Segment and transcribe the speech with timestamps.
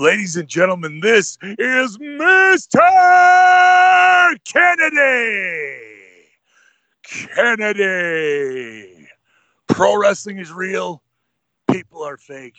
[0.00, 2.78] Ladies and gentlemen, this is Mr.
[4.44, 5.78] Kennedy.
[7.02, 9.08] Kennedy.
[9.68, 11.02] Pro wrestling is real.
[11.70, 12.56] People are fake.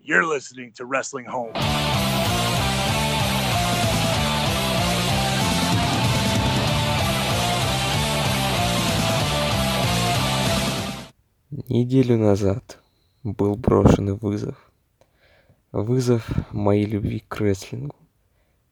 [0.00, 1.52] You're listening to Wrestling Home.
[11.68, 12.78] Неделю назад
[13.24, 14.65] был брошенный вызов.
[15.73, 17.97] Вызов моей любви к рестлингу,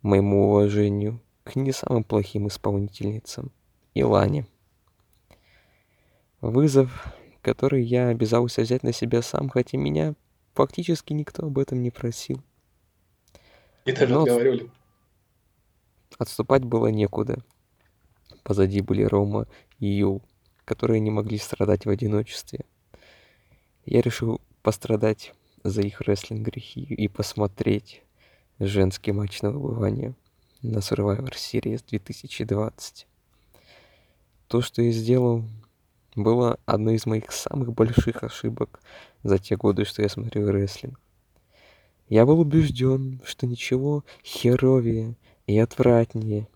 [0.02, 3.52] моему уважению к не самым плохим исполнительницам
[3.94, 4.48] Илане.
[6.40, 10.16] Вызов, который я обязался взять на себя сам, хотя меня
[10.54, 12.42] фактически никто об этом не просил.
[13.84, 14.72] И даже Но отговаривали.
[16.18, 17.44] отступать было некуда.
[18.44, 19.48] Позади были Рома
[19.80, 20.22] и Юл,
[20.64, 22.62] которые не могли страдать в одиночестве.
[23.86, 25.34] Я решил пострадать
[25.66, 28.04] за их рестлинг-грехи и посмотреть
[28.60, 30.14] женский матч на выбывание
[30.62, 33.08] на Survivor Series 2020.
[34.48, 35.44] То, что я сделал,
[36.16, 38.80] было одной из моих самых больших ошибок
[39.24, 41.00] за те годы, что я смотрю рестлинг.
[42.10, 45.16] Я был убежден, что ничего херовее
[45.48, 46.48] и отвратнее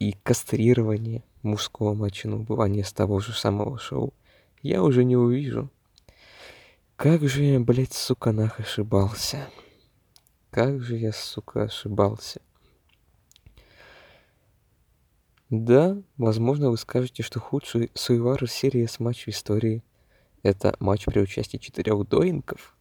[0.00, 4.12] и кастрирование мужского матча на убывание с того же самого шоу
[4.60, 5.70] я уже не увижу.
[7.02, 9.48] Как же я, блядь, сука, нах ошибался.
[10.50, 12.42] Как же я, сука, ошибался.
[15.48, 19.82] Да, возможно, вы скажете, что худший Survivor Series матч в истории—
[20.42, 22.76] это матч при участии четырех доинков.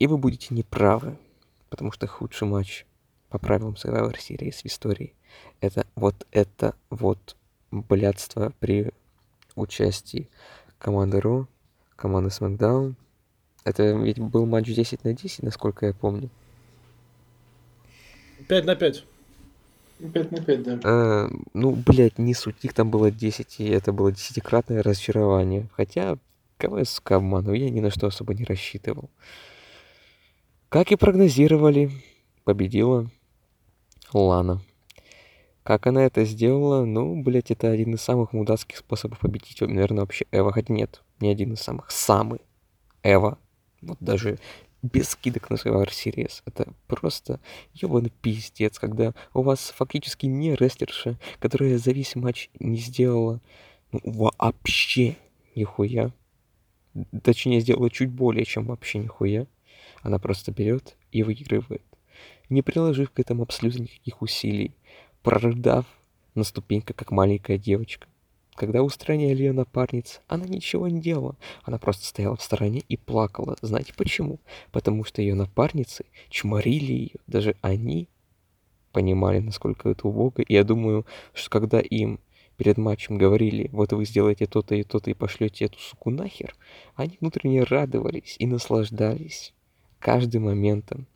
[0.00, 1.16] И вы будете неправы,
[1.68, 2.84] потому что худший матч
[3.28, 5.14] по правилам Survivor Series в истории—
[5.60, 7.36] это вот это вот
[7.70, 8.92] блядство при
[9.54, 10.28] участии
[10.78, 11.46] команды Ро,
[11.94, 12.96] команды SmackDown.
[13.64, 16.30] Это ведь был матч 10 на 10, насколько я помню.
[18.48, 19.04] 5 на 5.
[20.12, 20.80] 5 на 5, да.
[20.84, 25.68] А, ну, блядь, не суть, их там было 10, и это было десятикратное разочарование.
[25.76, 26.16] Хотя,
[26.56, 29.10] кого я, сука, я ни на что особо не рассчитывал.
[30.68, 31.90] Как и прогнозировали,
[32.44, 33.10] победила
[34.12, 34.62] Лана.
[35.62, 36.84] Как она это сделала?
[36.84, 40.52] Ну, блядь, это один из самых мудацких способов победить, наверное, вообще Эва.
[40.52, 42.40] Хотя нет, не один из самых, самый
[43.02, 43.38] Эва.
[43.82, 44.38] Вот даже
[44.82, 46.42] без скидок на Survivor Series.
[46.46, 47.40] Это просто
[47.74, 53.40] ебаный пиздец, когда у вас фактически не рестлерша, которая за весь матч не сделала
[53.92, 55.16] ну, вообще
[55.54, 56.12] нихуя.
[57.22, 59.46] Точнее, сделала чуть более, чем вообще нихуя.
[60.02, 61.82] Она просто берет и выигрывает,
[62.48, 64.74] не приложив к этому абсолютно никаких усилий,
[65.22, 65.84] прорыдав
[66.34, 68.06] на ступеньках, как маленькая девочка.
[68.60, 71.34] Когда устраняли ее напарниц, она ничего не делала.
[71.62, 73.56] Она просто стояла в стороне и плакала.
[73.62, 74.38] Знаете почему?
[74.70, 77.14] Потому что ее напарницы чморили ее.
[77.26, 78.10] Даже они
[78.92, 80.42] понимали, насколько это убого.
[80.42, 82.20] И я думаю, что когда им
[82.58, 86.54] перед матчем говорили, вот вы сделаете то-то и то-то и пошлете эту суку нахер,
[86.96, 89.54] они внутренне радовались и наслаждались
[90.00, 91.06] каждым моментом,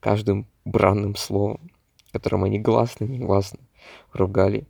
[0.00, 1.70] каждым бранным словом,
[2.12, 3.58] которым они гласно и негласно
[4.12, 4.66] ругали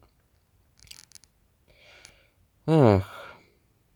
[2.73, 3.35] Ах,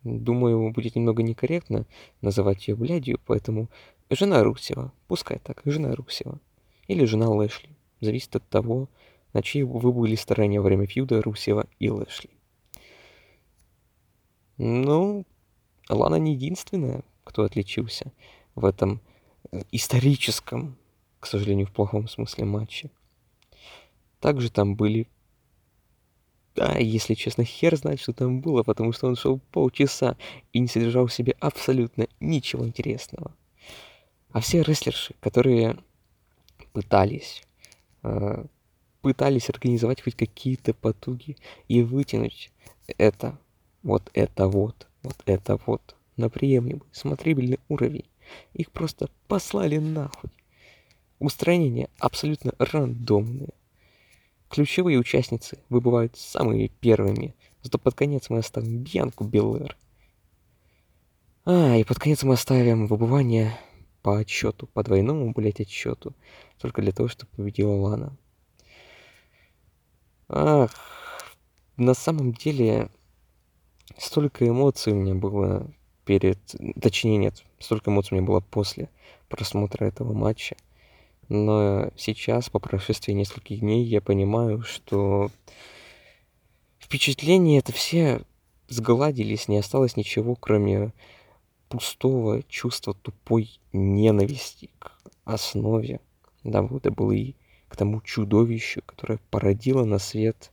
[0.03, 1.85] думаю, будет немного некорректно
[2.19, 3.69] называть ее блядью, поэтому
[4.09, 6.41] жена Русева, пускай так, жена Русева.
[6.89, 7.69] Или жена Лэшли.
[8.01, 8.89] Зависит от того,
[9.31, 12.29] на чьей вы были стороне во время фьюда Русева и Лэшли.
[14.57, 15.25] Ну,
[15.87, 18.11] Лана не единственная, кто отличился
[18.55, 18.99] в этом
[19.53, 20.75] э, историческом,
[21.21, 22.91] к сожалению, в плохом смысле матче.
[24.19, 25.07] Также там были
[26.55, 30.15] да, если честно, хер знает, что там было, потому что он шел полчаса
[30.53, 33.35] и не содержал в себе абсолютно ничего интересного.
[34.31, 35.77] А все рестлерши, которые
[36.71, 37.43] пытались,
[38.03, 38.45] э,
[39.01, 42.51] пытались организовать хоть какие-то потуги и вытянуть
[42.97, 43.37] это,
[43.83, 48.05] вот это вот, вот это вот на приемлемый, смотрибельный уровень,
[48.53, 50.29] их просто послали нахуй.
[51.19, 53.53] Устранения абсолютно рандомные.
[54.49, 59.75] Ключевые участницы выбывают самыми первыми, зато под конец мы оставим Бьянку Белэр.
[61.45, 63.57] А, и под конец мы оставим выбывание
[64.01, 66.13] по отчету, по двойному, блять, отчету,
[66.59, 68.15] только для того, чтобы победила Лана.
[70.27, 70.71] Ах,
[71.77, 72.89] на самом деле,
[73.97, 75.71] столько эмоций у меня было
[76.05, 76.39] перед...
[76.81, 78.89] Точнее, нет, столько эмоций у меня было после
[79.27, 80.55] просмотра этого матча.
[81.29, 85.31] Но сейчас, по прошествии нескольких дней, я понимаю, что
[86.79, 88.21] впечатления это все
[88.67, 90.93] сгладились, не осталось ничего, кроме
[91.69, 94.91] пустого чувства тупой ненависти к
[95.23, 95.99] основе.
[96.43, 97.35] WWE
[97.67, 100.51] к тому чудовищу, которое породило на свет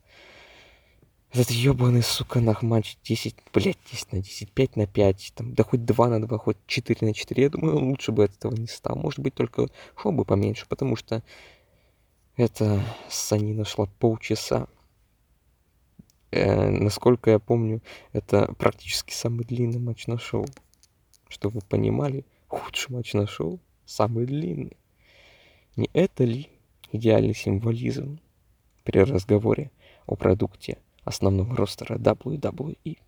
[1.33, 5.65] этот ебаный, сука, нах матч 10, блядь, 10 на 10, 5 на 5, там, да
[5.65, 7.43] хоть 2 на 2, хоть 4 на 4.
[7.43, 8.97] Я думаю, лучше бы этого не стал.
[8.97, 11.23] Может быть, только шоу бы поменьше, потому что
[12.37, 14.69] это санина шла полчаса.
[16.31, 17.81] Э, насколько я помню,
[18.13, 20.47] это практически самый длинный матч на шоу.
[21.29, 24.77] Чтобы вы понимали, худший матч на шоу самый длинный.
[25.77, 26.51] Не это ли
[26.91, 28.21] идеальный символизм
[28.85, 29.71] при разговоре
[30.05, 32.99] о продукте основного ростера WWE.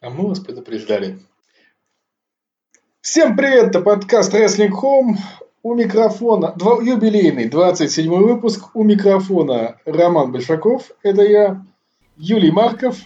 [0.00, 1.18] А мы вас предупреждали.
[3.00, 5.16] Всем привет, это подкаст Wrestling Home.
[5.62, 8.74] У микрофона, два, юбилейный, 27 выпуск.
[8.74, 11.64] У микрофона Роман Большаков, это я,
[12.16, 12.98] Юлий Марков.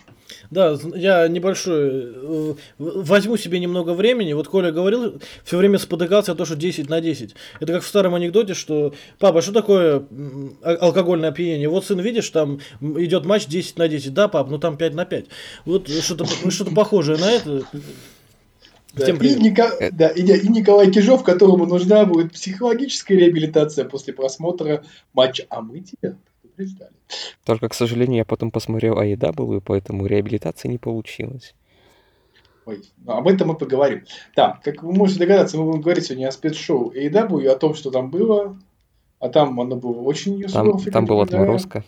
[0.50, 4.32] Да, я небольшой, э, возьму себе немного времени.
[4.32, 7.36] Вот Коля говорил, все время спотыкался то, что 10 на 10.
[7.60, 10.04] Это как в старом анекдоте, что папа, что такое
[10.62, 11.68] а, алкогольное опьянение?
[11.68, 14.12] Вот сын, видишь, там идет матч 10 на 10.
[14.12, 15.26] Да, пап, ну там 5 на 5.
[15.66, 17.62] Вот что-то что похожее на это.
[18.94, 19.36] Да, Всем привет.
[19.36, 19.70] И, Ника...
[19.92, 24.82] да, и, и Николай Кижов, которому нужна будет психологическая реабилитация после просмотра
[25.12, 25.46] матча.
[25.48, 26.16] А мы тебя
[26.60, 26.92] предупреждали.
[27.44, 31.54] Только, к сожалению, я потом посмотрел AEW, поэтому реабилитация не получилась.
[32.66, 34.04] Ой, ну, об этом мы поговорим.
[34.36, 37.90] Да, как вы можете догадаться, мы будем говорить сегодня о спецшоу AEW, о том, что
[37.90, 38.58] там было.
[39.18, 41.84] А там оно было очень Там, там была отморозка.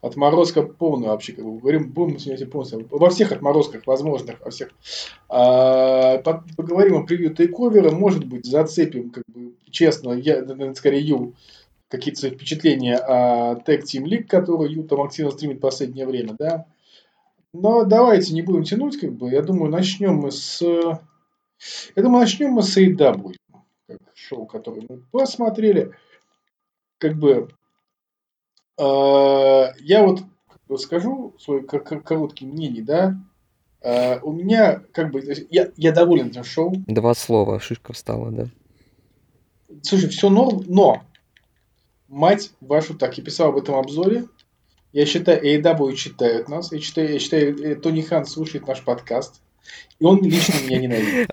[0.00, 4.70] Отморозка полная вообще, как бы говорим, будем сегодня полностью во всех отморозках возможных, во всех.
[5.28, 6.18] А,
[6.56, 10.44] поговорим о превью тейковера, может быть, зацепим, как бы, честно, я,
[10.76, 11.34] скорее, Ю,
[11.88, 16.66] какие-то свои впечатления о Tag Team League, который Юта активно стримит в последнее время, да.
[17.52, 19.30] Но давайте не будем тянуть, как бы.
[19.30, 20.60] Я думаю, начнем мы с...
[20.60, 23.34] Я думаю, начнем мы с AEW,
[23.86, 25.92] как шоу, которое мы посмотрели.
[26.98, 27.48] Как бы...
[28.76, 30.24] Э, я вот
[30.80, 33.16] скажу свое короткое мнение, да.
[33.82, 36.72] Э, у меня, как бы, я, я доволен этим шоу.
[36.88, 38.46] Два слова, шишка встала, да.
[39.82, 41.02] Слушай, все норм, но
[42.08, 44.26] мать вашу так, я писал об этом обзоре.
[44.92, 46.70] Я считаю, AEW читают нас.
[46.72, 49.40] Я считаю, я считаю, э, Тони Хан слушает наш подкаст.
[49.98, 51.30] И он лично меня ненавидит.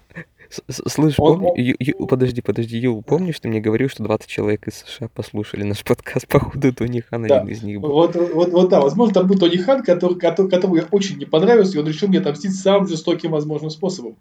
[0.69, 1.55] Слышь, он, помни, он...
[1.57, 5.63] Ю, Ю, подожди, подожди, Ю, помнишь, ты мне говорил, что 20 человек из США послушали
[5.63, 7.39] наш подкаст, походу Тони Хан да.
[7.39, 7.91] один из них был.
[7.91, 11.25] Вот, вот, вот, да, возможно, там был Тони Хан, который, который, которому я очень не
[11.25, 14.17] понравился, и он решил мне отомстить самым жестоким возможным способом,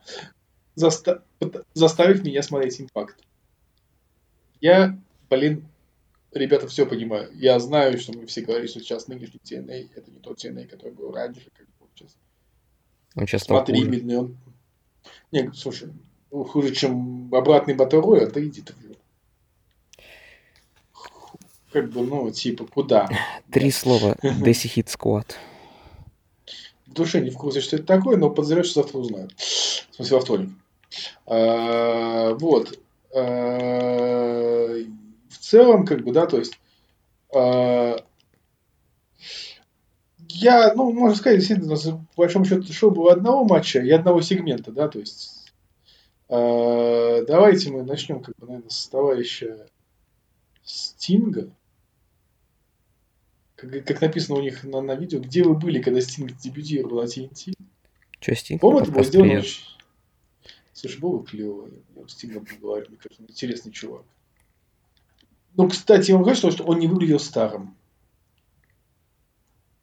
[0.76, 1.22] заста
[1.74, 3.16] заставив меня смотреть импакт.
[4.60, 4.98] Я,
[5.28, 5.64] блин,
[6.32, 7.30] ребята все понимаю.
[7.34, 10.92] Я знаю, что мы все говорим, что сейчас нынешний TNA это не тот TNA, который
[10.92, 12.16] был раньше, как бы сейчас.
[13.14, 14.38] Он сейчас Смотри, видно, он...
[15.32, 15.88] Не, слушай,
[16.30, 18.74] хуже, чем обратный Батарой, это иди ты.
[21.72, 23.08] Как бы, ну, типа, куда?
[23.50, 24.16] Три слова.
[24.22, 25.26] Деси Хит Squad.
[26.86, 29.32] В душе не в курсе, что это такое, но подозреваю, что завтра узнают.
[29.38, 30.50] В смысле, во вторник.
[31.26, 32.76] А, вот.
[35.50, 36.60] А, в целом, как бы, да, то есть,
[37.34, 37.96] э,
[40.28, 41.76] я, ну, можно сказать, действительно,
[42.14, 45.52] по большому счету, шоу было одного матча и одного сегмента, да, то есть,
[46.28, 49.66] э, давайте мы начнем, как бы, наверное, с товарища
[50.62, 51.50] Стинга.
[53.56, 57.06] Как, как написано у них на, на видео, где вы были, когда Стинг дебютировал на
[57.06, 57.54] TNT?
[58.20, 58.60] Че, Стинг?
[58.60, 59.64] По-моему, это было сделано очень...
[60.72, 61.68] Слушай, было клево.
[61.96, 64.04] Я с Стингом поговорю, мне кажется, интересный чувак.
[65.56, 67.76] Ну, кстати, он говорит, что он не выглядел старым.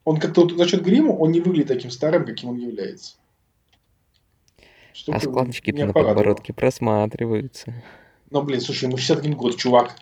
[0.05, 3.17] Он как-то за счет грима, он не выглядит таким старым, каким он является.
[4.93, 7.73] Что а складочки-то на подбородке просматриваются.
[8.31, 9.95] Ну, блин, слушай, ему 61 год, чувак.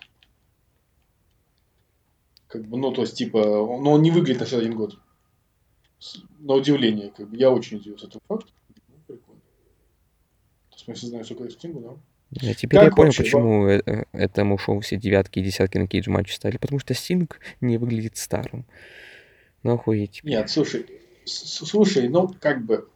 [2.47, 4.99] Как бы, ну, то есть, типа, он, ну, он не выглядит на 61 год.
[6.39, 8.53] На удивление, как бы, я очень удивился этому факту.
[8.87, 9.41] Ну, прикольно.
[10.69, 11.97] То есть, мы все знаем, сколько Стингу, да?
[12.31, 15.87] Я теперь как я понял, почему э, э, этому шоу все девятки и десятки на
[15.87, 16.57] кейдж матче стали.
[16.57, 18.65] Потому что Стинг не выглядит старым.
[19.63, 20.21] Ну, охуеть.
[20.23, 20.85] Нет, слушай,
[21.25, 22.87] слушай, ну, как бы,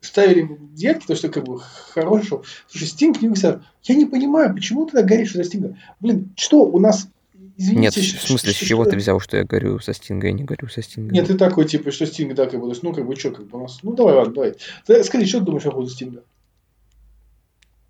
[0.00, 2.44] ставили девятки, то, что как бы хороший шоу.
[2.68, 5.76] Слушай, Стинг не выглядит Я не понимаю, почему ты так горишь за Стинга?
[6.00, 7.08] Блин, что у нас
[7.56, 10.26] Извините, Нет, в смысле, с чего ты взял, что я горю со Стинга?
[10.26, 11.14] Я не горю со Стинга.
[11.14, 13.58] Нет, ты такой, типа, что Стинг, да, как бы, ну, как бы, что, как бы,
[13.58, 13.80] у нас...
[13.82, 15.04] Ну, давай, ладно, давай.
[15.04, 16.22] Скажи, что ты думаешь по поводу Стинга?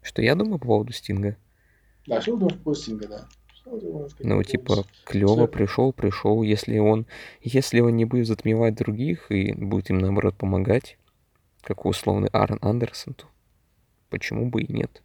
[0.03, 1.37] Что я думаю по поводу Стинга?
[2.07, 3.29] Да, что думаешь по поводу Стинга, да.
[4.21, 6.43] Ну, типа, клево пришел, пришел.
[6.43, 7.07] Если он,
[7.41, 10.99] если он не будет затмевать других и будет им, наоборот, помогать,
[11.63, 13.27] как условный Арн Андерсон, то
[14.11, 15.03] почему бы и нет.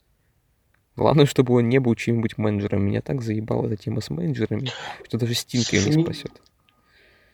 [0.96, 2.84] Главное, чтобы он не был чьим-нибудь менеджером.
[2.84, 4.72] Меня так заебала эта тема с менеджерами,
[5.06, 6.32] что даже Стинг ее Не- спасет.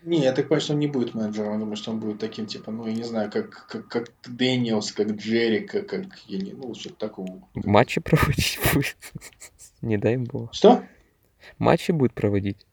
[0.05, 1.53] Не, я так понимаю, что он не будет менеджером.
[1.53, 4.91] Я думаю, что он будет таким, типа, ну, я не знаю, как, как, как Дэниелс,
[4.91, 7.47] как Джерика, как, я не, ну, что-то такого.
[7.53, 8.97] Матчи проводить будет.
[9.81, 10.53] Не дай бог.
[10.53, 10.83] Что?
[11.57, 12.65] Матчи будет проводить.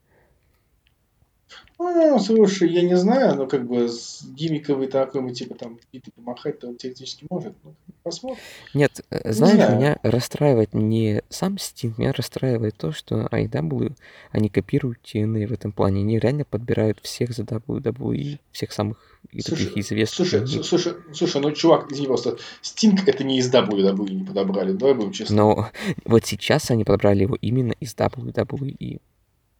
[1.82, 6.68] Ну, слушай, я не знаю, но как бы с гиммиковый такой, типа, там, биты помахать-то
[6.68, 7.54] он теоретически может.
[7.64, 8.38] Ну, посмотрим.
[8.75, 9.76] Нет, э, знаешь, знаю.
[9.78, 13.94] меня расстраивает не сам Стинг, меня расстраивает то, что IW,
[14.30, 16.02] они копируют TNA в этом плане.
[16.02, 20.28] Они реально подбирают всех за WWE, всех самых и Слушай, таких известных.
[20.28, 24.72] Слушай, с- слушай, слушай, ну, чувак, извини, просто Стинг это не из WWE не подобрали,
[24.72, 25.34] давай будем честны.
[25.34, 25.70] Но
[26.04, 29.00] вот сейчас они подобрали его именно из WWE.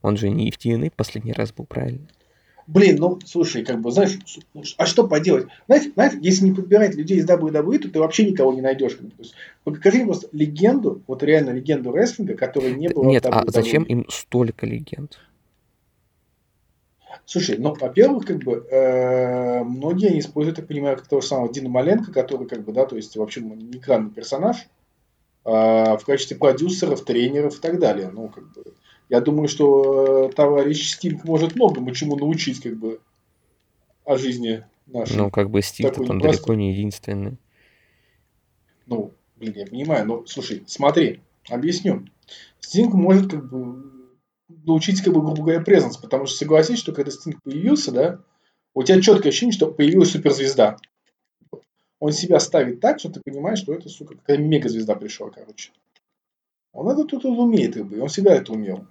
[0.03, 2.09] Он же не в TNA последний раз был, правильно?
[2.67, 4.17] Блин, ну, слушай, как бы, знаешь,
[4.77, 5.49] а что поделать?
[5.67, 8.97] Знаете, знаете, если не подбирать людей из WWE, то ты вообще никого не найдешь.
[8.97, 9.11] бы.
[9.11, 13.43] То есть, покажи мне просто легенду, вот реально легенду рестлинга, которой не было Нет, а
[13.49, 15.19] зачем им столько легенд?
[17.27, 21.53] Слушай, ну, во-первых, как бы, э, многие они используют, я понимаю, как того же самого
[21.53, 24.69] Дина Маленко, который, как бы, да, то есть, вообще ну, не экранный персонаж,
[25.45, 28.11] а в качестве продюсеров, тренеров и так далее.
[28.13, 28.65] Ну, как бы,
[29.11, 33.01] я думаю, что э, товарищ Стинг может многому чему научить, как бы,
[34.05, 35.17] о жизни нашей.
[35.17, 36.31] Ну, как бы Стинг он непростой.
[36.31, 37.37] далеко не единственный.
[38.87, 42.07] Ну, блин, я понимаю, но слушай, смотри, объясню.
[42.61, 43.83] Стинг может как бы
[44.65, 48.21] научить, как бы, грубо говоря, презенс, потому что согласись, что когда Стинг появился, да,
[48.75, 50.77] у тебя четкое ощущение, что появилась суперзвезда.
[51.99, 55.73] Он себя ставит так, что ты понимаешь, что это, сука, какая мегазвезда пришла, короче.
[56.73, 58.87] Он это тут умеет, как бы, и он всегда это умел.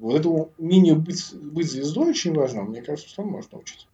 [0.00, 2.62] Вот этому умению быть, быть звездой очень важно.
[2.62, 3.86] Мне кажется, что он может научиться.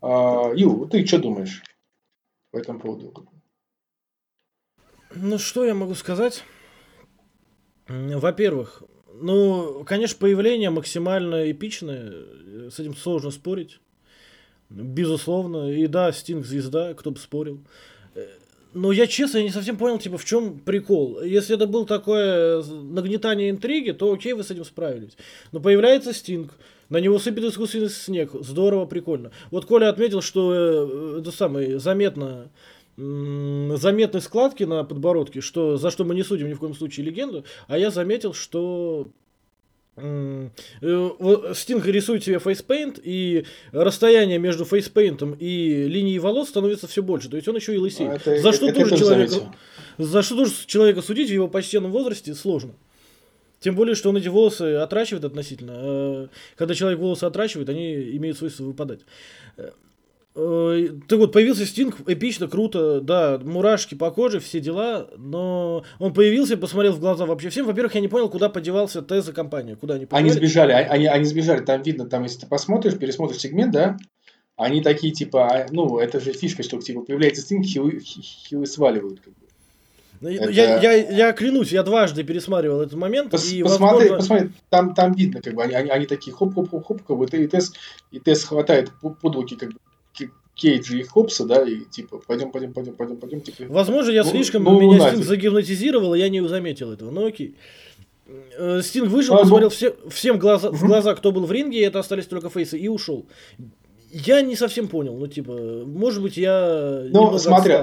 [0.00, 1.62] А, Ю, ты что думаешь
[2.50, 3.28] по этому поводу?
[5.14, 6.42] Ну, что я могу сказать?
[7.86, 13.78] Во-первых, ну, конечно, появление максимально эпичное, э, с этим сложно спорить.
[14.70, 15.70] Безусловно.
[15.70, 17.62] И да, Стинг звезда, кто бы спорил.
[18.74, 21.22] Э, Но я честно, я не совсем понял, типа, в чем прикол.
[21.22, 25.16] Если это был такое нагнетание интриги, то окей, вы с этим справились.
[25.52, 26.52] Но появляется Стинг,
[26.88, 28.30] на него сыпет искусственный снег.
[28.32, 29.30] Здорово, прикольно.
[29.50, 32.50] Вот Коля отметил, что э, это самое заметно
[32.98, 37.44] заметны складки на подбородке, что за что мы не судим ни в коем случае легенду,
[37.68, 39.10] а я заметил, что э,
[41.54, 47.28] Стинг рисует себе фейспейнт, и расстояние между фейспейнтом и линией волос становится все больше.
[47.28, 48.10] То есть он еще и лысеет.
[48.10, 49.52] А это- за что это тоже тоже человека, заметил.
[49.98, 52.72] за что тоже человека судить в его почтенном возрасте сложно.
[53.60, 55.72] Тем более, что он эти волосы отращивает относительно.
[55.74, 59.00] Э, Когда человек волосы отращивает, они имеют свойство выпадать.
[60.40, 66.14] Э, Так вот, появился Стинг, эпично, круто, да, мурашки по коже, все дела, но он
[66.14, 67.66] появился, посмотрел в глаза вообще всем.
[67.66, 70.34] Во-первых, я не понял, куда подевался Т за компания, куда они Они подевались.
[70.34, 73.96] сбежали, а- они, они сбежали, там видно, там, если ты посмотришь, пересмотришь сегмент, да,
[74.56, 78.66] они такие, типа, а, ну, это же фишка, что, типа, появляется Стинг, хилы, хи- хилы
[78.66, 79.40] сваливают, как бы.
[80.20, 84.16] Ну, это- Я, я, я клянусь, я дважды пересматривал этот момент, Пос- и, посмотри, возможно,
[84.16, 87.72] посмотри, там, там видно, как бы, они, они, они такие хоп-хоп-хоп-хоп, как бы, и Тесс,
[88.12, 89.78] и хватает по- под руки, как бы,
[90.58, 94.30] Кейджа и Хопса, да, и, типа, пойдем, пойдем, пойдем, пойдем, пойдем, типа, Возможно, я Ну,
[94.30, 95.12] слишком ну, меня нафиг.
[95.12, 97.10] Стинг загипнотизировал, и я не заметил этого.
[97.12, 97.54] Ну окей.
[98.58, 101.78] Э, Стинг вышел, А, посмотрел ну- все, всем глаза, в глаза, кто был в ринге,
[101.78, 103.26] и это остались только фейсы, и ушел.
[104.10, 105.52] Я не совсем понял, ну типа,
[105.86, 107.30] может быть, я Ну,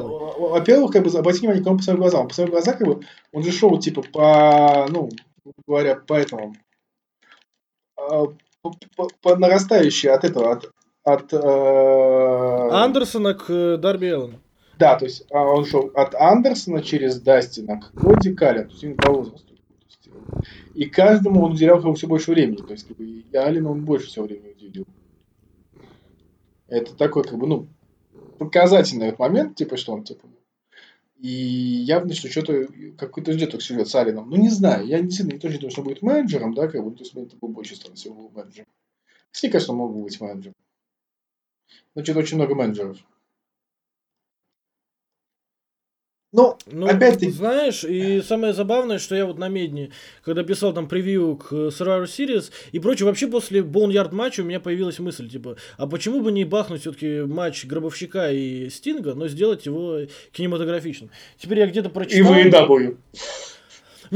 [0.09, 2.27] во- во-первых, как бы, обрати внимание, он по своим глазам.
[2.27, 2.99] По своим глазам, как бы,
[3.31, 5.09] он же шел, типа, по, ну,
[5.67, 6.55] говоря, по этому,
[7.97, 8.25] а,
[8.61, 10.71] по, по- по нарастающей от этого, от,
[11.05, 14.39] от э, Андерсона к э, Дарби Эллен.
[14.77, 18.83] Да, то есть а, он шел от Андерсона через Дастина к Коди Каллен, то есть
[18.83, 19.53] он по возрасту.
[20.73, 22.57] И каждому он уделял как бы, все больше времени.
[22.57, 24.85] То есть, как бы, и Алину он больше всего времени уделил.
[26.67, 27.67] Это такой, как бы, ну,
[28.39, 30.27] показательный момент, типа, что он, типа,
[31.19, 34.29] и явно, что что-то, какой-то ждет так сюжет с Алином.
[34.29, 36.83] Ну, не знаю, я действительно не тоже не думаю, что он будет менеджером, да, как
[36.83, 38.67] бы, то есть, это был больше стороны всего был менеджером.
[39.31, 40.55] Все, конечно, мог бы быть менеджером.
[41.95, 42.97] Но что-то очень много менеджеров.
[46.35, 49.91] Ну, Ну, Опять-таки- знаешь, и самое забавное, что я вот на Медне,
[50.21, 54.59] когда писал там превью к Survivor Series и прочее, вообще после Boneyard матча у меня
[54.59, 59.65] появилась мысль, типа, а почему бы не бахнуть все-таки матч Гробовщика и Стинга, но сделать
[59.65, 59.99] его
[60.33, 61.09] кинематографичным?
[61.37, 62.33] Теперь я где-то и прочитал...
[62.33, 62.79] в AEW.
[62.81, 62.97] Не,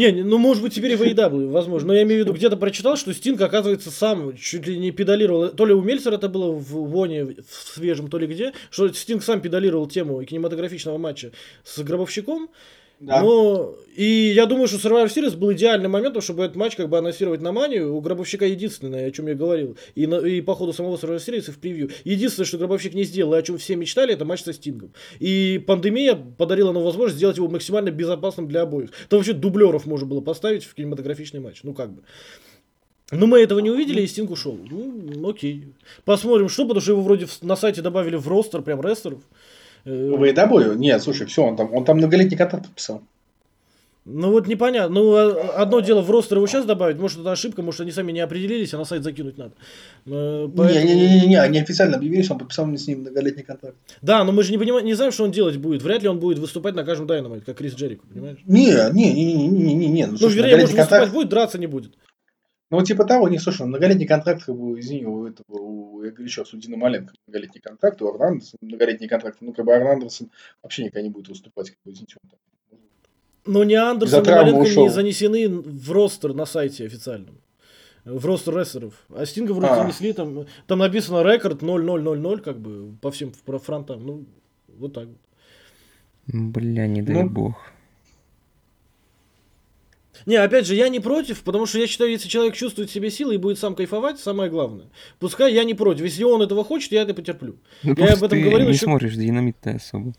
[0.07, 1.89] не, ну может быть теперь и в AEW, возможно.
[1.89, 5.49] Но я имею в виду, где-то прочитал, что Стинг, оказывается, сам чуть ли не педалировал.
[5.49, 8.53] То ли у Мельцера это было в Воне, в свежем, то ли где.
[8.71, 11.31] Что Стинг сам педалировал тему кинематографичного матча
[11.63, 12.49] с Гробовщиком.
[12.99, 13.21] Да.
[13.21, 16.97] Но и я думаю, что Survivor Series был идеальным моментом, чтобы этот матч как бы
[16.97, 17.95] анонсировать на манию.
[17.95, 21.47] У Гробовщика единственное, о чем я говорил, и, на, и по ходу самого Survivor Series
[21.47, 21.91] и в превью.
[22.03, 24.93] Единственное, что Гробовщик не сделал, и о чем все мечтали, это матч со Стингом.
[25.19, 28.91] И пандемия подарила нам возможность сделать его максимально безопасным для обоих.
[29.07, 31.61] Там вообще дублеров можно было поставить в кинематографичный матч.
[31.63, 32.03] Ну как бы.
[33.11, 34.57] Но мы этого не увидели, и Стинг ушел.
[34.69, 35.73] Ну, окей.
[36.05, 39.23] Посмотрим, что, потому что его вроде на сайте добавили в ростер прям рестлеров.
[39.89, 40.75] Э, В AEW?
[40.75, 43.01] Нет, слушай, все, он там, он там многолетний контракт подписал.
[44.11, 44.95] Ну вот непонятно.
[44.95, 48.11] Ну, а- одно дело в ростер его сейчас добавить, может это ошибка, может они сами
[48.11, 49.51] не определились, а на сайт закинуть надо.
[50.07, 53.75] Э, поэтому- Не-не-не, они официально объявили, что он подписал с ним многолетний контракт.
[54.01, 55.83] Да, но мы же не, понимаем, не знаем, что он делать будет.
[55.83, 58.37] Вряд ли он будет выступать на каждом Дайнамайт, как Крис Джерико, понимаешь?
[58.47, 60.05] Не, не, не, не, не, не, не.
[60.05, 61.13] Ну, Ну, слушай, вернее, может многолетний выступать контракт.
[61.13, 61.91] будет, драться не будет.
[62.71, 66.11] Ну, вот типа того, не, слушай, многолетний контракт, как бы, извини, у этого, у, я
[66.11, 69.65] говорю еще раз, у Дина Маленко многолетний контракт, у Арна Андерсона многолетний контракт, ну, как
[69.65, 70.29] бы Арн Андерсон
[70.61, 72.39] вообще никогда не будет выступать, как бы, извините, он там.
[73.45, 74.83] Но ни Андерсон, травмы Маленко ушел.
[74.83, 77.41] не занесены в roster на сайте официальном.
[78.05, 78.93] В ростер рестлеров.
[79.09, 79.75] А Стинга вроде А.
[79.81, 84.05] занесли, там, там написано рекорд 0-0-0-0, как бы, по всем фронтам.
[84.05, 84.25] Ну,
[84.67, 85.07] вот так.
[86.27, 87.29] Бля, не дай Ну.
[87.29, 87.55] бог.
[90.29, 93.09] Не, опять же, я не против, потому что я считаю, если человек чувствует в себе
[93.09, 94.85] силы и будет сам кайфовать, самое главное.
[95.17, 96.03] Пускай я не против.
[96.03, 97.55] Если он этого хочет, я это потерплю.
[97.81, 100.13] Ну, Я об этом ты говорил не еще- смотришь динамит-то особо.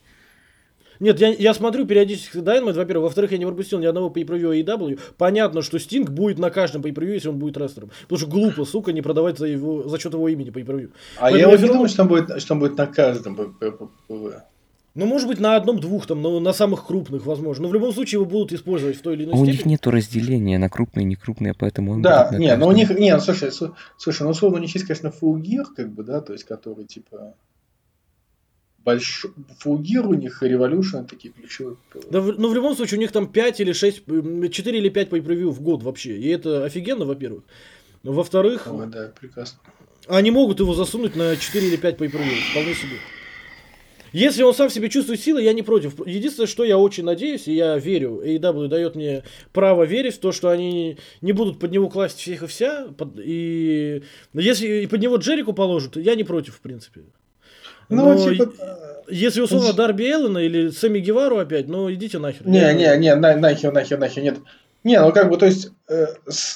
[0.99, 3.05] Нет, я, я смотрю периодически Dynamite, во-первых.
[3.05, 4.99] Во-вторых, я не пропустил ни одного pay-per-view AEW.
[5.17, 7.90] Понятно, что Стинг будет на каждом pay-per-view, если он будет рестлером.
[8.02, 10.90] Потому что глупо, сука, не продавать за, его, за счет его имени pay-per-view.
[11.19, 13.47] А Поэтому я вот не думаю, что он будет, что он будет на каждом п-
[13.47, 14.43] п- п- п-
[14.97, 17.62] Ну, может быть, на одном-двух, там, но на самых крупных, возможно.
[17.64, 19.73] Но в любом случае его будут использовать в той или А иной у них степени.
[19.73, 22.76] нету разделения на крупные и некрупные, поэтому он Да, будет на не, но у каждом.
[22.76, 26.02] них, не, ну слушай, слу- слушай, ну условно у них есть, конечно, Gear, как бы,
[26.02, 27.35] да, то есть, который, типа,
[28.85, 29.30] большой,
[29.64, 31.76] Gear у них и Revolution такие ключевые.
[32.11, 35.09] Да, в- ну, в любом случае, у них там 5 или 6, 4 или 5
[35.11, 36.16] pay-per-view в год вообще.
[36.18, 37.44] И это офигенно, во-первых.
[38.03, 39.61] Во-вторых, Ой, да, прекрасно.
[40.09, 42.96] Они могут его засунуть на 4 или 5 pay вполне себе.
[44.12, 46.05] Если он сам себе чувствует силы, я не против.
[46.07, 50.33] Единственное, что я очень надеюсь, и я верю, AEW дает мне право верить в то,
[50.33, 52.88] что они не будут под него класть всех и вся.
[52.99, 54.03] под- и
[54.35, 57.03] если и под него Джерику положат, я не против, в принципе.
[57.88, 58.53] Ну, Но типа,
[59.09, 62.46] Если условно Дарби Эллена или Сэмми Гевару опять, ну идите нахер.
[62.46, 64.38] Не, Я- не, не, на- нахер, нахер, нахер, нет.
[64.85, 66.07] Не, ну как бы, то есть, э,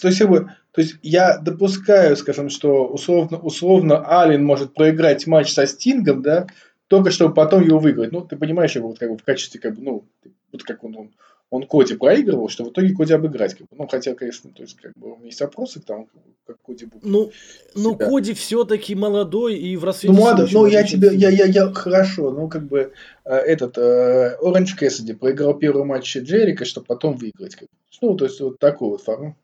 [0.00, 5.26] то есть, как бы, то есть я допускаю, скажем, что условно, условно Аллен может проиграть
[5.26, 6.46] матч со Стингом, да,
[6.88, 8.12] только чтобы потом его выиграть.
[8.12, 10.04] Ну, ты понимаешь, его вот как бы в качестве, как бы, ну,
[10.52, 11.10] вот как он, он,
[11.50, 13.54] он Коди проигрывал, что в итоге Коди обыграть.
[13.54, 13.76] Как бы.
[13.76, 16.08] Ну, хотя, конечно, то есть, как бы, у меня есть вопросы тому,
[16.46, 17.04] как, Коди будет.
[17.04, 17.30] Ну,
[17.74, 17.96] ну.
[17.96, 21.72] Коди все-таки молодой и в рассвете Ну, ладно, сил ну я тебе, я, я, я,
[21.72, 22.92] хорошо, ну как бы
[23.24, 27.54] э, этот э, Оранж Кэссиди проиграл первый матч Джерика, чтобы потом выиграть.
[27.54, 27.74] Как бы.
[28.02, 29.34] Ну, то есть вот такой вот формат.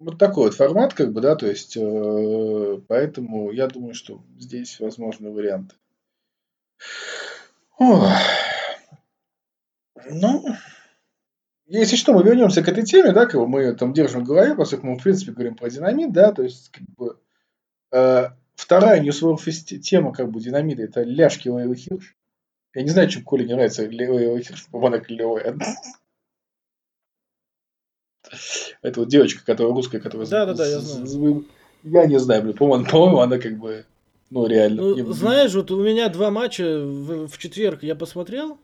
[0.00, 4.80] Вот такой вот формат, как бы, да, то есть, э, поэтому я думаю, что здесь
[4.80, 5.76] возможны варианты.
[10.08, 10.42] Ну,
[11.66, 14.54] если что, мы вернемся к этой теме, да, как мы ее там держим в голове,
[14.54, 17.18] поскольку мы, в принципе, говорим про динамит, да, то есть, как бы,
[17.92, 22.16] э, вторая News World Fest тема, как бы, динамита, это ляжки Лейлы Хирш.
[22.72, 25.54] Я не знаю, чем Коле не нравится Лейла Хирш, по-моему, клевая.
[28.82, 30.26] Это вот девочка, которая русская, которая...
[30.26, 31.06] Да-да-да, я с- знаю.
[31.06, 31.44] с-
[31.84, 33.84] Я не знаю, блин, по-моему, по-моему, она как бы,
[34.30, 34.82] ну, реально.
[34.82, 38.58] Ну, Не- знаешь, вот у меня два матча в, в четверг я посмотрел,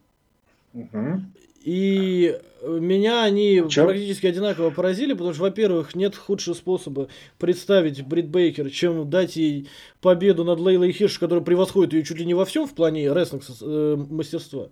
[0.72, 1.32] Мгм.
[1.64, 3.84] и меня они Чё?
[3.86, 9.68] практически одинаково поразили, потому что, во-первых, нет худшего способа представить Брит Бейкер, чем дать ей
[10.00, 13.42] победу над Лейлой Хирш, которая превосходит ее чуть ли не во всем в плане рестлинг
[13.62, 14.68] э, мастерства.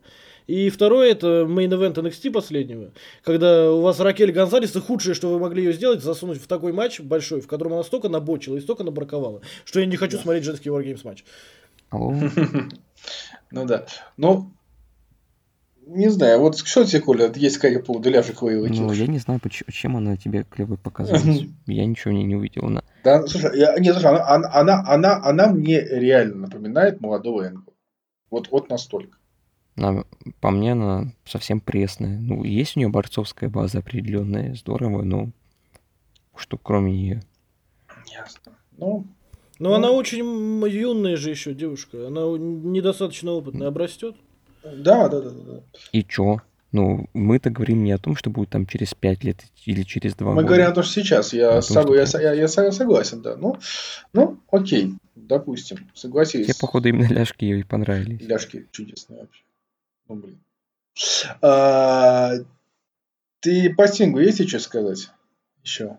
[0.47, 5.33] И второе, это main event NXT последнего, когда у вас Ракель Гонзалес, и худшее, что
[5.33, 8.61] вы могли ее сделать, засунуть в такой матч большой, в котором она столько наботчила и
[8.61, 11.25] столько набраковала, что я не хочу смотреть женский Wargames матч.
[13.51, 13.87] Ну да.
[14.17, 14.51] Ну,
[15.87, 19.41] не знаю, вот что тебе, Коля, есть какая по поводу ляжек Ну, я не знаю,
[19.41, 21.43] поч- чем она тебе клево показалась.
[21.67, 22.65] Я ничего не, не увидел.
[22.65, 22.83] Она...
[23.05, 27.75] Да, слушай, я, не, слушай, она, она, она, она, она мне реально напоминает молодого Энгла.
[28.31, 29.19] Вот, вот настолько.
[29.77, 30.05] Она-
[30.41, 32.19] по мне, она совсем пресная.
[32.19, 35.31] Ну, есть у нее борцовская база определенная, здорово, но
[36.37, 37.23] что кроме нее.
[38.13, 38.53] Ясно.
[38.77, 39.07] Ну,
[39.61, 39.75] Но Ну.
[39.77, 40.19] она очень
[40.69, 42.09] юная же еще девушка.
[42.09, 43.69] Она недостаточно опытная.
[43.69, 44.17] Обрастет.
[44.65, 45.61] да, да, да, да.
[45.93, 46.39] И чё?
[46.73, 50.31] Ну, мы-то говорим не о том, что будет там через 5 лет или через 2
[50.31, 50.47] Мы года.
[50.49, 51.33] говорим о том, что сейчас.
[51.33, 53.37] О Я том, с тобой, я, я, я со- согласен, да.
[53.37, 53.57] Ну,
[54.13, 56.47] ну, окей, допустим, согласись.
[56.47, 58.21] Тебе, походу, именно ляжки и понравились.
[58.23, 59.43] Ляжки чудесные вообще.
[60.09, 60.41] Ну, блин.
[61.43, 62.33] А,
[63.41, 65.11] ты по Стингу есть что сказать?
[65.63, 65.99] Еще.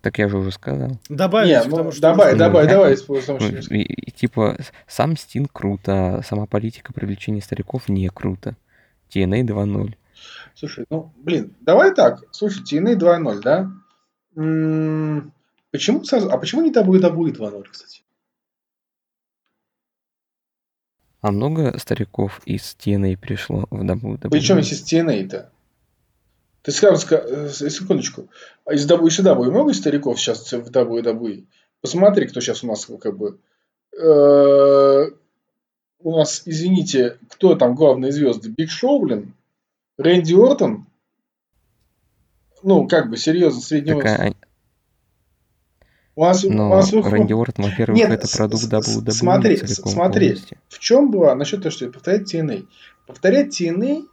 [0.00, 0.92] Так я же уже сказал.
[1.08, 3.80] Добавить Не, ну, тому, что давай, Ну, давай, я- давай, потому что Ну, не сказал.
[3.80, 8.56] и- и, типа, сам Стинг круто, а сама политика привлечения стариков не круто.
[9.10, 9.96] TNA 2.0.
[10.54, 12.22] Слушай, ну, блин, давай так.
[12.30, 13.70] Слушай, TNA 2.0, да?
[14.36, 15.32] М,
[15.70, 18.00] Почему сразу, а почему не WWE 2.0, кстати?
[21.20, 24.28] А много стариков из TNA пришло в WWE?
[24.30, 25.50] Причем здесь TNA-то?
[26.62, 28.28] Ты сразу ска- э, секундочку.
[28.64, 31.44] А из WCW много стариков сейчас в WWE?
[31.80, 33.38] Посмотри, кто сейчас у нас как бы...
[33.98, 35.10] э,
[36.00, 38.50] У нас, извините, кто там главные звезды?
[38.50, 39.34] Биг Шоу, блин?
[39.96, 40.86] Рэнди Ортон?
[42.62, 44.02] Ну, как бы, серьезно, среднего...
[44.02, 44.47] Так, а-
[46.18, 49.92] У нас, у но нас выходит- Рэнди Ортон, во-первых, Нет, это продукт WWE смотри, целиком
[49.92, 50.26] смотри.
[50.30, 50.58] полностью.
[50.68, 52.66] В чем была насчет того, что повторять TNA?
[53.06, 54.04] Повторять TNA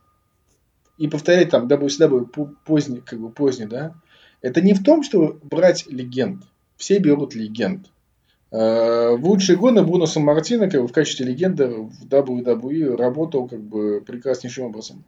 [0.99, 3.95] и повторять там WCW пу- поздний, как бы поздний, да,
[4.43, 6.43] это не в том, что брать легенд.
[6.77, 7.87] Все берут легенд.
[8.51, 13.61] Э, В лучшие годы Бруно Мартино как бы, в качестве легенды в WWE работал как
[13.61, 15.03] бы прекраснейшим образом.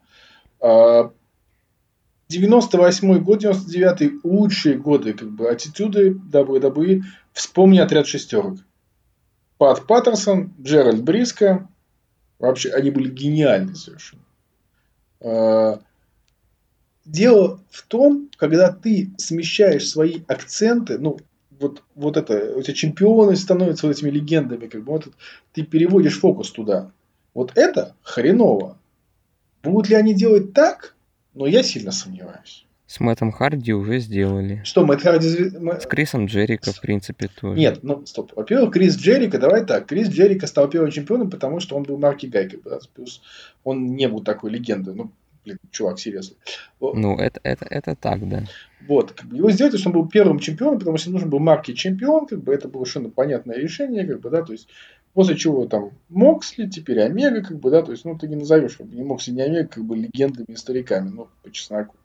[2.29, 7.03] А, 98 год, 99 лучшие годы как бы аттитюды WWE.
[7.33, 8.57] Вспомни отряд шестерок.
[9.57, 11.67] Пат Паттерсон, Джеральд Бриско.
[12.39, 14.23] Вообще, они были гениальны совершенно.
[15.21, 15.79] А,
[17.07, 21.17] Дело в том, когда ты смещаешь свои акценты, ну,
[21.57, 25.15] вот, вот это, у тебя чемпионы становятся вот этими легендами, как бы, вот это,
[25.53, 26.91] ты переводишь фокус туда.
[27.33, 28.77] Вот это хреново.
[29.63, 30.95] Будут ли они делать так?
[31.37, 32.65] Но я сильно сомневаюсь.
[32.87, 34.61] С Мэттом Харди уже сделали.
[34.63, 35.27] Что, Мэтт Харди...
[35.27, 37.59] С Крисом Джерико, в принципе, тоже.
[37.59, 38.31] Нет, ну стоп.
[38.35, 39.85] Во-первых, Крис Джерика, давай так.
[39.85, 42.57] Крис Джерика стал первым чемпионом, потому что он был марки Гайка.
[42.63, 43.21] да, Плюс
[43.63, 44.95] он не был такой легендой.
[44.95, 45.11] Ну,
[45.45, 46.37] блин, чувак, серьезно.
[46.79, 48.45] Ну, это, это, это так, да.
[48.87, 51.73] Вот, как бы его сделали, что он был первым чемпионом, потому что нужен был марки
[51.73, 54.69] чемпион, как бы это было совершенно понятное решение, как бы, да, то есть
[55.17, 58.77] после чего там Моксли, теперь Омега, как бы, да, то есть, ну, ты не назовешь
[58.77, 61.95] ни Моксли, ни Омега, как бы, легендами и стариками, ну, по чесноку.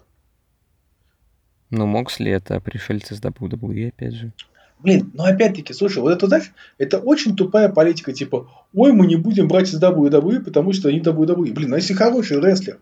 [1.69, 4.33] Но Моксли это пришельцы с WWE, опять же.
[4.79, 9.17] Блин, ну опять-таки, слушай, вот это, знаешь, это очень тупая политика, типа, ой, мы не
[9.17, 11.53] будем брать из WWE, потому что они WWE.
[11.53, 12.79] Блин, а если хороший рестлер,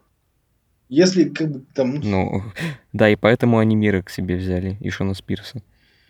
[0.88, 2.42] если как бы там, ну, Ну,
[2.92, 5.60] да, и поэтому они мира к себе взяли, и Шона Спирса.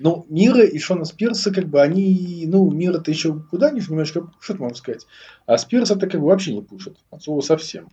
[0.00, 4.58] Ну, Мира и Шона Спирса, как бы они, ну, Мира-то еще куда ниже немножко пушит,
[4.58, 5.06] можно сказать,
[5.46, 7.88] а Спирса это как бы вообще не пушит, от слова совсем.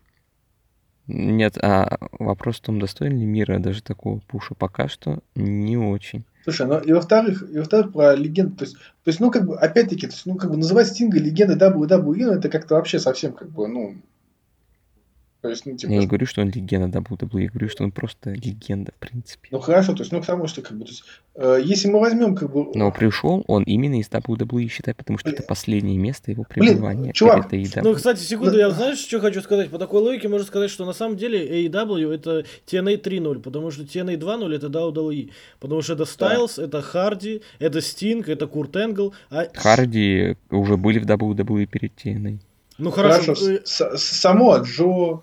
[1.08, 6.26] Нет, а вопрос в том, достоин ли мира даже такого пуша пока что не очень.
[6.44, 9.58] Слушай, ну и во-вторых, и во-вторых, про легенду, то есть, то есть, ну, как бы,
[9.58, 13.34] опять-таки, то есть, ну, как бы называть Стинга легендой WWE, ну, это как-то вообще совсем,
[13.34, 13.96] как бы, ну,
[15.42, 17.92] то есть, ну, типа, Я не говорю, что он легенда WWE, я говорю, что он
[17.92, 19.50] просто легенда, в принципе.
[19.52, 21.04] Ну хорошо, то есть, ну к тому, что как бы, то есть,
[21.36, 25.30] э, если мы возьмем как бы, Но пришел он именно из WWE, считай, потому что
[25.30, 25.48] это Блин.
[25.48, 27.14] последнее место его Блин, пребывания.
[27.14, 27.82] чувак, перед AEW.
[27.84, 29.70] Ну, кстати, секунду, я знаешь, что хочу сказать?
[29.70, 33.84] По такой логике можно сказать, что на самом деле AEW это TNA 3.0, потому что
[33.84, 35.30] TNA 2.0 это WWE.
[35.60, 39.14] Потому что это Стайлз, это Харди, это Стинг, это Курт Энгл.
[39.30, 39.46] А...
[39.54, 42.40] Харди уже были в WWE перед TNA.
[42.78, 45.22] Ну хорошо, хорошо, э, с- с- само Джо,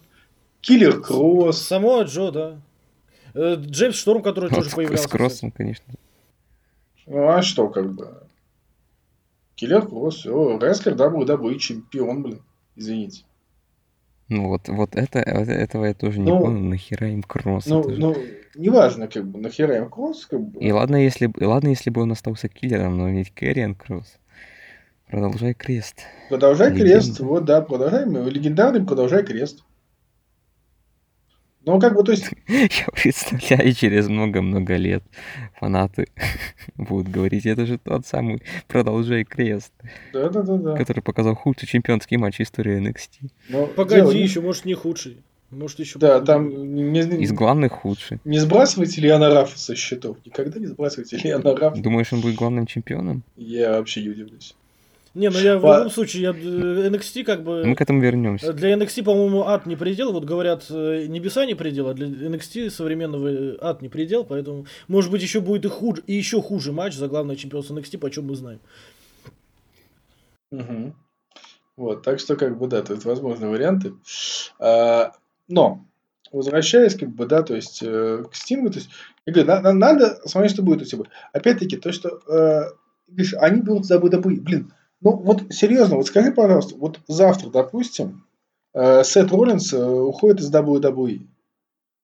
[0.60, 2.60] Киллер Кросс, само Джо, да.
[3.34, 5.08] Э, Джеймс Шторм, который Вот тоже с- появлялся.
[5.08, 5.94] с Кроссом, конечно.
[7.06, 8.22] ну а что как бы,
[9.56, 12.42] Киллер Кросс, все, рестлер WWE чемпион, блин,
[12.76, 13.24] извините.
[14.28, 17.66] Ну вот, вот это, вот этого я тоже не Ну, понял, нахера им Кросс.
[17.66, 18.16] Ну, ну,
[18.54, 20.60] неважно, как бы, нахера им Кросс, как бы.
[20.60, 24.16] И ладно, если, и ладно, если бы он остался киллером, но ведь Кэриан Кросс.
[25.14, 26.00] Продолжай крест.
[26.28, 26.90] Продолжай Легенда.
[26.90, 29.62] крест, вот, да, продолжаем, легендарный продолжай крест.
[31.64, 35.04] Ну, как бы, то есть, Я представляю, через много-много лет
[35.60, 36.08] фанаты
[36.76, 39.72] будут говорить, это же тот самый Продолжай крест,
[40.12, 40.74] да-да-да-да.
[40.74, 43.30] который показал худший чемпионский матч истории NXT.
[43.50, 45.22] Но Погоди, дело еще, может, не худший.
[45.50, 48.18] Может, еще Да, там не, Из главных худший.
[48.24, 50.16] не сбрасывайте Ильяна Рафа со счетов.
[50.24, 51.80] Никогда не сбрасывайте Ильяна Рафа.
[51.80, 53.22] Думаешь, он будет главным чемпионом?
[53.36, 54.56] Я вообще не удивлюсь.
[55.14, 57.64] Не, ну я в любом случае, я, э, NXT как бы...
[57.64, 58.52] Мы к этому вернемся.
[58.52, 60.12] Для NXT, по-моему, ад не предел.
[60.12, 64.24] Вот говорят, э, небеса не предел, а для NXT современного э, ад не предел.
[64.24, 67.98] Поэтому, может быть, еще будет и хуже, и еще хуже матч за главное чемпионство NXT,
[67.98, 68.58] по чем мы знаем.
[70.50, 70.94] Мгм.
[71.76, 73.94] Вот, так что, как бы, да, тут возможны варианты.
[74.58, 75.12] А,
[75.48, 75.84] но,
[76.32, 78.90] возвращаясь, как бы, да, то есть, э, к Стингу, то есть,
[79.26, 81.04] я говорю, на- на- надо смотреть, что будет у тебя.
[81.32, 82.62] Опять-таки, то, что, э,
[83.38, 84.72] они будут за WWE, блин,
[85.04, 88.26] ну, вот, серьезно, вот скажи, пожалуйста, вот завтра, допустим,
[88.72, 91.26] э, Сет Роллинс э, уходит из WWE.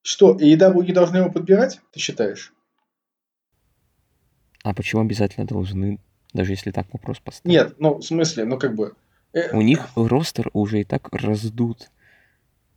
[0.02, 2.52] Что, и WWE должны его подбирать, ты считаешь?
[4.62, 5.98] А почему обязательно должны,
[6.32, 7.52] даже если так вопрос поставить?
[7.52, 8.94] Нет, ну, в смысле, ну, как бы...
[9.32, 11.90] э, У них ростер уже и так раздут.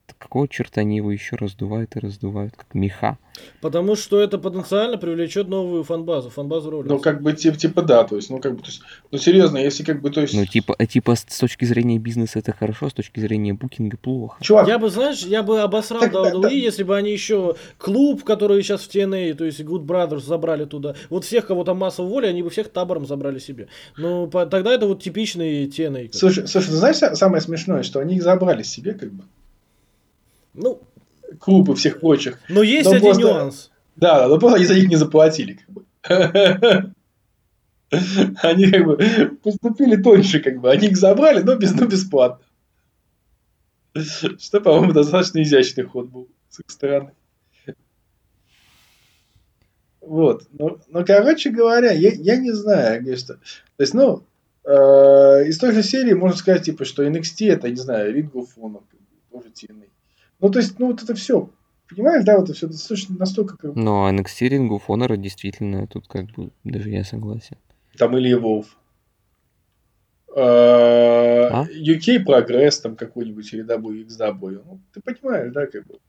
[0.06, 3.18] Так Какого черта они его еще раздувают и раздувают, как меха?
[3.62, 7.02] Потому что это потенциально привлечет новую фанбазу, фанбазу Ну, Роллинс.
[7.02, 9.84] как бы, типа, типа, да, то есть, ну, как бы, то есть, ну, серьезно, если,
[9.84, 10.34] как бы, то есть...
[10.34, 14.44] Ну, типа, э, типа с точки зрения бизнеса это хорошо, с точки зрения букинга плохо.
[14.44, 16.50] Чувак, Я бы, знаешь, я бы обосрал Так, да, WWE, да.
[16.50, 20.96] если бы они еще клуб, который сейчас в TNA, то есть Good Brothers забрали туда.
[21.10, 23.68] Вот всех, кого там масса воли, они бы всех табором забрали себе.
[23.98, 26.04] Ну, по- тогда это вот типичный TNA.
[26.08, 26.13] как.
[26.16, 29.24] Слушай, слушай, ты знаешь са- самое смешное, что они их забрали себе, как бы,
[30.54, 30.82] Ну,
[31.39, 32.39] клубы всех прочих.
[32.50, 33.72] но есть Ну, один просто- нюанс.
[33.96, 35.86] Да, но просто они за них не заплатили, как бы.
[38.42, 38.98] Они как бы
[39.44, 40.72] поступили тоньше, как бы.
[40.72, 42.44] Они их забрали, но, без, но бесплатно.
[43.94, 47.12] Что, по-моему, достаточно изящный ход был с их стороны.
[50.02, 50.48] Вот.
[50.52, 53.36] Ну, ну, короче говоря, я, я не знаю, где что.
[53.36, 53.39] То
[53.78, 54.24] есть, ну,
[54.66, 54.70] э,
[55.48, 58.46] из той же серии можно сказать, типа, что NXT это, не знаю, как бы,
[59.32, 59.88] тоже TNA.
[60.43, 61.49] Ну, то есть, ну, вот это все.
[61.89, 66.10] Понимаешь, да, вот это все достаточно настолько, как Но NXT Ring of Honor действительно тут
[66.10, 67.56] как бы даже я согласен.
[67.97, 68.67] там или Evolve.
[70.36, 71.65] А?
[71.71, 74.63] UK прогресс там какой-нибудь или WXW.
[74.65, 75.99] Ну, ты понимаешь, да, как бы,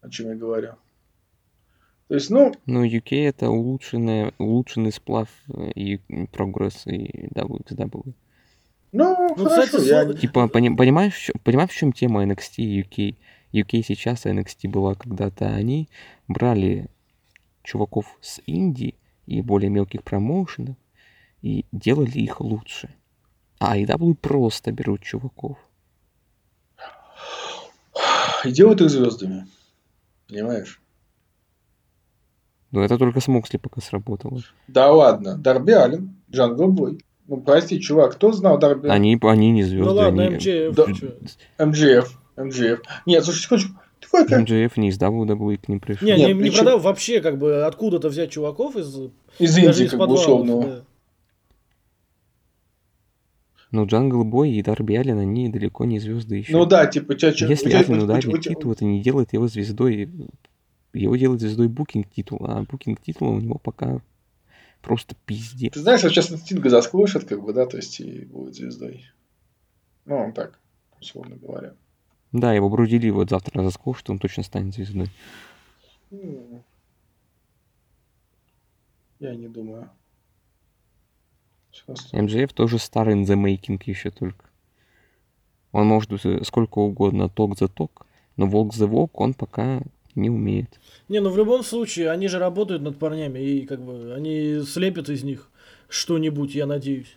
[0.00, 0.72] о чем я говорю.
[2.08, 6.00] То есть, ну, Ну, UK это улучшенная, улучшенный сплав э, и
[6.32, 8.12] прогресс и WXW.
[8.92, 10.12] Ну, Ну, хорошо, кстати, я...
[10.12, 13.16] Типа, пони- понимаешь, понимаешь, в чем тема NXT и UK?
[13.52, 15.46] UK сейчас, а NXT была когда-то.
[15.46, 15.88] Они
[16.28, 16.88] брали
[17.62, 18.94] чуваков с Индии
[19.26, 20.76] и более мелких промоушенов
[21.42, 22.94] и делали их лучше.
[23.58, 25.58] А AEW просто берут чуваков.
[28.44, 29.46] И делают их звездами.
[30.28, 30.80] Понимаешь?
[32.70, 34.40] Но это только с Моксли пока сработало.
[34.66, 37.04] Да ладно, Дарби Аллен, Джангл Бой.
[37.28, 40.36] Ну, прости, чувак, кто знал Дарби Они, они не звезды, Ну ладно, они...
[40.36, 40.74] МЧФ,
[41.56, 41.64] Да.
[42.44, 42.82] МГФ.
[43.06, 43.72] Нет, слушай, секундочку.
[44.00, 46.04] Ты какой как MJF не из WWE к ним пришел.
[46.06, 48.88] Не, Нет, не, не причем- продал вообще, как бы, откуда-то взять чуваков из...
[49.38, 50.64] из Индии, из как бы, условного.
[50.64, 50.84] да.
[53.70, 56.52] Но Джангл Бой и Дарби Аллен, они далеко не звезды еще.
[56.52, 60.10] Ну да, типа, тебя, Если тебя- Аллен ударит титул, это не делает его звездой.
[60.92, 64.00] Его делает звездой букинг титул, а букинг титула у него пока
[64.82, 65.72] просто пиздец.
[65.72, 69.06] Ты знаешь, вот сейчас Стинга засквошат, как бы, да, то есть и будет звездой.
[70.04, 70.58] Ну, он так,
[71.00, 71.74] условно говоря.
[72.32, 75.08] Да, его брудили вот завтра за скол, что он точно станет звездой.
[79.18, 79.88] Я не думаю.
[81.70, 82.12] Сейчас.
[82.12, 84.46] МЖФ тоже старый in the making еще только.
[85.70, 89.80] Он может э, сколько угодно ток за ток, но волк за волк он пока
[90.14, 90.80] не умеет.
[91.08, 95.08] Не, ну в любом случае, они же работают над парнями, и как бы они слепят
[95.08, 95.48] из них
[95.88, 97.16] что-нибудь, я надеюсь.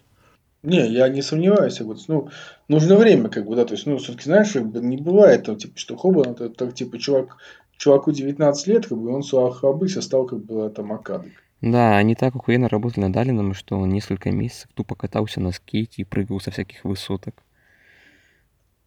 [0.65, 1.79] Не, я не сомневаюсь.
[1.81, 2.29] Вот, ну,
[2.67, 5.57] нужно время, как бы, да, то есть, ну, все-таки, знаешь, как бы не бывает, там,
[5.57, 7.37] типа, что Хобан, это, так, типа, чувак,
[7.77, 11.33] чуваку 19 лет, как бы, он с Ахабыся стал, как бы, там, Акадой.
[11.61, 16.01] Да, они так охуенно работали над Алленом, что он несколько месяцев тупо катался на скейте
[16.01, 17.35] и прыгал со всяких высоток.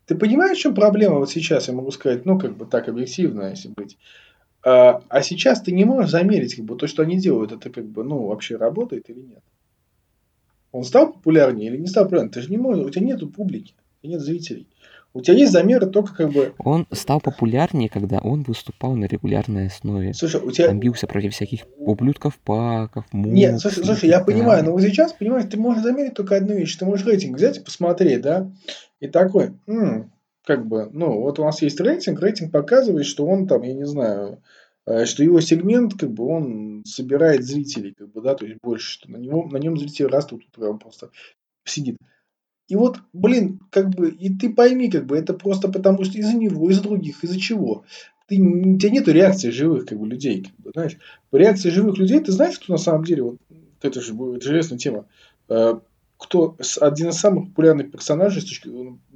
[0.09, 3.51] Ты понимаешь, в чем проблема вот сейчас, я могу сказать, ну, как бы так объективно,
[3.51, 3.99] если быть.
[4.65, 7.85] А, а сейчас ты не можешь замерить, как бы, то, что они делают, это как
[7.85, 9.43] бы, ну, вообще работает или нет.
[10.73, 12.33] Он стал популярнее или не стал популярнее?
[12.33, 14.67] Ты же не можешь, у тебя нету публики, у тебя нет зрителей.
[15.13, 16.55] У тебя есть замеры только как бы...
[16.59, 20.15] Он стал популярнее, когда он выступал на регулярной основе.
[20.15, 20.71] Слушай, у тебя...
[20.71, 25.13] Он бился против всяких ублюдков паков, Нет, Моксли слушай, слушай, я понимаю, но вот сейчас,
[25.13, 26.77] понимаешь, ты можешь замерить только одну вещь.
[26.77, 28.51] Ты можешь рейтинг взять и посмотреть, да,
[29.01, 30.13] и такой, «М,
[30.45, 33.87] как бы, ну, вот у нас есть рейтинг, рейтинг показывает, что он там, я не
[33.87, 34.43] знаю,
[34.87, 38.91] э, что его сегмент, как бы, он собирает зрителей, как бы, да, то есть больше,
[38.93, 41.11] что на, него, на нем зрители растут, тут прям просто
[41.65, 41.99] сидит.
[42.69, 46.37] И вот, блин, как бы, и ты пойми, как бы, это просто потому, что из-за
[46.37, 47.85] него, из-за других, из-за чего.
[48.29, 50.99] Ты, у тебя нету реакции живых, как бы, людей, как бы, знаешь.
[51.33, 53.39] Реакции живых людей, ты знаешь, кто на самом деле, вот,
[53.83, 55.07] это же будет интересная тема,
[55.49, 55.81] э,
[56.19, 58.69] кто один из самых популярных персонажей с точки,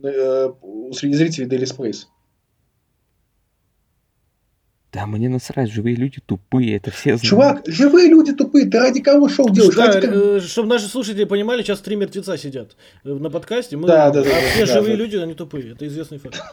[0.02, 0.52] э,
[0.94, 2.06] среди зрителей Daily Space.
[4.92, 7.22] Да мне насрать, живые люди тупые, это все знают.
[7.22, 9.74] Чувак, живые люди тупые, ты ради кого шоу делаешь?
[9.74, 10.40] Да, Ради кого?
[10.40, 13.78] чтобы наши слушатели понимали, сейчас три мертвеца сидят э, на подкасте.
[13.78, 15.02] Мы, Да, да, да, а да, все да, живые да.
[15.02, 15.72] люди, они тупые.
[15.72, 16.42] Это известный факт.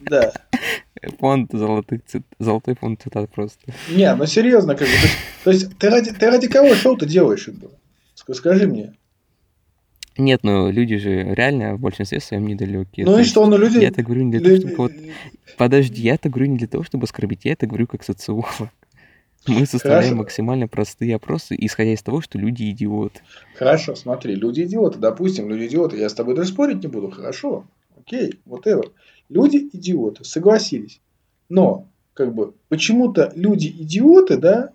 [0.00, 0.32] Да.
[1.20, 2.22] Фонд золотых цит...
[2.38, 3.72] Золотой фонд цитат просто.
[3.88, 4.94] Не, ну серьезно, как бы.
[5.44, 7.48] То есть, ты, ради, ты ради кого шоу-то делаешь?
[8.14, 8.94] Скажи мне.
[10.18, 13.06] Нет, ну люди же реально в большинстве своем недалекие.
[13.06, 13.78] Ну и что, ну люди...
[13.78, 14.94] Я это говорю не для того, чтобы кого-то...
[15.56, 18.46] Подожди, я это говорю не для того, чтобы оскорбить, я это говорю как социолог.
[19.46, 20.22] Мы составляем Хорошо.
[20.22, 23.20] максимально простые опросы, исходя из того, что люди идиоты.
[23.56, 27.64] Хорошо, смотри, люди идиоты, допустим, люди идиоты, я с тобой даже спорить не буду, хорошо,
[27.98, 28.92] окей, whatever.
[29.28, 31.00] Люди идиоты, согласились.
[31.48, 34.70] Но, как бы, почему-то люди идиоты, да,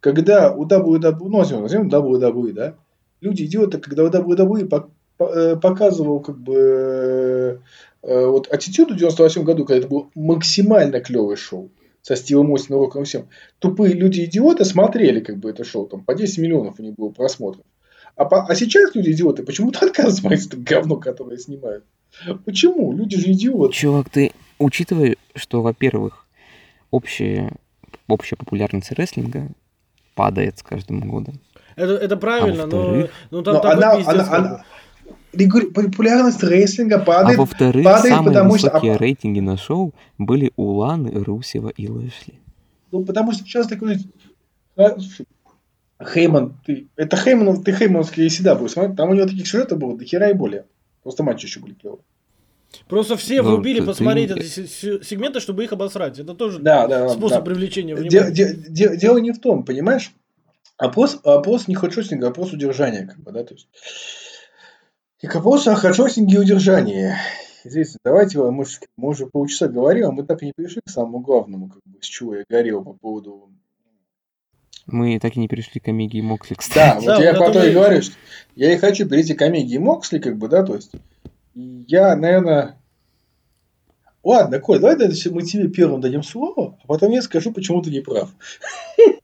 [0.00, 2.74] когда у WWE, ну, возьмем, возьмем WWE, да,
[3.20, 7.58] люди идиоты, когда WWE э, показывал, как бы, э,
[8.02, 11.70] э, вот Attitude в 98 году, когда это было максимально клевое шоу,
[12.02, 13.28] со Стивом Остином, Роком всем,
[13.58, 17.64] тупые люди-идиоты смотрели, как бы, это шоу, там, по 10 миллионов у них было просмотров.
[18.16, 21.84] А, по- а сейчас люди-идиоты почему-то отказываются смотреть говно, которое снимают.
[22.44, 22.92] Почему?
[22.92, 23.74] Люди же идиоты.
[23.74, 26.26] Чувак, ты учитывая, что, во-первых,
[26.90, 27.52] общая,
[28.08, 29.48] общая популярность рестлинга
[30.14, 31.40] падает с каждым годом.
[31.78, 33.10] Это, это правильно, но, во-вторых?
[33.30, 34.64] ну там Но такой она, пиздец, она, она-
[35.74, 37.38] популярность рестлинга А падает.
[37.38, 41.88] во-вторых, падает, самые потому что- высокие а- рейтинги на шоу были у Ланы, Русева и
[41.88, 42.34] Лэшли.
[42.92, 43.98] Ну, потому что сейчас такой...
[44.76, 44.96] а,
[46.04, 49.96] Хейман, ты, это Хейман, ты Хеймановские всегда будешь смотреть, там у него таких сюжетов было
[49.98, 50.64] до хера и более.
[51.02, 52.00] Просто матчи еще были клевые.
[52.86, 56.18] Просто все Ну, врубили ты- посмотреть эти се- се- сегменты, чтобы их обосрать.
[56.18, 57.44] Это тоже Да, да, способ да.
[57.44, 58.30] привлечения Де- внимания.
[58.34, 60.12] де- де- дело не в том, понимаешь?
[60.78, 63.68] Опрос, опрос не хедшотинга, а опрос удержания, как бы, да, то есть.
[65.20, 67.14] И к опросу о хедшотинге и удержании.
[67.64, 68.64] Извините, давайте, мы,
[68.96, 71.98] мы уже полчаса говорим, а мы так и не пришли к самому главному, как бы,
[72.00, 73.50] с чего я горел по поводу...
[74.86, 77.04] Мы так и не перешли к Омеге и Моксли, Да, кстати.
[77.04, 78.14] вот Да, я вот по это то и говорю, что
[78.54, 80.92] я и хочу перейти к Омеге и Моксли, как бы, да, то есть.
[81.54, 82.80] Я, наверное...
[84.22, 88.00] Ладно, Коль, давай мы тебе первым дадим слово, а потом я скажу, почему ты не
[88.00, 88.30] прав.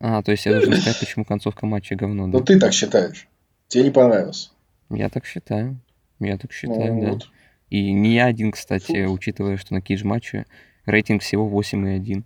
[0.00, 2.44] А, то есть я должен сказать, почему концовка матча говно, Ну, да?
[2.44, 3.28] ты так считаешь.
[3.68, 4.52] Тебе не понравилось.
[4.90, 5.78] Я так считаю.
[6.18, 7.12] Я так считаю, Ну, да.
[7.12, 7.28] вот.
[7.70, 9.12] И не я один, кстати, Фу.
[9.12, 10.46] учитывая, что на кейдж матче
[10.84, 12.24] рейтинг всего 8,1.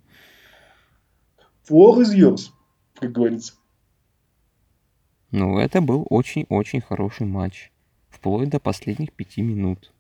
[1.69, 2.51] Floor is yours,
[2.95, 3.55] как говорится.
[5.31, 7.71] Ну, это был очень-очень хороший матч.
[8.09, 9.93] Вплоть до последних пяти минут.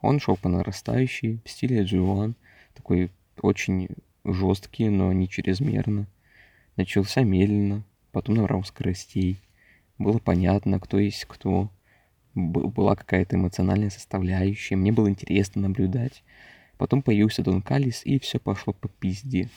[0.00, 2.34] Он шел по нарастающей, в стиле G1.
[2.74, 3.88] Такой очень
[4.24, 6.06] жесткий, но не чрезмерно.
[6.76, 9.38] Начался медленно, потом набрал скоростей.
[9.98, 11.70] Было понятно, кто есть кто.
[12.34, 14.74] Была какая-то эмоциональная составляющая.
[14.76, 16.24] Мне было интересно наблюдать.
[16.78, 19.48] Потом появился Дон Калис, и все пошло по пизде.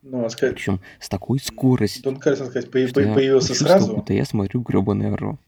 [0.00, 2.02] Ну, надо сказать, Причем с такой скоростью.
[2.02, 3.96] Дон Каллис, надо сказать, появ- появился сразу.
[3.96, 5.38] будто я смотрю гребаное Ро.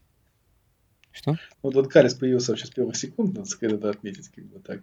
[1.11, 1.35] Что?
[1.63, 4.81] Ну, Дон Каллис появился вообще с первых секунд, надо сказать, это отметить, как бы так.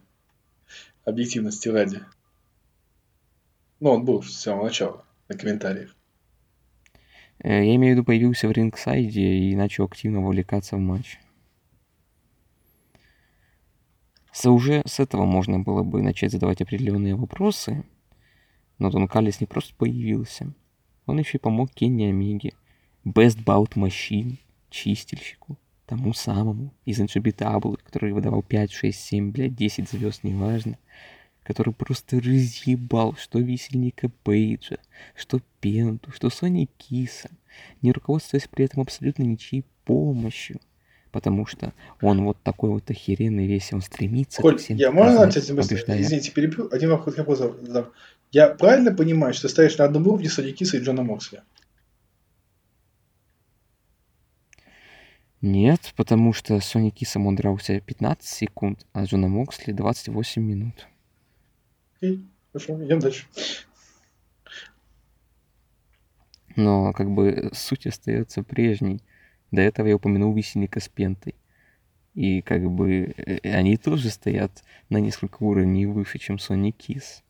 [1.05, 2.01] Объективности ради.
[3.85, 5.95] Ну, он был с самого начала на комментариях.
[7.41, 11.19] Э, Я имею в виду, появился в рингсайде и начал активно вовлекаться в матч.
[14.33, 17.85] С, уже с этого можно было бы начать задавать определенные вопросы,
[18.79, 20.55] но Дон Каллис не просто появился,
[21.05, 22.55] он еще и помог Кенни Омеге,
[23.05, 24.39] Best Bout Machine,
[24.71, 30.79] чистильщику, тому самому из NGBW, который выдавал 5, 6, 7, блядь, 10 звезд, неважно,
[31.45, 34.79] который просто разъебал, что весельника Пейджа,
[35.15, 37.31] что Пенту, что Сони Киса,
[37.83, 40.61] не руководствуясь при этом абсолютно ничьей помощью.
[41.13, 45.37] Потому что он вот такой вот охеренный весь, он стремится Коль, всем я можно показать,
[45.37, 45.77] ответить быстро?
[45.77, 46.01] побеждая.
[46.01, 46.69] Извините, перебью.
[46.73, 47.93] Один вопрос задам.
[48.33, 51.43] Я правильно понимаю, что ты стоишь на одном уровне Сони Киса и Джона Моксли?
[55.41, 60.89] Нет, потому что Сони Кисом он дрался 15 секунд, а с Джоном Моксли 28 минут.
[62.05, 62.21] Окей,
[62.53, 63.25] хорошо, идем дальше.
[66.57, 69.01] Но как бы суть остается прежней.
[69.51, 71.35] До этого я упомянул висельника с пентой.
[72.15, 77.25] И как бы э, они тоже стоят на несколько уровней выше, чем Сони Кис.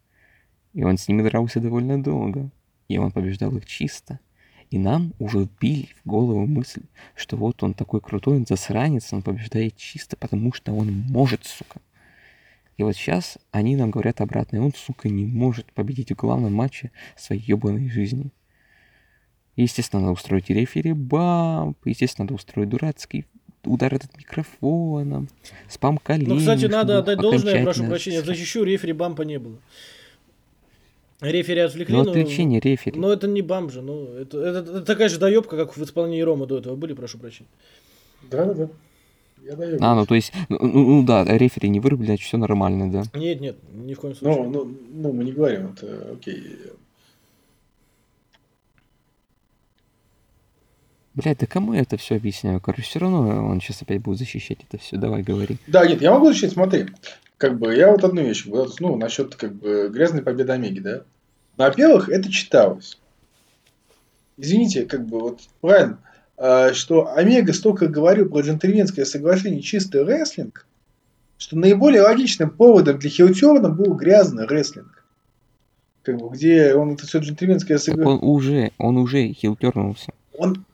[0.72, 2.50] И он с ними дрался довольно долго.
[2.88, 4.18] И он побеждал их чисто.
[4.70, 6.82] И нам уже вбили в голову мысль,
[7.14, 11.80] что вот он такой крутой, он засранец, он побеждает чисто, потому что он может, сука.
[12.76, 16.90] И вот сейчас они нам говорят обратно, он, сука, не может победить в главном матче
[17.16, 18.30] своей ебаной жизни.
[19.56, 23.26] Естественно, надо устроить рефери бамп, естественно, надо устроить дурацкий
[23.64, 25.28] удар этот микрофоном,
[25.68, 26.28] спам колени.
[26.28, 29.56] Ну, кстати, надо отдать должное, прошу прощения, защищу рефери бампа не было.
[31.20, 32.10] Рефери отвлекли, Ну, но...
[32.10, 32.98] отвлечение рефери.
[33.00, 36.20] Но это не бамп же, ну, это, это- это такая же доебка, как в исполнении
[36.20, 37.48] Рома до этого были, прошу прощения.
[38.30, 38.68] Да, да, да.
[39.44, 39.78] Я даю.
[39.80, 43.02] А, ну то есть, ну, ну, ну да, рефери не вырубили, значит все нормально, да.
[43.18, 44.44] Нет, нет, ни в коем случае.
[44.44, 46.58] Ну, ну, ну, мы не говорим, это окей.
[51.14, 52.60] Блядь, да кому я это все объясняю?
[52.60, 54.96] Короче, все равно он сейчас опять будет защищать это все.
[54.96, 55.58] Давай, говори.
[55.66, 56.86] Да, нет, я могу защитить, смотри.
[57.36, 61.02] Как бы я вот одну вещь, вот, ну, насчет как бы грязной победы Омеги, да.
[61.56, 62.98] Во-первых, это читалось.
[64.36, 65.98] Извините, как бы вот правильно,
[66.36, 70.66] что Омега столько говорил про джентльменское соглашение чистый рестлинг,
[71.38, 75.04] что наиболее логичным поводом для хилтерна был грязный рестлинг.
[76.02, 78.18] Как бы, где он это все джентльменское соглашение.
[78.18, 80.12] он уже, он уже хилтернулся.
[80.36, 80.64] он,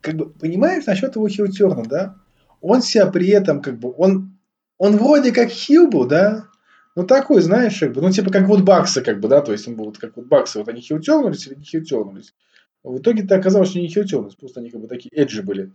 [0.00, 2.16] как бы, понимаешь, насчет его хилтерна, да?
[2.60, 4.36] Он себя при этом, как бы, он,
[4.78, 6.46] он вроде как хил был, да?
[6.94, 9.68] Ну, такой, знаешь, как бы, ну, типа, как вот Баксы, как бы, да, то есть
[9.68, 12.34] он был вот как вот Баксы, вот они хилтернулись или не хилтернулись.
[12.86, 15.72] В итоге-то оказалось, что не хилтернулись, просто они как бы такие эджи были.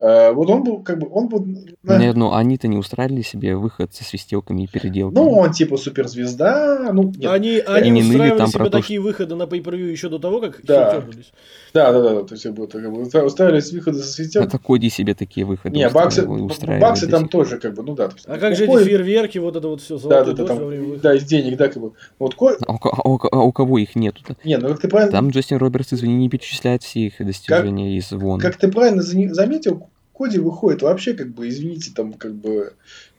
[0.00, 1.46] Э, вот он был, как бы, он был...
[1.82, 5.18] на- Нет, ну они-то не устраивали себе выход со свистелками и переделками.
[5.24, 7.30] ну, он типа суперзвезда, ну, нет.
[7.30, 10.60] Они, они устраивали там себе про то, такие выходы на pay еще до того, как
[10.64, 10.92] Да.
[10.92, 11.32] хилтернулись.
[11.74, 14.42] Да, да, да, да, то есть, как бы, как бы, уставились выходы со светел.
[14.44, 18.06] Это Коди себе такие выходы Не, баксы, баксы там тоже, как бы, ну да.
[18.06, 20.98] то есть, А как же эти фейерверки, вот это вот все, Да, да, да, там,
[21.00, 21.92] да, из денег, да, как бы.
[22.20, 24.36] Вот, ко- А у, а у а у кого их нету-то?
[24.44, 28.12] не, ну как ты правильно, Там Джастин Робертс, извини, не перечисляет все их достижения из
[28.12, 28.38] ВОН.
[28.40, 32.72] как ты правильно заметил, Коди выходит вообще, как бы, извините, там, как бы,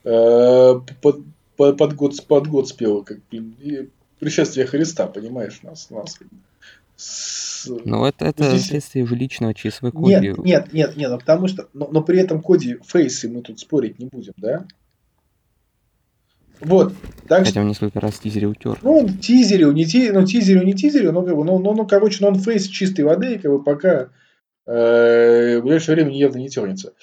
[0.06, 1.20] э, под,
[1.58, 3.90] под, под год, под год спел, как, блин,
[4.20, 6.16] пришествие Христа, понимаешь, нас, нас.
[6.16, 6.38] как бы,
[6.96, 7.55] с-
[7.86, 10.30] Но это, это Здесь- следствие уже личного ЧСВ Коди.
[10.30, 13.60] Нет, нет, нет, нет, ну, потому что, но, но при этом Коди фейсы мы тут
[13.60, 14.66] спорить не будем, да?
[16.62, 16.94] Вот,
[17.28, 18.80] так что Хотя он несколько раз тизерил тер.
[18.82, 21.86] Ну, он тизерил, не ти, ну, тизерил, не тизерил, но, как бы, ну, ну, ну,
[21.86, 24.10] короче, ну, он фейс чистой воды, и, как бы, пока
[24.66, 26.94] э, в ближайшее время явно не тернется.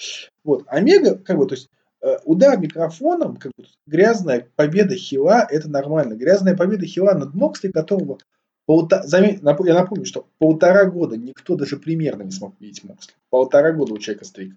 [0.43, 1.69] Вот, Омега, как бы, то есть,
[2.01, 6.15] э, удар микрофоном, как бы, грязная победа Хила, это нормально.
[6.15, 8.17] Грязная победа Хила над Моксли, которого,
[8.67, 9.03] полта-
[9.41, 13.13] нап- я напомню, что полтора года никто даже примерно не смог видеть Моксли.
[13.29, 14.55] Полтора года у человека стрик.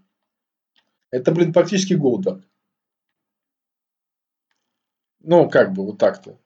[1.11, 2.43] Это, блин, практически Голдберг.
[5.23, 6.39] Ну, как бы, вот так-то.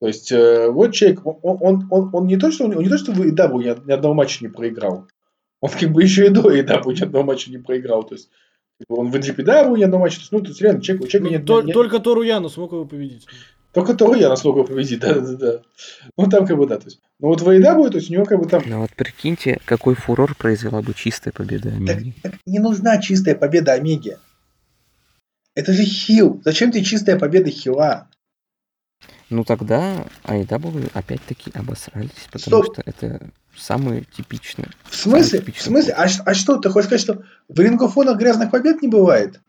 [0.00, 2.98] То есть, э, вот человек, он, он, он, он не то, что он не то,
[2.98, 5.06] что в EW ни, од- ни одного матча не проиграл.
[5.60, 8.02] Он как бы еще и до EW ни одного матча не проиграл.
[8.04, 8.28] То есть,
[8.88, 10.16] он в NGPW ни одного матча.
[10.16, 12.22] То есть, ну, то есть, реально, человек, у человека Ну, нет, тол- нет- Только Тору
[12.22, 13.26] Яну смог его победить.
[13.72, 15.62] Только того я смог его победить, да, да, да.
[16.16, 17.00] Ну, там как бы, да, то есть.
[17.18, 18.62] Ну, вот в AEW, то есть, у него как бы там...
[18.66, 22.14] Ну вот прикиньте, какой фурор произвела бы чистая победа Омеги.
[22.22, 24.18] Так не нужна чистая победа Омеги.
[25.54, 26.40] Это же хил.
[26.44, 28.08] Зачем тебе чистая победа хила?
[29.30, 32.74] Ну тогда AEW опять-таки обосрались, потому Стоп.
[32.74, 34.68] что это самое типичное.
[34.84, 35.40] В смысле?
[35.40, 35.94] В смысле?
[35.94, 39.40] А, а что, ты хочешь сказать, что в рингофонах грязных побед не бывает?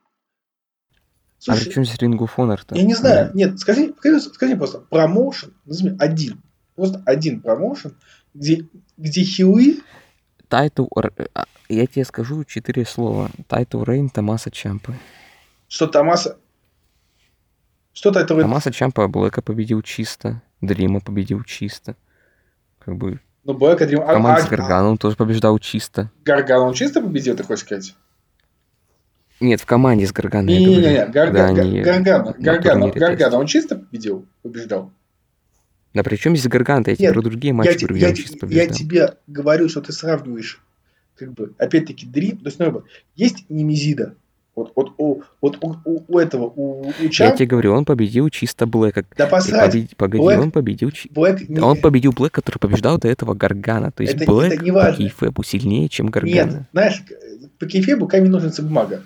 [1.48, 2.76] А Слушай, при чем здесь Ring of Honor-то?
[2.76, 3.32] я не знаю.
[3.34, 6.42] Нет, скажи, скажи, скажи просто, промоушен, назови один,
[6.76, 7.96] просто один промоушен,
[8.34, 8.68] где,
[8.98, 9.82] где хилы,
[10.54, 10.86] Тайтл...
[11.34, 13.32] А, Я тебе скажу четыре слова.
[13.48, 14.94] Тайтл Рейн Томаса Чампа.
[15.68, 16.38] что Томаса...
[17.92, 18.40] Что-то это...
[18.40, 20.44] Томаса Чампа Блэка победил чисто.
[20.62, 21.96] Дрима победил чисто.
[22.78, 24.02] Как бы Ну, Блэк, Дрим...
[24.02, 26.12] в команде с Гарганом он тоже побеждал чисто.
[26.24, 27.96] Гарган, он чисто победил, ты хочешь сказать?
[29.40, 34.92] Нет, в команде с Гарганом я Не-не-не, Гаргана, на Гаргана, Гаргана, он чисто победил, побеждал?
[35.94, 36.84] Да при чем здесь Гарган?
[36.88, 38.76] Я тебе Нет, про другие я, матчи говорю, я чисто я побеждал.
[38.78, 40.62] тебе говорю, что ты сравниваешь,
[41.16, 42.84] как бы, опять-таки, Дрим, то есть, ну,
[43.16, 44.16] есть Немезида,
[44.56, 47.86] вот, вот, у, вот у, у- у этого, у, у Я Чам, тебе говорю, он
[47.86, 49.04] победил чисто Блэка.
[49.18, 50.92] да посрать, побед- Погоди, Блэк- он победил...
[51.12, 53.92] Блэк не- Он победил Блэк, который побеждал до этого Гаргана.
[53.92, 54.98] То есть Это- Блэк это не по важно.
[54.98, 56.68] кейфэбу сильнее, чем Нет, Гаргана.
[56.72, 57.04] знаешь,
[57.60, 59.04] по кейфебу камень, ножницы, бумага.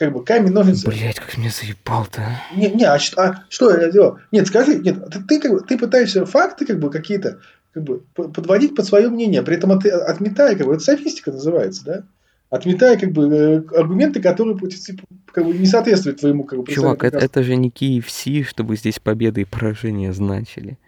[0.00, 0.88] Как бы камень, ножницы...
[0.88, 2.22] Блять, как меня заебал-то.
[2.22, 2.56] а.
[2.58, 4.16] Не, не, а, что- а что я делал?
[4.32, 7.40] Нет, скажи, нет, ты, ты, как бы, ты пытаешься факты как бы какие-то
[7.74, 11.84] как бы, подводить под свое мнение, при этом от- отметая, как бы, это софистика называется,
[11.84, 12.02] да?
[12.48, 17.04] Отметая как бы э, аргументы, которые типа, как бы, не соответствуют твоему как бы, Чувак,
[17.04, 20.78] это, это же не KFC, чтобы здесь победы и поражения значили.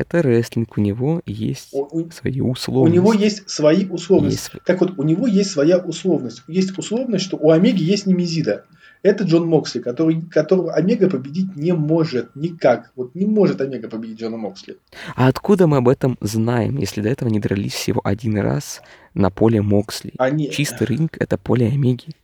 [0.00, 2.94] Это рестлинг, у него есть у, у- свои у условности.
[2.94, 4.52] него есть свои условности.
[4.54, 6.42] Есть Так вот, у него есть своя условность.
[6.48, 8.64] Есть условность, что у Омеги есть немезида.
[9.02, 12.92] Это Джон Моксли, который, которого Омега победить не может никак.
[12.96, 14.78] Вот не может Омега победить Джона Моксли.
[15.16, 18.80] А откуда мы об этом знаем, если до этого не дрались всего один раз
[19.12, 20.12] на поле Моксли?
[20.16, 22.14] Они, Чистый ринг— это поле Омеги.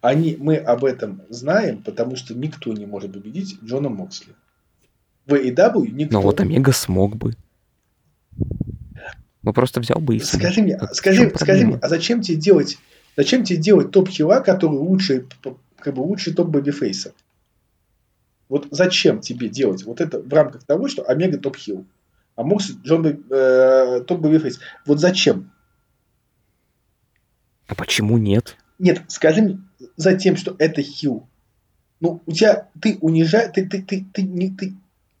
[0.00, 4.32] они, мы об этом знаем, потому что никто не может победить Джона Моксли.
[5.26, 6.14] В AEW никто.
[6.14, 7.34] Но вот Омега смог бы.
[9.42, 10.42] Ну просто взял бы и смог.
[10.42, 12.78] Скажи мне, в скажи, скажи мне, а зачем тебе делать
[13.16, 15.26] Зачем тебе делать топ- heel а, который лучше,
[15.78, 17.14] как бы лучше топ babyface а?
[18.48, 21.86] Вот зачем тебе делать вот это в рамках того, что Омега топ- heel,
[22.36, 24.60] а Мокс Джон э, топ бэбифейс?
[24.84, 25.50] Вот зачем?
[27.66, 28.56] А почему нет?
[28.78, 29.60] Нет, скажи мне,
[29.96, 31.26] за тем, что это heel.
[31.98, 34.74] Ну, у тебя, ты унижаешь, ты, ты, ты, ты, не, ты,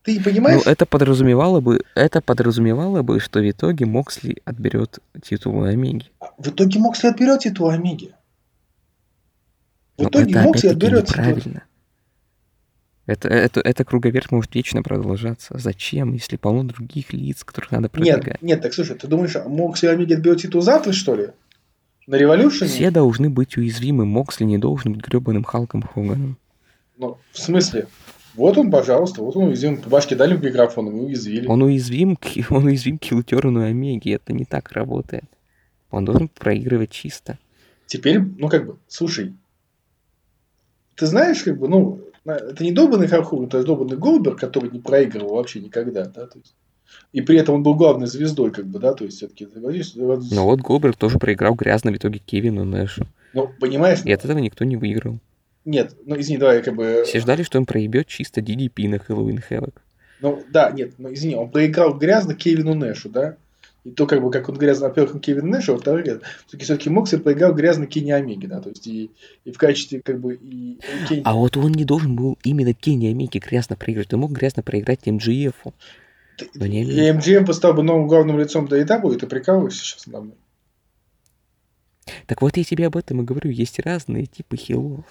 [0.06, 0.62] ты понимаешь?
[0.64, 6.06] Ну, это подразумевало бы, это подразумевало бы, что в итоге Моксли отберет титул Омеги.
[6.38, 8.14] В итоге Моксли отберет титул Омеги.
[9.98, 11.24] В Но итоге это Моксли отберет титул.
[11.24, 11.64] неправильно.
[13.06, 15.58] Это, это, это круговерть может вечно продолжаться.
[15.58, 18.26] Зачем, если полно других лиц, которых надо продвигать?
[18.26, 21.28] Нет, нет, так слушай, ты думаешь, Моксли Омеги отберет титул завтра, что ли?
[22.06, 22.70] На революшене?
[22.70, 24.04] Все должны быть уязвимы.
[24.06, 26.36] Моксли не должен быть гребаным Халком Хоганом.
[26.96, 27.88] Ну, в смысле?
[28.36, 29.80] Вот он, пожалуйста, вот он уязвим.
[29.80, 31.46] По башке дали микрофоном и уязвили.
[31.46, 32.18] Он уязвим,
[32.50, 34.12] он уязвим к Хилтерну и Омеге.
[34.12, 35.24] Это не так работает.
[35.90, 37.38] Он должен проигрывать чисто.
[37.86, 39.34] Теперь, ну как бы, слушай,
[40.96, 45.36] ты знаешь, как бы, ну, это не долбанный Хархур, это долбанный Голдберг, который не проигрывал
[45.36, 46.54] вообще никогда, да, то есть.
[47.12, 50.60] И при этом он был главной звездой, как бы, да, то есть все-таки, Но вот
[50.60, 53.06] Голберг тоже проиграл грязно в итоге Кевину Нэшу.
[53.32, 55.18] ну, понимаешь, И от этого никто не выиграл.
[55.66, 59.40] Нет, ну, извини, давай, как бы, Все ждали, что он проебет чисто DDP на Хэллоуин
[59.40, 59.82] Хэвок.
[60.20, 63.36] ну, да, нет, ну, извини, он проиграл грязно Кевину Нэшу, да,
[63.86, 67.18] и то, как бы, как он грязно, во-первых, Кевин Нэшу, а во-вторых, все-таки, все-таки Моксли
[67.18, 69.10] проиграл грязно Кенни Омеге, да, то есть, и,
[69.44, 72.74] и в качестве, как бы, и, и Кенни- А вот он не должен был именно
[72.74, 74.12] Кенни Омеги грязно проиграть.
[74.12, 75.06] Он мог грязно проиграть.
[75.06, 75.72] -у.
[76.54, 80.24] но не И МГМ стал бы новым главным лицом до и ты прикалываешься сейчас надо
[80.24, 80.36] мной.
[82.26, 83.50] Так вот я тебе об этом и говорю.
[83.50, 85.04] Есть разные типы хилов.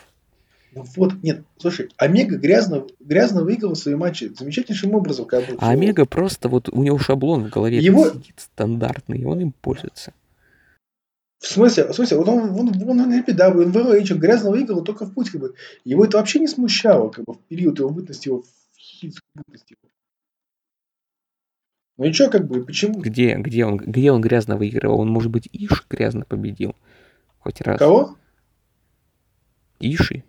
[0.75, 5.25] Вот, нет, слушай, Омега грязно, грязно выиграл свои матчи замечательнейшим образом.
[5.25, 9.23] Как бы, А Омега просто вот у него шаблон в голове Его- сидит стандартный, и
[9.23, 10.13] он им пользуется.
[11.39, 14.83] В смысле, в смысле, он, он, он, он, он, да, он в он грязно выиграл
[14.83, 15.55] только в путь, как бы.
[15.85, 19.77] Его это вообще не смущало, как бы, в период его бытности, его в бытности.
[21.97, 22.99] Ну и что, как бы, почему?
[22.99, 24.99] Где, где, он, где он грязно выигрывал?
[24.99, 26.75] Он, может быть, Иш грязно победил?
[27.39, 27.79] Хоть раз.
[27.79, 28.17] Кого?
[29.79, 30.23] Иши?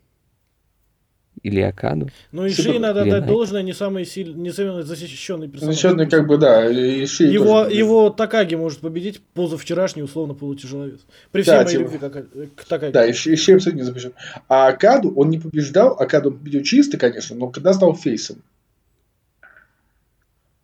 [1.42, 2.08] Или Акаду?
[2.32, 2.50] Ну, и.
[2.50, 3.26] Ши надо Или отдать Найт.
[3.26, 5.74] должное, не самый сильный, не самый защищенный персонаж.
[5.74, 11.00] Защитный, как бы, да, и Ши Его, тоже его Такаги может победить позавчерашний условно полутяжеловес.
[11.32, 11.82] При всей Да, моей типа.
[11.82, 12.92] любви к, к Такаги.
[12.92, 14.12] Да, и Ши, и Ши абсолютно не запрещен.
[14.48, 18.42] А Акаду он не побеждал, Акаду он победил чисто, конечно, но когда стал фейсом.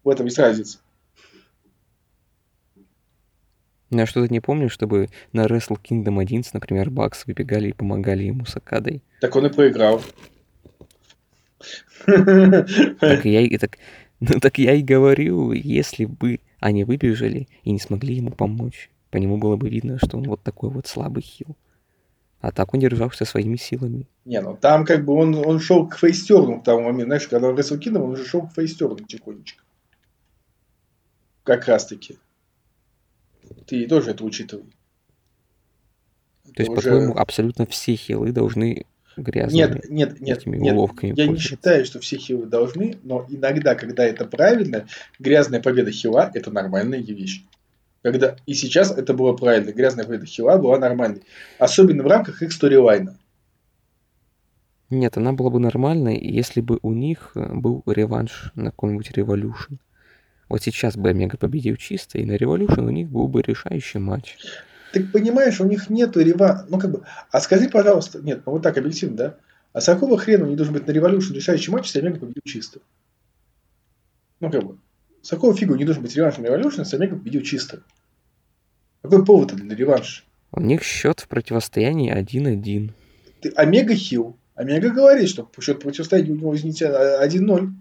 [0.05, 0.79] В этом есть разница.
[3.91, 8.25] Ну, Я что-то не помню, чтобы на Wrestle Kingdom 11, например, Бакс выбегали и помогали
[8.25, 9.03] ему с Акадой.
[9.21, 10.03] Так он и проиграл.
[12.07, 13.79] Так я и так,
[14.21, 19.17] ну, так я и говорю, если бы они выбежали и не смогли ему помочь, по
[19.17, 21.57] нему было бы видно, что он вот такой вот слабый хил.
[22.41, 24.09] А так он держался своими силами.
[24.25, 27.07] Не, ну там как бы он, он шел к фейстерну к тому моменту.
[27.07, 29.63] Знаешь, когда он Wrestle Kingdom, он уже шел к фейстерну тихонечко.
[31.45, 32.19] Как раз таки.
[33.67, 34.65] Ты тоже это учитывай.
[36.55, 38.87] То есть, уже- по-твоему, абсолютно все хилы должны
[39.17, 40.75] грязными Нет, нет, нет, этими нет.
[40.75, 41.49] уловками Я не пользоваться.
[41.49, 44.87] считаю, что все хилы должны, но иногда, когда это правильно,
[45.19, 47.45] грязная победа хила– это нормальная вещь.
[48.03, 51.23] Когда и сейчас это было правильно, грязная победа хила была нормальной.
[51.59, 53.17] Особенно в рамках их сторилайна.
[54.91, 59.79] Нет, она была бы нормальной, если бы у них э, был реванш на какой-нибудь Revolution.
[60.51, 64.37] Вот сейчас бы Омега победил чисто, и на Revolution у них был бы решающий матч.
[64.93, 66.67] Ты понимаешь, у них нету рева...
[66.69, 67.05] Ну, как бы...
[67.31, 68.21] А скажи, пожалуйста...
[68.21, 69.37] Нет, ну вот так объективно, да?
[69.73, 72.43] А с какого хрена у них должен быть на Revolution решающий матч, если Омега победил
[72.45, 72.81] чисто?
[74.41, 74.77] Ну, как бы...
[75.23, 77.83] С какого фига них должен быть реванш на Revolution, если Омега победил чисто?
[79.01, 80.25] Какой повод для реванша?
[80.53, 82.93] У них счет в противостоянии 1-1.
[83.41, 84.37] Ты Омега хил.
[84.55, 87.73] Омега говорит, что счет противостояния у него, извините, 1-0.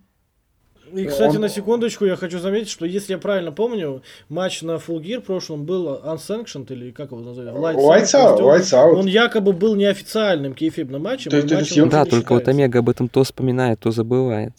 [0.93, 4.71] И, кстати, Он- на секундочку я хочу заметить, что если я правильно помню, матч на
[4.71, 7.57] Full Gear в прошлом был Unsanctioned, или как его называют?
[7.57, 8.93] Lights out, lights out.
[8.93, 11.31] Он якобы был неофициальным кейфибным матчем.
[11.31, 12.51] То есть матчем вообще Да, только вот считается.
[12.51, 14.53] Омега об этом то вспоминает, то забывает.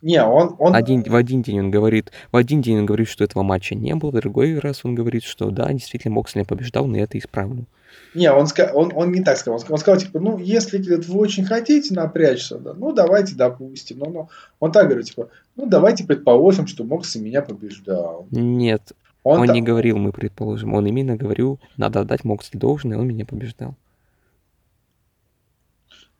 [0.00, 0.54] Не, он...
[0.58, 0.74] он...
[0.74, 3.94] Один, в один день он говорит, в один день он говорит, что этого матча не
[3.94, 7.66] было, в другой раз он говорит, что да, действительно Моксли побеждал, но я это исправлю.
[8.14, 9.54] Не, он, он, он не так сказал.
[9.54, 13.34] Он сказал, он сказал, типа, ну, если говорит, вы очень хотите напрячься, да, ну, давайте
[13.34, 13.98] допустим.
[13.98, 14.28] Ну, ну,
[14.60, 18.26] он так говорит, типа, ну, давайте предположим, что Мокси меня побеждал.
[18.30, 18.92] Нет,
[19.24, 23.06] Он, он, та- не говорил, мы предположим, он именно говорил, надо отдать Моксли должное, он
[23.08, 23.74] меня побеждал.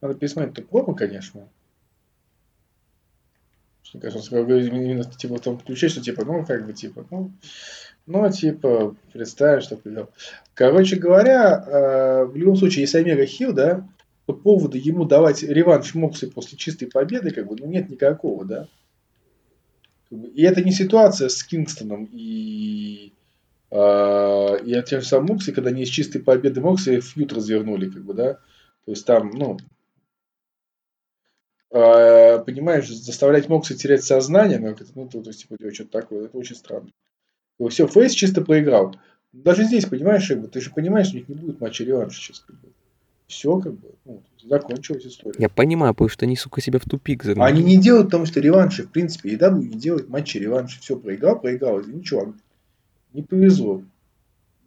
[0.00, 1.48] Надо пересмотреть пробу, конечно.
[3.94, 7.06] Мне кажется, он сказал именно типа, в том ключе, что типа, ну, как бы, типа,
[7.10, 7.32] ну,
[8.08, 10.06] Ну, типа, представь, что ты
[10.54, 13.86] Короче говоря, э, в любом случае, если Омега Хилл, да,
[14.24, 18.66] то повода ему давать реванш Моксли после чистой победы, как бы, ну, нет никакого, да.
[20.10, 23.12] И это не ситуация с Кингстоном и,
[23.70, 28.04] э, и тем же самым Моксли, когда они из чистой победы Моксли фьют развернули, как
[28.04, 28.34] бы, да.
[28.86, 29.58] То есть там, ну,
[31.72, 36.24] э, понимаешь, заставлять Моксли терять сознание, ну, это, ну, то, то есть, типа, что-то такое,
[36.24, 36.90] это очень странно.
[37.68, 38.94] Все, Фейс чисто проиграл.
[39.32, 42.40] Даже здесь, понимаешь, как бы, ты же понимаешь, у них не будет матча реванша сейчас.
[42.40, 42.68] Как бы.
[43.26, 45.36] Все, как бы, ну, закончилась история.
[45.38, 47.52] Я понимаю, потому что они, сука, себя в тупик загнали.
[47.52, 50.80] Они не делают, потому что реванши, в принципе, еда не делает матчи реванши.
[50.80, 52.34] Все, проиграл, проиграл, ничего,
[53.12, 53.82] не повезло.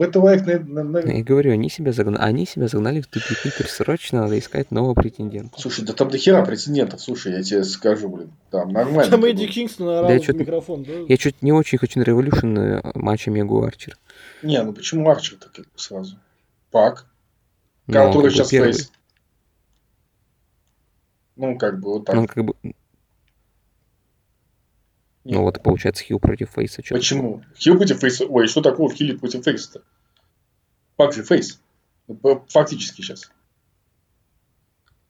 [0.02, 0.97] Это лайк на, на, на...
[0.99, 3.38] Я говорю, они себя загнали, они себя загнали в тупик.
[3.43, 5.60] Теперь срочно надо искать нового претендента.
[5.60, 9.12] Слушай, да там до хера претендентов, слушай, я тебе скажу, блин, там нормально.
[9.12, 10.93] Там Эдди Кингстон орал Да я в микрофон, да?
[11.08, 13.95] Я чуть не очень хочу на Revolution матч Омега Арчер.
[14.41, 16.18] Не, ну почему Арчер-то как бы сразу?
[16.72, 17.06] Пак,
[17.86, 18.74] Но который сейчас первый.
[18.74, 18.91] face.
[21.36, 22.16] Ну, как бы вот так.
[22.16, 22.56] Ну, как бы.
[25.24, 26.82] Ну вот получается heel против face а.
[26.82, 27.43] чё Почему?
[27.57, 28.26] heel против face а.
[28.26, 29.82] Ой, что такого в heel е против face а-то?
[30.95, 31.59] Пак же face.
[32.07, 33.32] Ну, Фактически сейчас.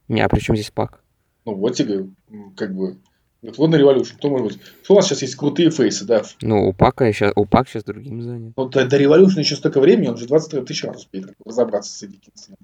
[0.08, 1.02] Не, а при чем здесь Пак?
[1.46, 2.08] Ну, вот тебе,
[2.56, 2.98] как бы...
[3.42, 4.16] Вот, вот на Revolution.
[4.18, 4.60] Кто может быть?
[4.84, 6.22] Кто у нас сейчас есть крутые фейсы, да?
[6.42, 8.54] Ну, у Пака сейчас, у Пак сейчас другим занят.
[8.56, 12.04] Ну, до, до Revolution еще столько времени, он же 23 тысяч раз успеет разобраться с
[12.04, 12.60] Эдди Кингстоном.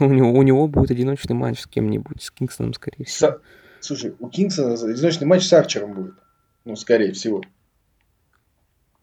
[0.00, 3.30] У него, у него будет одиночный матч с кем-нибудь, с Кингстоном, скорее всего.
[3.30, 3.40] С-
[3.80, 6.14] Слушай, у Кингстона одиночный матч с Арчером будет.
[6.64, 7.42] Ну, скорее всего.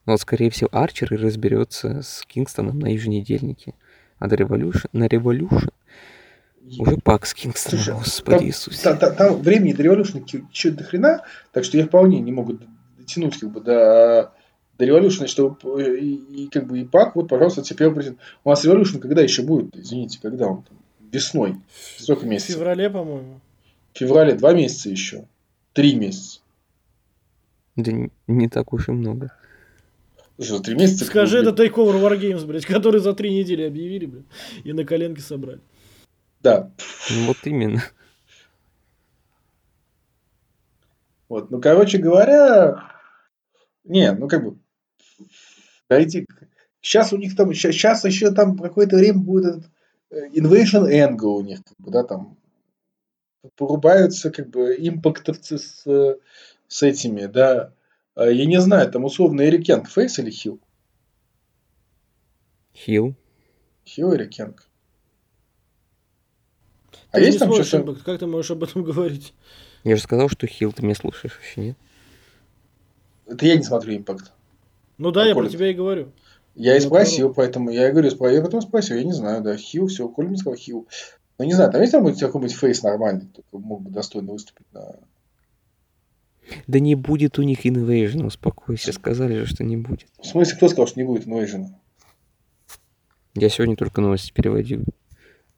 [0.06, 3.74] Но, вот, скорее всего, Арчер и разберется с Кингстоном на еженедельнике.
[4.20, 5.70] А до Revolution, на Revolution
[6.80, 8.84] уже Пак с Кингстоном, Слушай, господи там- Иисусе.
[8.84, 12.62] Та- та- Там времени до Revolution чуть до хрена, так что я вполне не могут
[12.98, 14.34] дотянуть как бы до,
[14.78, 18.20] до Revolution, чтобы и, и как бы и пак, вот, пожалуйста, теперь президент.
[18.44, 19.76] У нас Revolution когда еще будет?
[19.76, 20.78] Извините, когда он там?
[21.12, 21.56] Весной.
[21.98, 22.56] Сколько В месяцев?
[22.56, 23.40] феврале, по-моему.
[23.94, 25.26] В феврале два месяца еще.
[25.74, 26.40] Три месяца.
[27.78, 29.32] Да не, не так уж и много.
[30.36, 31.06] Слушай, за три месяца...
[31.06, 34.26] Скажи, это Takeover Wargames, блядь, который за три недели объявили, блядь,
[34.64, 35.62] и на коленке собрали.
[36.42, 36.72] Да.
[37.12, 37.84] Ну вот именно.
[41.30, 42.84] Вот, ну, короче говоря,
[43.84, 44.58] не, ну, как бы,
[45.90, 46.26] дойти,
[46.82, 49.72] сейчас у них там, сейчас еще там какое-то время будет этот
[50.10, 52.38] э, Invasion Angle у них, как бы, да, там,
[53.58, 55.84] порубаются, как бы, импактовцы с,
[56.68, 57.74] с этими, да,
[58.16, 60.60] А я не знаю, там, условно, Эрик Янг, face или heel?
[62.76, 63.16] heel.
[63.86, 64.68] heel Эрик Янг.
[67.12, 67.96] А Ты есть там что-то?
[68.04, 69.34] Как ты можешь об этом говорить?
[69.84, 71.78] Я же сказал, что heel, ты меня слушаешь вообще, нет?
[73.26, 74.32] Это я не смотрю Impact.
[74.98, 75.52] Ну да, я про Колин.
[75.52, 76.12] тебя и говорю.
[76.56, 79.44] Я и Ну, спросил, поэтому я и говорю, спро- я потом спросил, я не знаю,
[79.44, 80.88] да, heel, все, Колин мне сказал Хилл.
[81.38, 84.96] Ну, не знаю, там есть там какой-нибудь face нормальный, кто мог бы достойно выступить на...
[86.68, 88.94] Да не будет у них Invasion, успокойся.
[88.94, 90.08] Сказали же, что не будет.
[90.20, 91.68] В смысле, кто сказал, что не будет Invasion?
[93.36, 94.84] Я сегодня только новости переводил.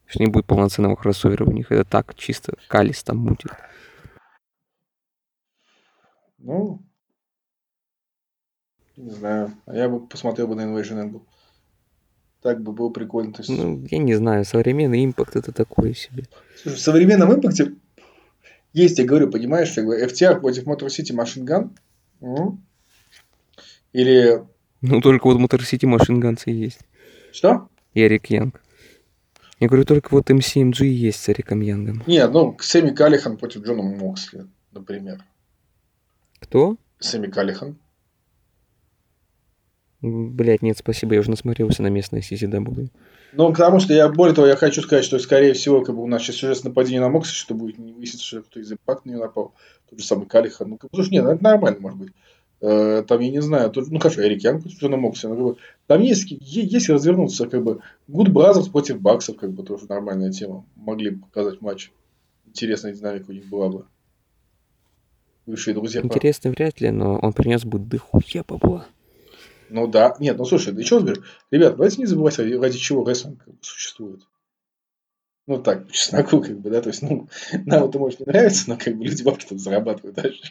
[0.05, 1.71] Что не будет полноценного кроссовера у них.
[1.71, 3.51] Это так, чисто калис там будет.
[6.39, 6.81] Ну,
[8.97, 9.53] не знаю.
[9.65, 11.21] А я бы посмотрел бы на Invasion Angle.
[12.41, 13.33] Так бы было прикольно.
[13.33, 16.23] То есть, Ну, я не знаю, современный импакт это такое себе.
[16.55, 17.75] Слушай, в современном импакте
[18.73, 21.69] есть, я говорю, понимаешь, как бы FTR против Motor City Machine Gun.
[22.21, 22.63] М?
[23.93, 24.43] Или
[24.81, 26.79] Ну, только вот Мотор Сити машинганцы есть.
[27.31, 27.69] что?
[27.93, 28.61] И Эрик Янг.
[29.59, 32.03] Я говорю, только вот MCMG есть с Эриком Янгом.
[32.07, 35.21] Не, ну, Сэмми Калихан против Джона Моксли, например.
[36.39, 36.77] Кто?
[36.99, 37.77] Сэмми Калихан.
[40.01, 42.89] Блять, нет, спасибо, я уже насмотрелся на местные CZW.
[43.31, 46.07] Ну, потому что я, более того, я хочу сказать, что, скорее всего, как бы у
[46.07, 49.11] нас сейчас сюжет нападения на Мокси, что будет не выяснится, что кто из импакт на
[49.11, 49.53] нее напал.
[49.89, 50.69] Тот же самый Калихан.
[50.69, 52.11] Ну, как бы, слушай, нет, ну, это нормально, может быть.
[52.61, 55.27] Э, Там, я не знаю, тут, ну, хорошо, Эрик Янг против Джона Мокси.
[55.27, 55.55] Ну, как бы,
[55.87, 60.31] там есть, е- если развернуться, как бы, Good Brothers против Баксов, как бы, тоже нормальная
[60.31, 60.65] тема.
[60.75, 61.91] Могли бы показать матч.
[62.47, 63.85] Интересная динамика у них была бы.
[65.45, 66.01] Высшие друзья.
[66.01, 68.85] Интересно вряд ли, но он принес бы дохуя бабла.
[69.69, 70.15] Ну да.
[70.19, 74.21] Нет, ну слушай, да еще раз говорю, ребят, давайте не забывать, ради, чего рестлинг существует.
[75.47, 77.27] Ну так, по чесноку, как бы, да, то есть, ну,
[77.65, 80.41] нам это может не нравиться, но как бы люди бабки там зарабатывают дальше.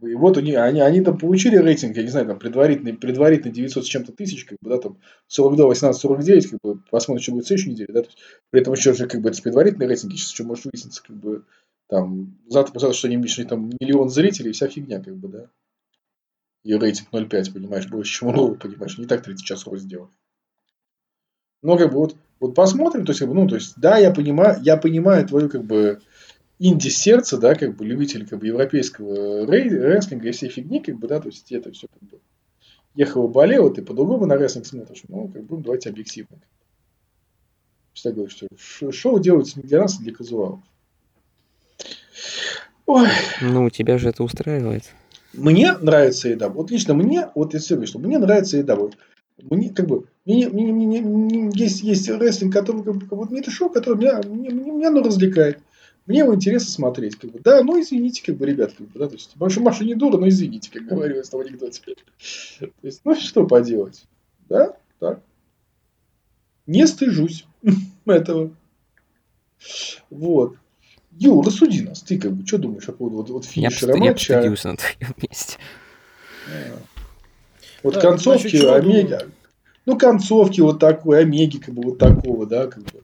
[0.00, 3.52] И вот у них, они, они там получили рейтинг, я не знаю, там предварительный, предварительный
[3.52, 7.32] 900 с чем-то тысяч, как бы, да, там 42, 18, 49, как бы, посмотрим, что
[7.32, 8.18] будет в следующей неделе, да, то есть,
[8.50, 11.44] при этом еще же, как бы, это предварительный рейтинг, сейчас еще может выясниться, как бы,
[11.88, 15.50] там, завтра, послезавтра, что они имеют там миллион зрителей, и вся фигня, как бы, да.
[16.64, 20.10] И рейтинг 0,5, понимаешь, больше, чем у Лоу, понимаешь, не так 30 часов сделали.
[21.62, 24.10] Но как бы вот, вот посмотрим, то есть, как бы, ну, то есть, да, я
[24.12, 26.00] понимаю, я понимаю твою, как бы,
[26.58, 30.96] инди сердца, да, как бы, любитель, как бы, европейского рей- рестлинга и всей фигни, как
[30.98, 32.20] бы, да, то есть, это все, как бы,
[32.94, 36.38] ехал болел, ты по-другому на рестлинг смотришь, ну, как бы, давайте объективно.
[37.92, 40.60] Всегда говорю, что шоу делается не для нас, а для казуалов.
[42.86, 43.08] Ой,
[43.40, 44.92] Ну, тебя же это устраивает.
[45.32, 46.48] Мне нравится еда.
[46.48, 48.76] Вот лично мне, вот я все говорю, что мне нравится еда.
[48.76, 48.96] Вот.
[49.42, 53.30] Мне, как бы, мне, мне, мне- мне- мне- есть, есть рестлинг, который, как бы, вот
[53.30, 55.60] мне это шоу, которое меня, мне, мне, меня оно развлекает.
[56.06, 57.16] Мне его интересно смотреть.
[57.16, 57.40] Как бы.
[57.40, 60.18] Да, ну извините, как бы, ребят, как бы, да, то есть, Маша, Маша не дура,
[60.18, 61.80] но извините, как говорилось в анекдоте.
[62.58, 64.04] То есть, ну что поделать.
[64.48, 65.20] Да, так.
[66.66, 67.46] Не стыжусь
[68.06, 68.50] этого.
[70.10, 70.56] Вот.
[71.18, 72.02] Ю, рассуди нас.
[72.02, 74.34] Ты как бы, что думаешь по поводу вот, вот Я финишера я матча?
[74.40, 75.58] стыдился на твоем месте.
[76.48, 76.78] А.
[77.82, 79.08] Вот Да, концовки чего Омеги.
[79.10, 79.32] думаю?
[79.84, 83.02] Ну, концовки вот такой, Омеги, как бы вот такого, да, как бы.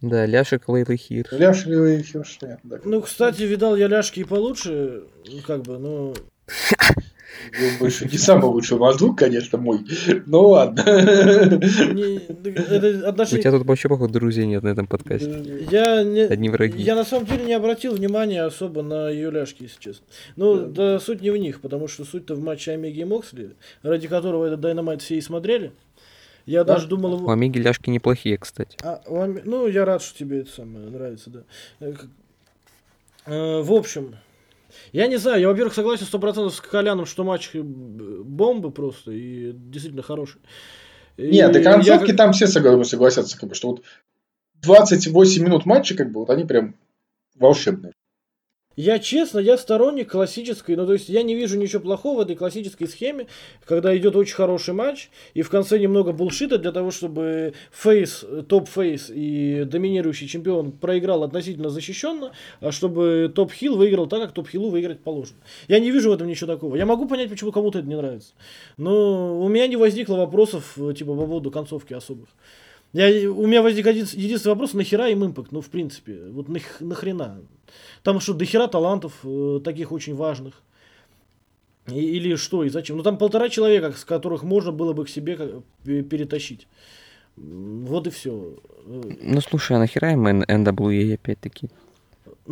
[0.00, 1.28] Да, Ляшек Лейлы Хир.
[1.30, 2.78] Ляш или Херштейн, да.
[2.84, 6.14] Ну, кстати, видал я ляжки и получше, ну, как бы, ну...
[7.58, 9.80] Был больше не самый лучший мазук, конечно, мой.
[10.26, 10.82] Ну ладно.
[10.82, 13.42] Не, это У отношение...
[13.42, 15.66] тебя тут вообще, походу, друзей нет на этом подкасте.
[15.70, 16.22] Я не...
[16.22, 16.82] Одни враги.
[16.82, 20.04] Я на самом деле не обратил внимания особо на ее ляжки, если честно.
[20.36, 21.00] Ну, да.
[21.00, 24.60] суть не в них, потому что суть-то в матче Омеги и Моксли, ради которого этот
[24.60, 25.72] Дайнамайт все и смотрели.
[26.46, 26.74] Я Да.
[26.74, 27.24] даже думал...
[27.24, 28.76] У Омеги ляжки неплохие, кстати.
[28.82, 31.40] А, у ну, я рад, что тебе это самое нравится, да.
[31.80, 31.92] Э,
[33.26, 34.16] э, В общем,
[34.92, 39.12] я не знаю, я, во-первых, согласен 100% с Коляном, что матч э, б- бомбы просто
[39.12, 40.40] и действительно хороший.
[41.16, 43.82] И Нет, до я концовки как- там все согла- согласятся, как бы, что вот
[44.62, 46.74] 28 минут матча, как бы, вот они прям
[47.36, 47.92] волшебные.
[48.76, 52.36] Я честно, я сторонник классической, ну то есть я не вижу ничего плохого в этой
[52.36, 53.26] классической схеме,
[53.64, 58.24] когда идет очень хороший матч, и в конце немного bullshit а для того, чтобы face,
[58.48, 64.32] топ- face и доминирующий чемпион проиграл относительно защищенно, а чтобы топ- heel выиграл так, как
[64.32, 65.40] топ- heel у выиграть положено.
[65.66, 66.76] Я не вижу в этом ничего такого.
[66.76, 68.34] Я могу понять, почему кому-то это не нравится.
[68.76, 72.28] Но у меня не возникло вопросов э, типа по поводу концовки особых.
[72.92, 75.52] Я, у меня возник один, единственный вопрос, нахера им импакт?
[75.52, 77.40] Ну, в принципе, вот нах, нахрена?
[78.02, 80.54] Там что, дохера талантов э, таких очень важных.
[81.88, 82.96] И- или что, и зачем?
[82.96, 85.50] Ну, там полтора человека, с которых можно было бы к себе как-
[85.84, 86.66] пе- перетащить.
[87.36, 88.54] Вот и все.
[88.86, 91.68] Ну, слушай, а нахера им NWA опять-таки?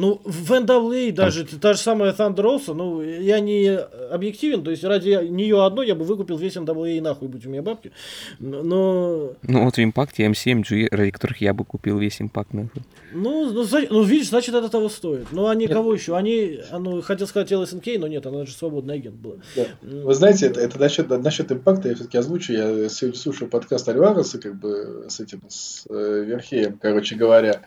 [0.01, 4.70] Ну, в NWA даже т- та же самая Thunder Rosa, ну, я не объективен, то
[4.70, 7.90] есть ради нее одной я бы выкупил весь NWA нахуй, будь у меня бабки.
[8.38, 12.82] Но, Ну, вот в импакте MC, ради которых я бы купил весь импакт, нахуй.
[13.12, 15.26] ну, ну, за- ну, видишь, значит, это того стоит.
[15.32, 16.16] Ну, они кого еще?
[16.16, 19.34] Они, ну, хотел сказать LSNK, но нет, она же свободный агент была.
[19.57, 19.64] Да.
[19.82, 22.53] Вы знаете, это, это насчет, насчет импакта я все-таки озвучу.
[22.53, 27.62] Я сегодня слушаю подкаст Альвареса, как бы с этим, с э, Верхеем, короче говоря,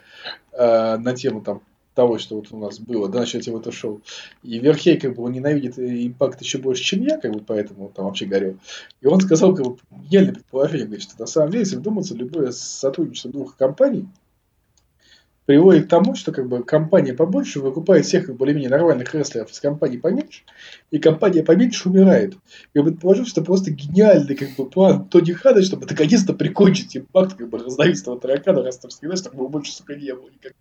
[0.53, 1.61] э, на тему там
[2.01, 4.01] того, что вот у нас было, да, насчет его это шоу.
[4.41, 7.85] И Верхей, как бы, он ненавидит э, импакт еще больше, чем я, как бы, поэтому
[7.85, 8.57] он там вообще горел.
[9.01, 9.77] И он сказал, как бы,
[10.09, 14.07] гениальное предположение, говорит, что на самом деле, если вдуматься, любое сотрудничество двух компаний
[15.45, 19.59] приводит к тому, что как бы компания побольше выкупает всех как более-менее нормальных рестлеров из
[19.59, 20.41] компании поменьше,
[20.89, 22.35] и компания поменьше умирает.
[22.73, 27.47] Я предположу, что просто гениальный как бы план Тони Хана, чтобы наконец-то прикончить импакт как
[27.47, 30.57] бы разновидного таракана рестлерских рестлеров, чтобы его больше, сука, не было никогда.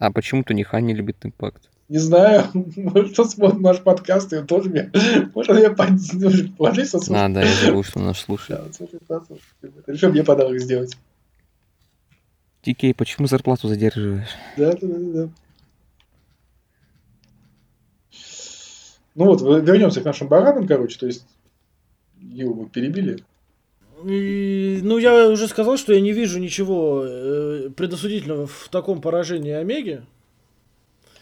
[0.00, 1.68] А почему то Хан не любит импакт?
[1.90, 4.90] Не знаю, может, он смотрит наш подкаст, и он тоже меня,
[5.34, 7.30] может, поддержит, положись, что слушает.
[7.30, 8.60] А, да, я забыл, что он нас слушает.
[8.60, 9.86] Да, он слушает.
[9.86, 10.96] Решил мне подарок сделать.
[12.62, 14.30] Тикей, почему зарплату задерживаешь?
[14.56, 15.28] Да, да, да, да.
[19.14, 21.26] Ну вот, вернемся к нашим баранам, короче, то есть
[22.18, 23.22] его мы перебили.
[24.06, 29.52] И, ну, я уже сказал, что я не вижу ничего э, предосудительного в таком поражении
[29.52, 30.02] Омеги.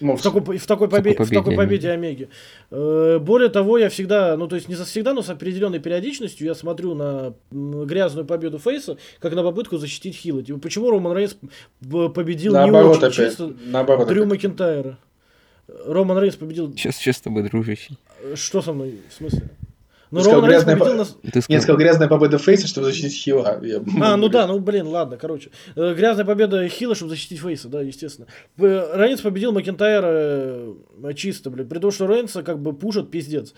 [0.00, 2.28] Ну, В такой, в такой, побе- в такой победе Омеги.
[2.70, 6.54] Э, более того, я всегда, ну то есть не всегда, но с определенной периодичностью я
[6.54, 10.44] смотрю на грязную победу Фейса, как на попытку защитить Хилла.
[10.44, 11.36] Типа, почему Роман Рейнс
[12.14, 13.30] победил не наоборот очень опять.
[13.30, 14.34] чисто Наоборот Дрю опять.
[14.34, 14.98] Макинтайра?
[15.84, 16.70] Роман Рейнс победил...
[16.72, 17.94] Сейчас, сейчас с тобой, дружище.
[18.36, 19.00] Что со мной?
[19.10, 19.50] В смысле?
[20.10, 21.16] Ну, Ты сказал, Роман Рейнс победил по- нас...
[21.22, 23.60] Ты Нет, сказал, сказал грязная победа Фейса, чтобы защитить Хила.
[23.62, 25.50] Я- А, ну да, ну блин, ладно, короче.
[25.76, 28.26] Э, Грязная победа Хила, чтобы защитить Фейса, да, естественно.
[28.58, 30.74] Э, Рейнс победил Макентайра э,
[31.14, 31.68] чисто, блин.
[31.68, 33.52] При том, что Рейнса как бы пушат пиздец.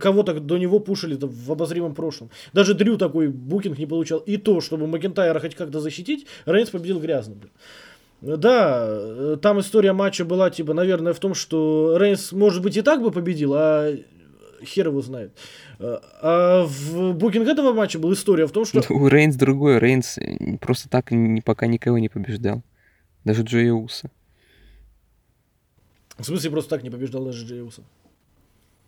[0.00, 2.30] Кого-то до него пушили в обозримом прошлом.
[2.52, 4.18] Даже Дрю такой букинг не получал.
[4.18, 7.52] И то, чтобы Макентайра хоть как-то защитить, Рейнс победил грязно, блин.
[8.22, 13.02] Да, там история матча была, типа, наверное, в том, что Рейнс, может быть, и так
[13.02, 13.92] бы победил, а
[14.64, 15.36] хер его знает.
[15.78, 18.82] Э, А в букинг этого матча была история в том, что...
[18.88, 19.78] Ну, Рейнс другой.
[19.78, 21.10] Рейнс э, просто так
[21.44, 22.62] пока никого не побеждал.
[23.24, 24.10] Даже Джои Уса.
[26.18, 27.82] В смысле, просто так не побеждал даже Джей Уса.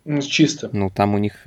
[0.04, 0.70] Ну, чисто.
[0.72, 1.46] Ну, там у них...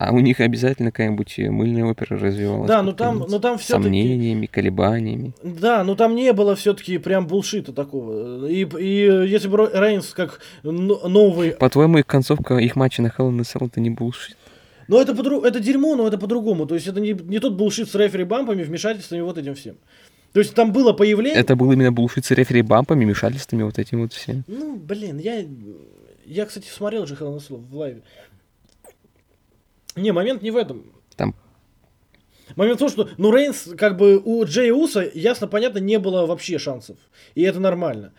[0.00, 2.68] А у них обязательно какая-нибудь мыльная опера развивалась.
[2.68, 3.30] Да, под ну там, конец.
[3.30, 3.82] ну там все-таки...
[3.82, 5.34] Сомнениями, колебаниями.
[5.42, 8.46] Да, но там не было все-таки прям булшита такого.
[8.46, 11.50] И, и если бы Рейнс как но- новый...
[11.50, 14.38] По-твоему, их концовка, их матча на Hell in Cell это не булшит?
[14.88, 16.64] Но это, подру- это дерьмо, но это по-другому.
[16.64, 19.76] То есть это не, не тот булшит с рефери-бампами, вмешательствами, вот этим всем.
[20.32, 21.38] То есть там было появление...
[21.38, 24.44] Это был именно булшит с рефери-бампами, вмешательствами, вот этим вот всем.
[24.46, 25.44] Ну, блин, я...
[26.24, 28.00] Я, кстати, смотрел же Hell in Cell в лайве.
[29.96, 30.92] Не, момент не в этом.
[31.16, 31.34] Там
[32.56, 36.26] Момент в том, что, ну, Рейнс, как бы, у Джей Уса, ясно, понятно, не было
[36.26, 36.96] вообще шансов.
[37.34, 38.12] И это нормально.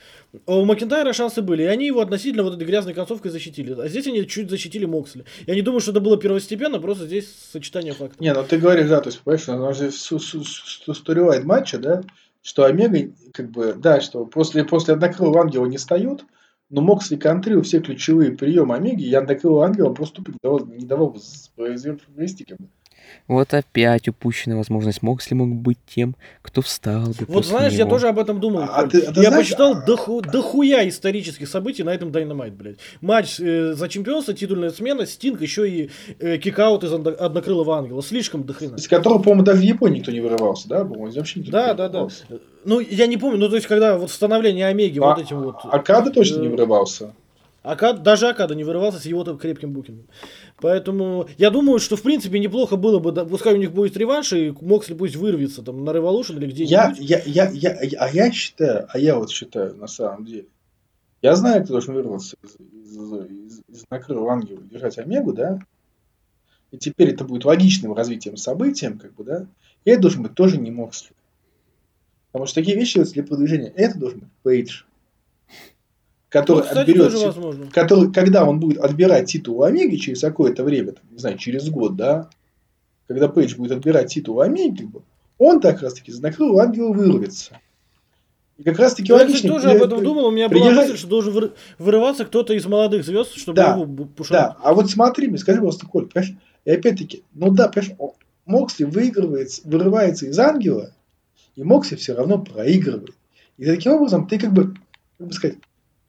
[0.45, 3.73] А у Макентайра шансы были, и они его относительно вот этой грязной концовкой защитили.
[3.73, 5.25] А здесь они чуть защитили Моксли.
[5.47, 8.19] Я не думаю, что это было первостепенно, просто здесь сочетание фактов.
[8.21, 12.01] Не, ну ты говоришь, да, то есть, понимаешь, же су- су- су- storyline матча, да,
[12.41, 16.23] что Омега, как бы, да, что после, после однокрылого ангела не встают,
[16.71, 21.17] но Моксли контрил все ключевые приемы Омеги, и однокрылого ангела просто не давал, не давал
[21.55, 22.69] произвести как бы.
[23.27, 25.01] Вот опять упущена возможность.
[25.01, 27.89] Моксли мог быть тем, кто встал бы Вот после знаешь, я него.
[27.91, 28.63] тоже об этом думал.
[28.63, 28.89] А Коль.
[28.91, 32.77] ты- а ты я знаешь- посчитал доху- дохуя исторических событий на этом Дайнамайт, блядь.
[33.01, 35.89] Матч э, за чемпионство, титульная смена, Стинг, еще и
[36.19, 38.01] э, кикаут из одно- однокрылого ангела.
[38.03, 38.75] Слишком дохрена.
[38.75, 40.79] Из которого, по-моему, даже в Японии никто не вырывался, да?
[40.81, 42.07] По-моему, здесь вообще никто Да, не да, да.
[42.63, 45.55] Ну, я не помню, ну, то есть, когда вот становление Омеги, вот А- этим вот...
[45.63, 47.13] Акада точно не э, вырывался.
[47.63, 50.07] Акад, даже Акада не вырывался с его крепким букингом.
[50.59, 54.33] Поэтому я думаю, что в принципе неплохо было бы, да, пускай у них будет реванш,
[54.33, 56.71] и Моксли пусть вырвется там на Revolution или где-нибудь.
[56.71, 60.47] Я, я, я, я, я- а я считаю, а я вот считаю на самом деле,
[61.21, 65.59] я знаю, кто должен вырваться из, из, из, из накрытого ангела держать Омегу, да,
[66.71, 69.45] и теперь это будет логичным развитием событием, как бы, да,
[69.85, 71.11] и это должен быть тоже не Моксли.
[72.31, 74.83] Потому что такие вещи для продвижения, это должен быть Пейдж,
[76.31, 80.93] который Ну, кстати, отберет, который, когда он будет отбирать титул у Омеги через какое-то время,
[80.93, 82.29] там, не знаю, через год, да,
[83.07, 84.89] когда Пейдж будет отбирать титул у Омеги,
[85.37, 87.59] он так раз таки накрыл ангела вырвется.
[88.57, 90.87] И как раз таки Ну, Я, кстати, тоже об этом думал, у меня была придержать-
[90.89, 94.31] мысль, что должен выр- вырываться кто-то из молодых звезд, чтобы Да, его пушить.
[94.31, 97.95] Да, а вот смотри мне, скажи, пожалуйста, Коль, понимаешь, и опять-таки, ну да, понимаешь,
[98.45, 100.93] Моксли выигрывает, вырывается из ангела,
[101.55, 103.15] и Моксли все равно проигрывает.
[103.57, 104.75] И таким образом ты как бы,
[105.17, 105.57] как бы сказать,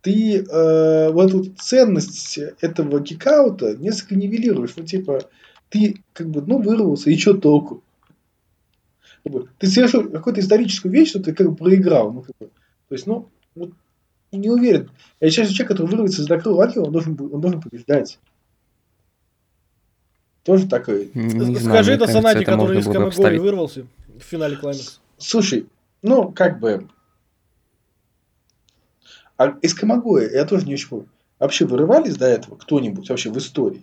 [0.02, 4.74] ты э, вот эту ценность этого кикаута несколько нивелируешь.
[4.76, 5.20] Ну, типа,
[5.68, 7.82] ты как бы, ну, вырвался, и что толку?
[9.22, 12.12] Как бы, ты совершил какую-то историческую вещь, что ты как бы проиграл.
[12.12, 12.46] Ну, как бы,
[12.88, 13.70] то есть, ну, вот,
[14.32, 14.90] не уверен.
[15.20, 18.18] Я считаю, что человек, который вырвется из закрыла ангела, он должен, он должен побеждать.
[20.42, 21.10] Тоже такой.
[21.14, 25.00] Не знаю, Скажи мне это это который из Камагори вырвался в финале Клаймакс.
[25.18, 25.66] Слушай,
[26.02, 26.88] ну, как бы...
[29.42, 31.08] А из Камагоя я тоже не очень помню.
[31.40, 33.82] Вообще вырывались до этого кто-нибудь вообще в истории?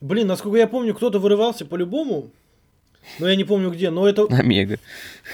[0.00, 2.30] Блин, насколько я помню, кто-то вырывался по-любому.
[3.20, 3.90] Но я не помню где.
[3.90, 4.78] Но это, Омега.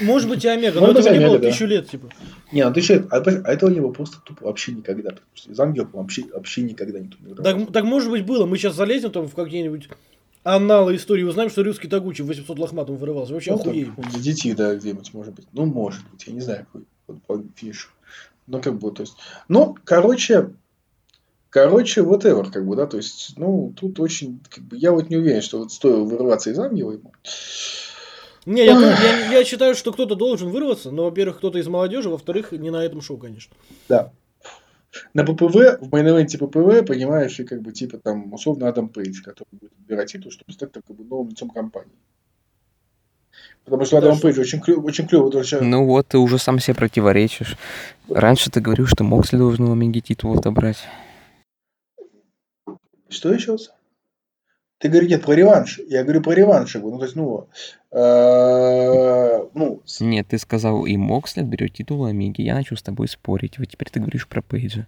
[0.02, 0.80] может быть, и Омега.
[0.80, 2.10] Но этого не было тысячу лет, типа.
[2.52, 5.14] Не, ну ты что, а, а этого не было просто тупо вообще никогда.
[5.46, 7.64] Из ангелов вообще, вообще никогда никто не вырывался.
[7.64, 8.44] Так, так может быть было.
[8.44, 9.88] Мы сейчас залезем там в какие-нибудь
[10.44, 13.32] анналы истории, узнаем, что русский Тагучи в 800 лохматом вырывался.
[13.32, 13.94] Вообще Ну, охуеем.
[13.96, 15.46] Для детей, да, где-нибудь, может быть.
[15.52, 17.88] Ну, может быть, я не знаю, какой вот по финишу.
[18.46, 19.14] Ну, как бы, то есть...
[19.48, 20.50] Ну, короче,
[21.50, 25.16] короче, whatever, как бы, да, то есть, ну, тут очень, как бы, я вот не
[25.16, 27.12] уверен, что вот стоило вырываться из ангела ему.
[28.46, 32.52] Не, я, я, я считаю, что кто-то должен вырваться, но, во-первых, кто-то из молодежи, во-вторых,
[32.52, 33.54] не на этом шоу, конечно.
[33.88, 34.12] Да.
[35.14, 38.88] На ППВ, в main event е ППВ, понимаешь, и как бы, типа, там, условно, Адам
[38.88, 41.96] Пейдж, который будет отбирать титул, чтобы стать, так, как бы, новым лицом компании.
[43.64, 46.58] Потому что Адам Да, Пейдж очень клево, очень клево тоже Ну вот, ты уже сам
[46.58, 47.56] себе противоречишь.
[48.08, 50.78] Раньше ты говорил, что Моксли должен у Омеги титул отобрать.
[53.08, 53.70] Что еще раз?
[54.78, 55.80] Ты говоришь, нет, про реванш.
[55.88, 56.76] Я говорю про реванш.
[56.76, 56.90] его.
[56.90, 57.48] Ну, то есть, ну,
[57.90, 62.42] э, ну, Нет, ты сказал, и Моксли отберет титул Омеги.
[62.42, 63.58] Я начал с тобой спорить.
[63.58, 64.86] Вот теперь ты говоришь про Пейджа.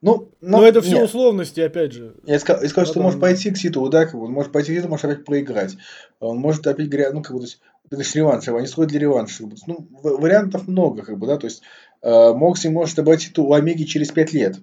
[0.00, 1.04] ну, Но, это все нет.
[1.04, 2.16] условности, опять же.
[2.24, 4.50] Я сказал, я сказал, что Потом- может пойти к титулу, да, как бы, он может
[4.50, 5.76] пойти к титулу, может опять проиграть.
[6.18, 9.44] Он может опять ну, как бы, то есть, ты говоришь, реванш, они строят для реванша.
[9.66, 11.62] Ну, вариантов много, как бы, да, то есть,
[12.02, 14.56] э, Моксли может отобрать титул у Омеги через 5 лет.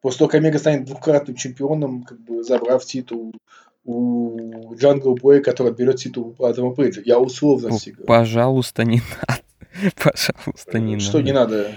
[0.00, 3.34] После того, как Омега станет двукратным чемпионом, как бы, забрав титул
[3.84, 7.00] у Джангл Боя, который отберет титул у Адама Пейджа.
[7.04, 8.06] Я условно Ну, себе говорю.
[8.06, 9.42] Пожалуйста, не надо.
[9.96, 11.56] Пожалуйста, не Что не надо.
[11.58, 11.70] надо?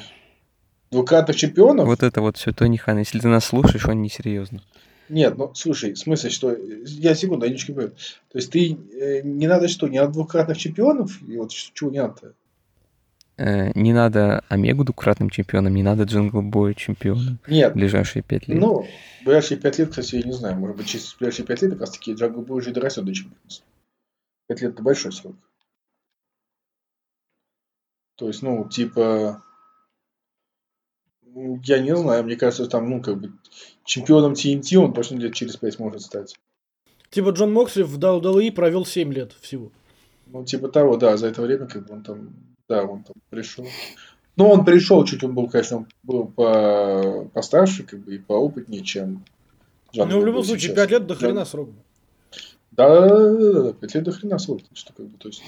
[0.92, 1.88] Двукратных чемпионов?
[1.88, 4.62] Вот это вот все, Тони Хан, если ты нас слушаешь, он несерьезно.
[5.08, 6.56] Нет, ну слушай, в смысле, что...
[6.86, 7.96] Я секунду, я немножко понимаю.
[8.32, 11.18] То есть ты э, не надо что, не надо двукратных чемпионов?
[11.28, 12.34] И вот чего не надо
[13.38, 18.60] Не надо Омегу двукратным чемпионом, не надо Джангл Бою чемпионом Нет, в ближайшие пять лет.
[18.60, 18.84] ну,
[19.22, 21.82] в ближайшие пять лет, кстати, я не знаю, может быть, через ближайшие пять лет как
[21.82, 23.66] раз таки Джангл Бой уже и дорастет до чемпионства.
[24.48, 25.36] Пять лет это большой срок.
[28.16, 29.42] То есть, ну, типа,
[31.64, 33.32] я не знаю, мне кажется, там, ну, как бы,
[33.86, 36.36] чемпионом TNT он точно лет через пять может стать.
[37.10, 39.72] Типа Джон Моксли в WWE провел 7 лет всего.
[40.28, 42.30] Ну, типа того, да, за это время, как бы он там,
[42.72, 43.68] да, он там пришел.
[44.38, 48.82] Ну, он пришел, чуть он был, конечно, он был по, постарше, как бы, и поопытнее,
[48.82, 49.26] чем
[49.94, 50.76] Джангл Ну, в любом случае, сейчас.
[50.76, 51.20] 5 лет до Да.
[51.20, 51.70] хрена срок.
[52.72, 55.44] Да, да, да, да, да, 5 лет до хрена срок, что, как бы, то есть,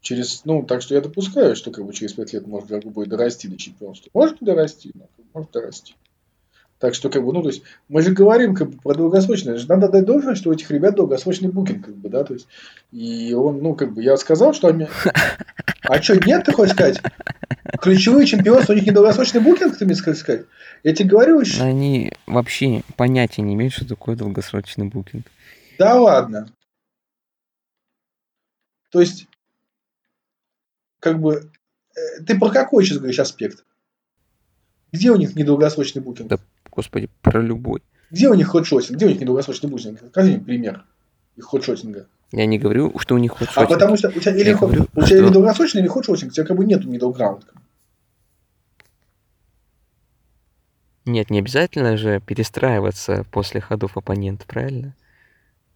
[0.00, 3.06] через, ну, так что я допускаю, что, как бы, через 5 лет может Джангл Бой
[3.06, 4.10] дорасти до чемпионства.
[4.12, 5.94] Может дорасти, но может дорасти.
[6.78, 9.58] Так что, как бы, ну, то есть, мы же говорим, как бы, про долгосрочное.
[9.66, 12.48] Надо дать должное, что у этих ребят долгосрочный букинг, как бы, да, то есть,
[12.92, 14.86] и он, ну, как бы, я сказал, что они...
[15.88, 17.00] А что, нет, ты хочешь сказать?
[17.80, 20.46] Ключевые чемпионства, у них недолгосрочный букинг, ты мне хочешь сказать?
[20.82, 25.26] Я тебе говорю, ещё- Они вообще понятия не имеют, что такое долгосрочный букинг.
[25.78, 26.50] да ладно.
[28.90, 29.28] То есть,
[31.00, 31.50] как бы,
[31.94, 33.64] э, ты про какой сейчас говоришь аспект?
[34.92, 36.28] Где у них недолгосрочный букинг?
[36.28, 36.38] Да.
[36.76, 37.82] Господи, про любой.
[38.10, 38.96] Где у них hotshotting?
[38.96, 39.98] Где у них недолгосрочный букинг?
[40.10, 40.84] Скажи мне пример
[41.36, 42.06] их hotshotting а.
[42.32, 44.82] Я не говорю, что у них хоть А потому что у тебя или, ход- говорю,
[44.94, 47.42] у тебя что- или долгосрочный, или hotshotting, у тебя как бы нету middle.
[51.04, 54.94] Нет, не обязательно же перестраиваться после ходов оппонента, правильно?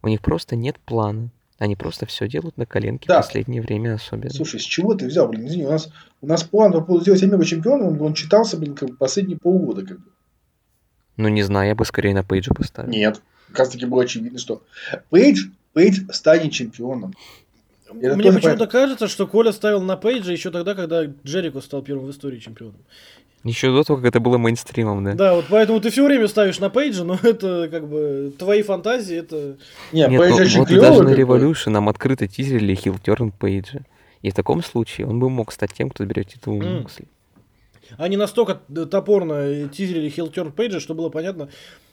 [0.02, 1.30] У них просто нет плана.
[1.58, 3.20] Они просто все делают на коленке Да.
[3.20, 4.30] в последнее время особенно.
[4.30, 5.46] Слушай, с чего ты взял, блин?
[5.46, 5.90] Извини, у нас,
[6.22, 9.84] у нас план по поводу сделать Омегу чемпионом, он читался, блин, как бы последние полгода.
[9.86, 10.04] Как бы.
[11.20, 12.88] Ну, не знаю, я бы скорее на Пейджа поставил.
[12.88, 13.20] Нет.
[13.48, 14.62] Как раз таки было очевидно, что
[15.10, 17.14] Пейдж, Пейдж станет чемпионом.
[17.86, 18.66] Это Мне почему-то понятно.
[18.68, 22.76] кажется, что Коля ставил на Пейджа еще тогда, когда Джерико стал первым в истории чемпионом.
[23.44, 25.14] Еще до того, как это было мейнстримом, да?
[25.14, 29.16] Да, вот поэтому ты все время ставишь на Пейджа, но это как бы твои фантазии,
[29.16, 29.56] это...
[29.92, 31.14] Не, Нет, Пейдж ну, очень вот и клёвый, даже на.
[31.14, 33.80] Revolution нам открыто тизерили хилтерн Пейджа.
[34.22, 36.62] И в таком случае он бы мог стать тем, кто берет титул.
[36.62, 37.06] Моксли.
[37.98, 41.48] Они настолько т- топорно тизерили хилтерн Пейджа, что было понятно,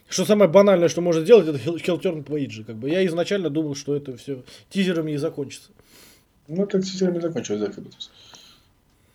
[0.09, 2.63] что самое банальное, что можно сделать, это хилтерн Пейджа.
[2.63, 2.89] Как бы.
[2.89, 5.69] Я изначально думал, что это все тизерами и закончится.
[6.47, 7.89] Ну, это все не закончилось, да, как бы.
[7.89, 8.11] То есть-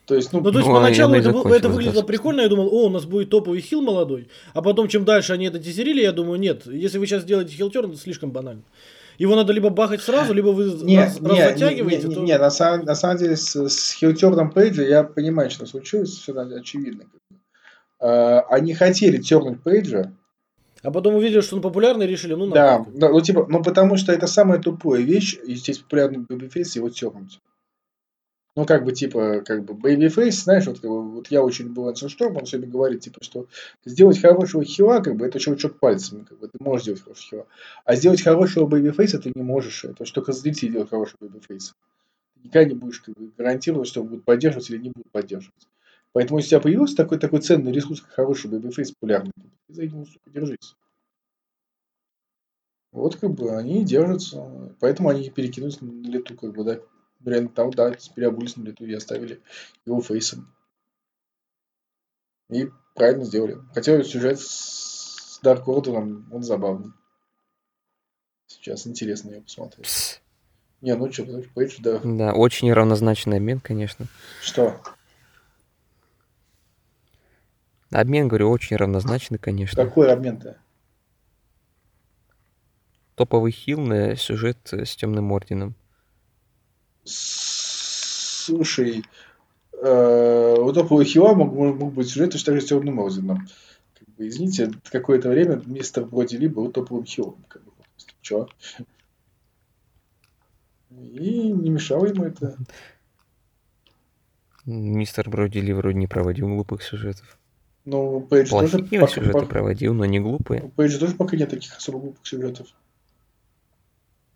[0.04, 2.02] То есть, ну, Ну, то есть, Ну, поначалу это, это да, выглядело собственно.
[2.06, 4.28] прикольно, я думал, о, у нас будет топовый хил молодой.
[4.52, 7.90] А потом, чем дальше они это тизерили, я думаю, нет, если вы сейчас делаете хилтерн,
[7.92, 8.62] это слишком банально.
[9.22, 12.20] Его надо либо бахать сразу, либо вы Не, раз, не, раз не, затягиваете, не, то-
[12.22, 15.64] не, на, самом, на самом деле с, с heel turn ом Пейджа я понимаю, что
[15.64, 17.04] случилось, все очевидно.
[18.00, 20.12] А, Они хотели тернуть Пейджа,
[20.82, 22.94] А потом увидели, что он популярный, решили, ну да, нахуй.
[22.98, 26.90] да, ну типа, ну потому что это самая тупая вещь, и здесь популярный babyface его
[26.90, 27.38] тернуть.
[28.57, 31.94] Ну, как бы, типа, как бы, babyface, знаешь, вот, как бы, вот я очень был
[31.96, 33.46] Шторм, он сегодня говорит, типа, что
[33.86, 37.46] сделать хорошего хила, как бы, это щелчок пальцами, как бы, ты можешь сделать хорошего хила.
[37.86, 41.30] А сделать хорошего babyface а ты не можешь, это что только зрители делают хорошего.
[41.30, 41.38] Ты
[42.44, 45.68] никогда не будешь, как бы, гарантировать, что будут поддерживать или не будут поддерживать.
[46.12, 49.32] Поэтому, если у тебя появился такой, такой ценный ресурс, как хороший babyface, популярный,
[49.68, 50.74] ты за этим, сука, держись.
[52.92, 54.74] Вот, как бы, они держатся.
[54.80, 56.80] Поэтому они перекинулись на лету, как бы, да,
[57.22, 59.40] Бренд там, да, переобулись на лету и оставили
[59.86, 60.52] его фейсом.
[62.50, 63.58] И правильно сделали.
[63.74, 66.92] Хотя сюжет с Дарк Орденом, он забавный.
[68.46, 69.86] Сейчас интересно посмотреть.
[69.86, 70.20] Пс.
[70.82, 72.00] Не, ну что, Пейдж, да.
[72.02, 74.06] Да, очень равнозначный обмен, конечно.
[74.42, 74.80] Что?
[77.90, 79.84] Обмен, говорю, очень равнозначный, конечно.
[79.84, 80.58] Какой обмен-то?
[83.14, 85.76] Топовый хил на сюжет э, с темным орденом.
[87.05, 89.05] Слушай,
[89.72, 93.48] э, у топового хила мог, мог быть сюжет точно так же с Темным Орденом.
[93.98, 97.36] Как бы, извините, какое-то время мистер Броди Ли был топовым хилом.
[97.48, 97.72] Как бы,
[98.20, 98.48] чё?
[100.90, 102.57] И не мешало ему это.
[104.64, 107.38] Мистер Броди Ли вроде не проводил глупых сюжетов.
[107.84, 110.62] Ну, Пейдж тоже, Плохие пока, сюжеты пока- проводил, но не глупые.
[110.62, 112.68] у Пейджа тоже пока нет таких особо глупых сюжетов.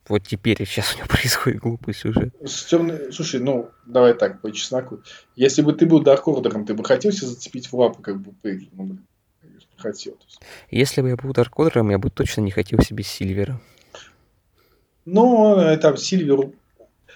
[0.09, 2.35] Вот теперь сейчас у него происходит глупый сюжет.
[2.45, 3.13] С темной...
[3.13, 5.01] Слушай, ну, давай так, по чесноку.
[5.35, 8.69] Если бы ты был Даркордером, ты бы хотел себя зацепить в лапы, как бы Пейджа?
[8.73, 9.07] Ну, блин,
[9.77, 10.17] хотел.
[10.71, 13.61] Если бы я был Даркодером, я бы точно не хотел себе Сильвера.
[15.05, 16.51] Но э, там Сильвер...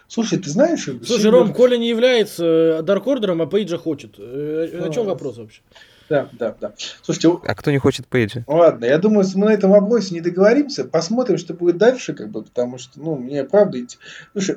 [0.08, 0.84] Слушай, ты знаешь...
[0.84, 4.16] Слушай, Сильвер- Ром, Коля не является Даркордером, а Пейджа хочет.
[4.18, 5.62] Э, О чем Ну, вопрос вообще?
[6.10, 6.74] Да, да, да.
[7.02, 8.44] Слушайте, А кто не хочет Пейджа?
[8.48, 12.30] Ладно, я думаю, если мы на этом вопросе не договоримся, посмотрим, что будет дальше, как
[12.30, 13.96] бы, потому что, ну, мне правда идти.
[14.32, 14.56] Слушай,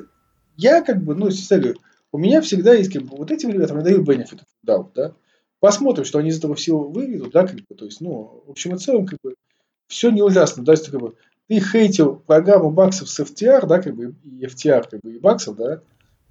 [0.56, 1.78] я как бы, ну, всегда говорю,
[2.10, 4.26] у меня всегда есть, как бы, вот этим ребятам я даю of
[4.66, 5.12] doubt, да.
[5.60, 8.74] Посмотрим, что они из этого всего выведут, да, как бы, то есть, ну, в общем
[8.74, 9.36] и целом, как бы,
[9.86, 11.14] все не ужасно, да, если, как бы,
[11.46, 15.56] ты хейтил программу баксов с FTR, да, как бы, и FTR, как бы, и баксов,
[15.56, 15.82] да.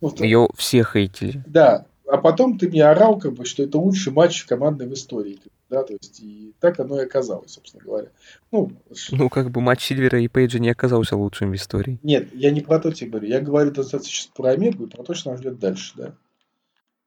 [0.01, 1.41] Вот, Ее все хейтили.
[1.47, 5.39] да, а потом ты мне орал, как бы, что это лучший матч командной в истории,
[5.69, 8.07] да, то есть, и так оно и оказалось, собственно говоря.
[8.51, 8.71] Ну,
[9.11, 11.99] Ну, как бы матч Сильвера и Пейджа не оказался лучшим в истории.
[12.03, 15.03] нет, я не про то тебе говорю, я говорю достаточно сейчас про Омегу и про
[15.03, 16.13] то, что нас ждет дальше, да.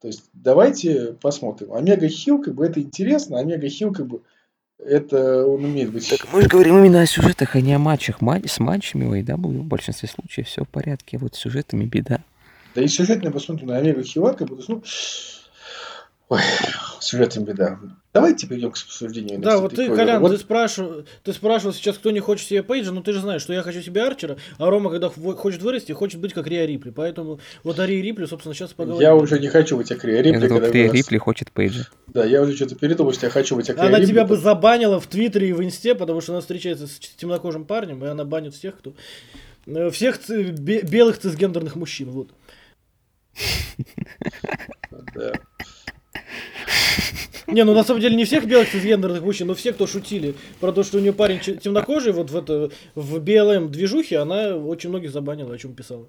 [0.00, 1.72] То есть, давайте посмотрим.
[1.72, 4.20] Омега Хилл, как бы, это интересно, Омега Хилл, как бы,
[4.78, 6.08] это он умеет быть...
[6.10, 8.20] Так мы же говорим именно о сюжетах, а не о матчах.
[8.20, 11.84] Ма- С матчами у AEW в большинстве случаев все в порядке, а вот с сюжетами
[11.86, 12.20] беда.
[12.76, 14.82] Да и сюжетно посмотрим на Омега Хилла, как бы, то есть, ну...
[16.28, 16.40] Ой,
[17.00, 17.78] сюжетом беда.
[18.12, 19.88] Давайте перейдем к обсуждению Да, вот ты.
[19.94, 23.20] Колян, Вот ты спрашивал, ты спрашивал сейчас, кто не хочет себе Пейджа, но ты же
[23.20, 26.66] знаешь, что я хочу себе Арчера, а Рома, когда хочет вырасти, хочет быть как Риа
[26.66, 26.90] Рипли.
[26.90, 29.00] Поэтому вот о Риа Рипли, собственно, сейчас поговорим.
[29.00, 30.92] Я уже не хочу быть Акрия Я Рипли, думал, когда вырос.
[30.94, 31.84] Рипли хочет Пейджа.
[32.08, 34.10] Да, я уже что-то передумал, что я хочу быть Акрия Она Рипли.
[34.10, 38.04] тебя бы забанила в Твиттере и в Инсте, потому что она встречается с темнокожим парнем,
[38.04, 38.94] и она банит всех, кто...
[39.66, 42.30] э, Всех белых цисгендерных мужчин, вот.
[45.14, 45.32] Да.
[47.46, 50.72] Не, ну на самом деле не всех белых цисгендерных мужчин, но все, кто шутили про
[50.72, 55.12] то, что у нее парень темнокожий, вот в, это, в BLM движухе, она очень многих
[55.12, 56.08] забанила, о чем писала.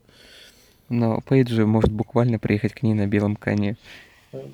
[0.90, 3.78] Но Пейдж же может буквально приехать к ней на белом коне.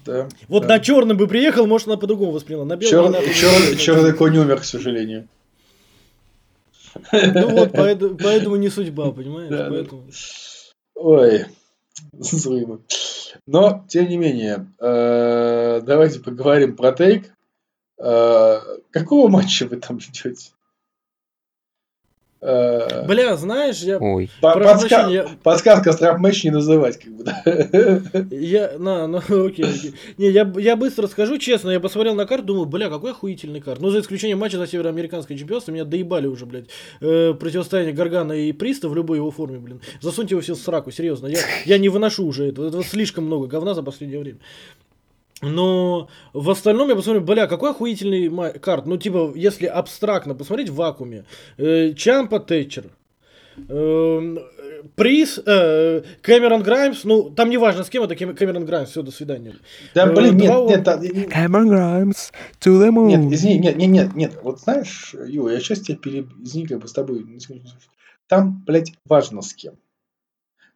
[0.05, 0.27] Да.
[0.47, 0.69] Вот да.
[0.69, 2.65] на черном бы приехал, может, она по-другому восприняла.
[2.65, 3.19] На белом Чер- она...
[3.19, 5.27] чер- Черный конь умер, к сожалению.
[7.11, 9.49] Ну вот, поэтому, поэтому не судьба, понимаешь?
[9.49, 9.69] Да, да.
[9.69, 10.03] Поэтому...
[10.95, 11.45] Ой,
[12.13, 12.81] взрывы.
[13.47, 17.33] Но, тем не менее, э, давайте поговорим про тейк.
[17.97, 18.59] Э,
[18.91, 20.51] Какого матча вы там ждете?
[22.45, 23.97] Э, Бля, знаешь, я...
[23.99, 27.41] Ой, подска- прощения, я- Подсказка страп матч не называть, как бы, да.
[28.31, 29.17] Я, на, ну
[29.47, 29.93] окей, окей.
[30.17, 33.79] Не, я, я быстро скажу, честно, я посмотрел на карту, думаю, бля, какой охуительный карт.
[33.79, 36.65] Ну, за исключением матча за североамериканское чемпионство, меня доебали уже, блядь,
[36.99, 39.79] э, противостояние Гаргана и Приста в любой его форме, блин.
[40.01, 41.27] Засуньте его все в сраку, серьезно.
[41.27, 44.39] Я, я не выношу уже этого, этого слишком много говна за последнее время.
[45.43, 48.85] Но в остальном я посмотрю, бля, какой охуительный ма- карт.
[48.85, 51.25] Ну, типа, если абстрактно посмотреть в вакууме.
[51.57, 52.85] Э, Чампа Тэтчер.
[53.69, 54.35] Э,
[54.95, 59.01] Приз, э, Кэмерон Граймс, ну, там не важно с кем, это Кэм- Кэмерон Граймс, все,
[59.01, 59.55] до свидания.
[59.95, 63.07] Да, Э, блин, нет, два- нет, да, не- Cameron Grimes to the moon.
[63.07, 64.39] Нет, извини, нет, нет, нет, нет.
[64.43, 66.27] Вот знаешь, Ю, я сейчас тебя переб...
[66.43, 67.25] Извини, как бы с тобой.
[68.27, 69.75] Там, блядь, важно с кем.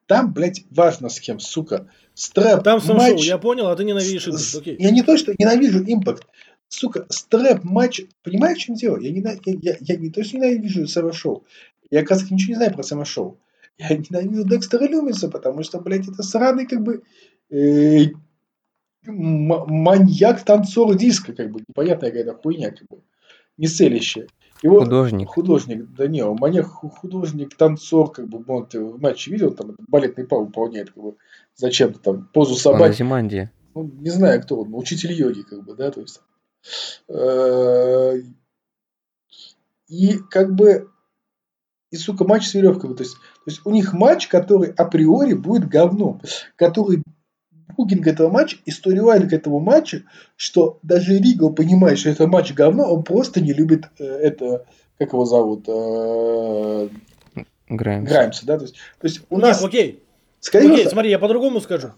[0.07, 1.89] Там, блядь, важно с кем, сука.
[2.13, 3.19] Стрэп, Там сам матч...
[3.19, 4.75] шоу, я понял, а ты ненавидишь Импакт, окей.
[4.79, 6.25] Я не то, что ненавижу импакт.
[6.69, 8.01] Сука, стрэп, матч...
[8.23, 8.97] Понимаешь, в чем дело?
[8.97, 11.45] Я, не, я, я, я не то, что ненавижу Сэма Шоу.
[11.91, 13.37] Я, оказывается, ничего не знаю про Сэма Шоу.
[13.77, 17.03] Я ненавижу Декстера Люмиса, потому что, блядь, это сраный, как бы...
[17.51, 18.07] э,
[19.05, 23.03] маньяк-танцор диска, как бы, непонятная какая-то хуйня, как бы,
[23.57, 23.67] не
[24.61, 24.71] целящая.
[24.71, 25.27] Его Художник.
[25.29, 29.75] художник, да не, маньяк, ху- художник, танцор, как бы, он ты в матче видел, там
[29.87, 31.15] балетный пал выполняет, как бы,
[31.55, 33.51] зачем-то там, позу собаки, Азимандия.
[33.75, 36.21] ну, не знаю, кто он, учитель йоги, как бы, да, то есть.
[37.07, 38.21] э,
[39.87, 40.89] И как бы
[41.91, 42.93] и, сука, матч с веревками.
[42.95, 46.19] То есть, то есть у них матч, который априори будет говном.
[46.57, 47.01] Который
[47.77, 50.01] букинг этого матча и storyline к этому матчу,
[50.35, 54.65] что даже Ригл понимает, что это матч говно, он просто не любит э, это,
[54.97, 56.89] как его зовут, э,
[57.69, 58.09] Граймс.
[58.09, 60.03] Граймса, да, то есть, то есть у Нет, нас, окей,
[60.39, 61.91] скорее окей, всего, смотри, я по-другому скажу.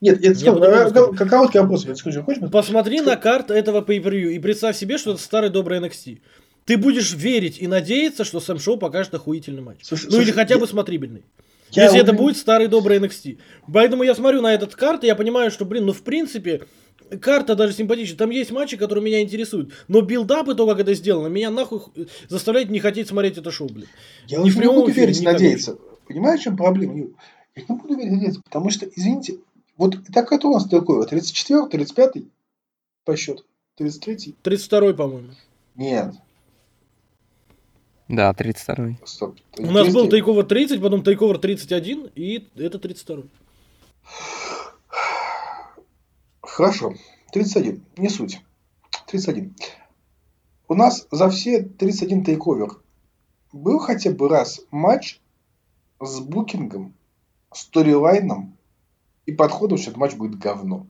[0.00, 2.50] нет, нет, Я по-другому стоп, э, короткий вопрос, я скажу, хочешь?
[2.50, 3.98] Посмотри на карту этого pay
[4.32, 6.18] и представь себе, что это старый добрый NXT.
[6.66, 9.78] Ты будешь верить и надеяться, что Сэм Шоу покажет охуительный матч.
[9.82, 11.24] Слушай, ну слушай, или хотя я- бы смотрибельный.
[11.76, 13.38] Я Если это уверен- будет старый добрый NXT.
[13.72, 16.66] Поэтому я смотрю на этот карт, и я понимаю, что, блин, ну в принципе,
[17.20, 18.16] карта даже симпатичная.
[18.18, 19.72] Там есть матчи, которые меня интересуют.
[19.88, 21.80] Но build-up и то, как это сделано, меня нахуй
[22.28, 23.86] заставляет не хотеть смотреть это шоу, блин.
[24.26, 25.78] Я не прямом буду верить никак надеяться.
[26.08, 27.14] Понимаешь, в чем проблема, Ю?
[27.54, 29.38] Я не буду верить надеяться, потому что, извините,
[29.76, 32.24] вот так это у нас такое, 34 35
[33.04, 33.42] по счету,
[33.76, 35.28] 33 32-й, по-моему.
[35.74, 36.14] Нет,
[38.08, 38.98] Да, 32-й.
[39.04, 39.36] стоп.
[39.58, 40.10] У нас был 33.
[40.10, 43.28] тейковер 30, потом тейковер 31, и это 32-й.
[46.40, 46.94] Хорошо,
[47.32, 48.40] 31, не суть.
[49.06, 49.54] 31.
[50.68, 52.80] У нас за все 31 тейковер
[53.52, 55.20] был хотя бы раз матч
[56.00, 56.94] с букингом,
[57.52, 58.56] сторилайном
[59.26, 60.86] и подходом, что этот матч будет говно.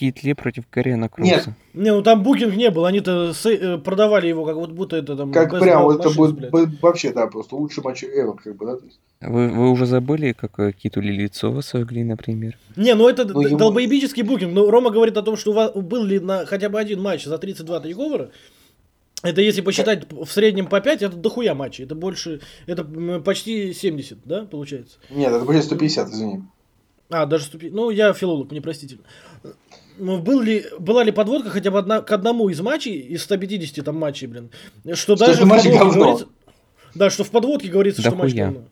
[0.00, 1.42] Кит Ли против Кориана Нет.
[1.42, 1.56] Круса.
[1.74, 5.30] Не, ну там букинг не был, они-то э, продавали его, как вот будто это там...
[5.30, 6.50] Как прям, это будет блядь.
[6.50, 9.28] б- вообще, да, просто лучший матч ever, как бы, да.
[9.28, 12.56] Вы, вы уже забыли, как Киту Ли лицо сожгли, например?
[12.76, 14.54] Не, ну это Ну, д- ему- долбоебический букинг.
[14.54, 17.26] Ну, Рома говорит о том, что у вас был ли на хотя бы один матч
[17.26, 18.30] за 32 тейковера.
[19.22, 21.84] Это если посчитать в среднем по 5, это дохуя матчей.
[21.84, 22.84] Это больше, это
[23.22, 24.96] почти 70, да, получается?
[25.10, 26.44] Нет, это будет 150, извини.
[27.10, 27.70] А, даже ступи...
[27.70, 29.02] Ну, я филолог, мне простительно.
[29.98, 33.84] Ну, был ли, была ли подводка хотя бы одна, к одному из матчей, из 150
[33.84, 34.50] там матчей, блин,
[34.94, 35.92] что, Что даже в подводке говно.
[35.92, 36.28] говорится...
[36.94, 38.64] Да, что в подводке говорится, что матч говно.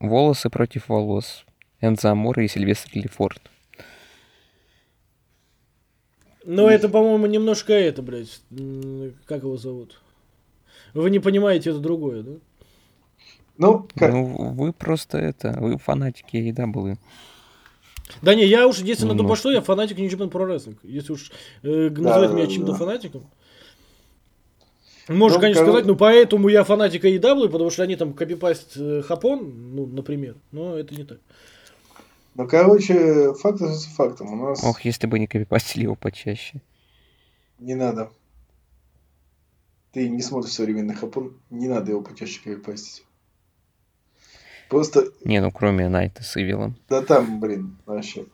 [0.00, 1.44] Волосы против волос.
[1.80, 3.40] Энзо Амора и Сильвестр Лефорт.
[6.44, 8.40] Но это, по-моему, немножко это, блядь,
[9.26, 10.00] как его зовут?
[10.94, 12.32] Вы не понимаете, это другое, да?
[13.60, 14.24] Ну, как- Ну,
[14.54, 16.96] вы просто это, вы фанатики AEW.
[18.22, 20.78] Да не, я уж, если на то пошло, я фанатик New Japan Pro Wrestling.
[20.82, 21.30] Если уж
[21.62, 22.78] э, Да, называть да, меня да, чем-то да.
[22.78, 23.30] фанатиком.
[25.08, 29.02] Можно, Ну, конечно, сказать, ну поэтому я фанатик AEW, потому что они там копипаст э,
[29.02, 30.36] Хапон, ну, например.
[30.52, 31.18] Но это не так.
[32.36, 34.32] ну, короче, факт остается фактом.
[34.32, 36.62] У нас Ох, если бы не копипастили его почаще.
[37.58, 38.10] не надо.
[39.92, 43.04] Ты не смотришь современный хапон, не надо его почаще перепастить.
[44.70, 46.76] Просто, Не, ну кроме Найта с Ивилом.
[46.88, 48.24] да там, блин, вообще.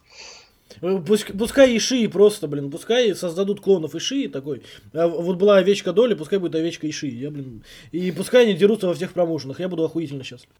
[0.82, 4.62] Э, пусть- пускай Ишии просто, блин, пускай создадут клонов Ишии такой.
[4.92, 7.10] А вот была овечка Доли, пускай будет овечка Ишии.
[7.10, 9.60] Я, блин, и пускай они дерутся во всех промоушенах.
[9.60, 10.52] Я буду охуительно счастлив.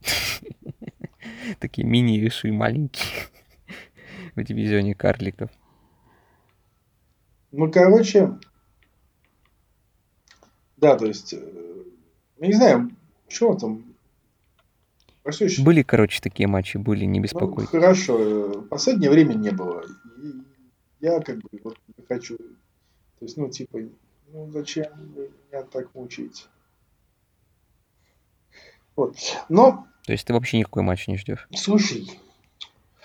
[1.60, 3.06] Такие мини-виши маленькие.
[4.34, 5.50] В дивизионе карликов.
[7.52, 8.36] Ну, короче,
[10.76, 11.38] да, то есть, э,
[12.40, 12.90] я не знаю,
[13.28, 13.84] что там,
[15.22, 15.62] про что еще?
[15.62, 17.70] Были, короче, такие матчи, были, не Ну, беспокойтесь.
[17.70, 19.84] хорошо, э, в последнее время не было.
[20.22, 20.32] И
[21.00, 23.78] я как бы вот не хочу, то есть, ну, типа,
[24.32, 24.86] ну, зачем
[25.50, 26.44] меня так мучаете?
[28.96, 29.16] Вот.
[29.48, 31.48] Но То есть ты вообще никакой матч не ждешь.
[31.54, 32.10] Слушай,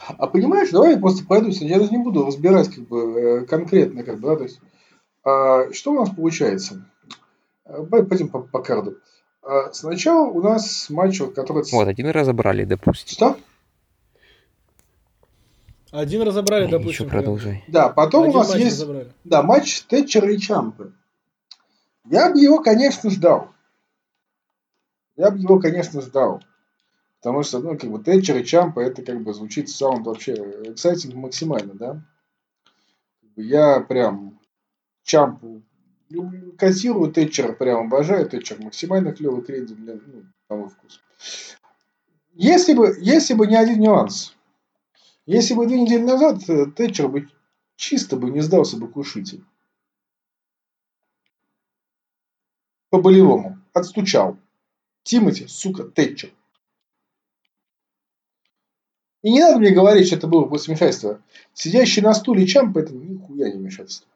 [0.07, 4.03] а понимаешь, давай я просто пройдусь, я даже не буду разбирать как бы э, конкретно,
[4.03, 4.59] как бы, да, то есть,
[5.23, 6.85] а, что у нас получается?
[7.65, 8.91] Давай пойдем по, по карду.
[8.91, 8.97] А,
[9.73, 11.63] Сначала у нас матч, который...
[11.71, 13.13] Вот, один разобрали, допустим.
[13.13, 13.37] Что?
[15.91, 17.05] Один разобрали, допустим.
[17.05, 17.63] Еще продолжай.
[17.67, 19.13] Да, потом Один у нас матч есть, разобрали.
[19.23, 20.93] да, матч Тэтчера и Чампы.
[22.09, 23.49] Я бы его, конечно, ждал.
[25.15, 26.43] Я бы его, конечно, ждал.
[27.21, 30.33] Потому что, ну, как бы, Тэтчер и Чампа, это, как бы, звучит саунд вообще
[30.71, 32.01] эксайтинг максимально, да?
[33.35, 34.39] Я прям
[35.03, 35.61] Чампу
[36.09, 40.69] люблю, котирую, Тэтчера прям обожаю, Тэтчер максимально клевый крендель для, ну, на мой.
[42.33, 44.35] Если бы, если бы не один нюанс,
[45.25, 47.27] если бы две недели назад э, Тэтчер бы
[47.75, 49.43] чисто бы не сдался бы кушитель.
[52.89, 53.59] По-болевому.
[53.73, 54.37] Отстучал.
[55.03, 56.31] Тимати, сука, Тэтчер.
[59.21, 61.19] И не надо мне говорить, что это было после вмешательства.
[61.53, 64.07] Сидящий на стуле Чампа, это нихуя не вмешательство.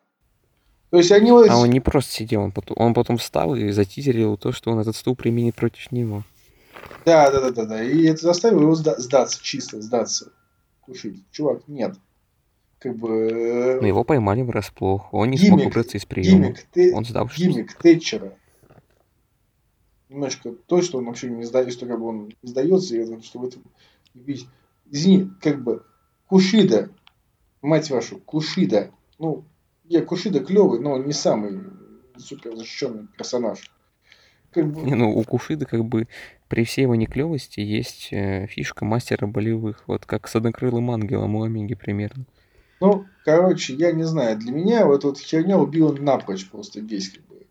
[0.92, 1.32] То есть они...
[1.32, 4.72] вот- А он не просто сидел, он потом, он потом встал и затизерил то, что
[4.72, 6.24] он этот стул применит против него.
[7.06, 7.84] Да, да, да, да, да.
[7.84, 10.32] И это заставило его сда- сдаться, чисто сдаться.
[10.82, 11.24] Кушить.
[11.32, 11.96] Чувак, нет.
[12.80, 13.10] Как бы...
[13.30, 15.14] э, Но его поймали врасплох.
[15.14, 16.46] Он не смог Гиммик- выбраться из приема.
[16.46, 17.40] Гиммик, Тэ- Он сдавшись.
[17.46, 18.34] гиммик Тэтчера.
[20.08, 23.22] Немножко то, что он вообще не сдается, что как бы он не сдается, и это,
[23.22, 23.62] что в этом.
[24.90, 25.84] Извини, как бы
[26.28, 26.90] Кушида,
[27.62, 28.90] мать вашу, Кушида,
[29.20, 29.44] ну,
[29.90, 31.62] я Кушида клевый, но не самый
[32.18, 33.72] супер защищенный персонаж.
[34.52, 36.08] Как бы, Не, ну, у Кушида как бы
[36.48, 39.84] при всей его неклевости есть э, фишка мастера болевых.
[39.88, 42.26] Вот как с однокрылым ангелом у Омеги примерно.
[42.80, 47.26] ну, короче, я не знаю, для меня вот эта херня убила напрочь просто весь как
[47.26, 47.46] бы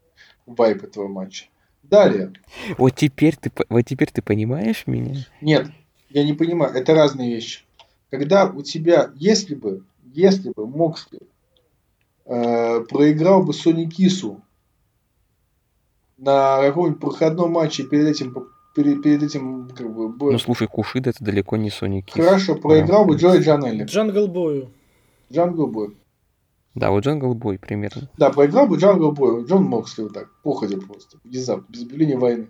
[0.46, 1.46] вайп этого матча.
[1.82, 2.32] Далее.
[2.76, 5.26] Вот теперь ты, вот теперь ты понимаешь меня?
[5.40, 5.68] Нет,
[6.10, 7.64] я не понимаю, это разные вещи.
[8.10, 11.20] Когда у тебя, если бы, если бы Моксли
[12.28, 14.40] э, проиграл бы Сони Кису
[16.16, 18.34] на каком-нибудь проходном матче перед этим,
[18.74, 22.14] перед, перед этим как бы, бо- Ну, слушай, Кушида это далеко не Сонни Кисс.
[22.24, 24.70] хорошо, проиграл бы Джоуи Джанелле, Джангл Бою.
[25.32, 25.96] Джангл Бой.
[26.74, 28.08] Да, вот Джангл Бой примерно.
[28.16, 32.48] Да, проиграл бы Джангл Бой, Джон Моксли вот так, походя просто, внезапно, без объявления войны.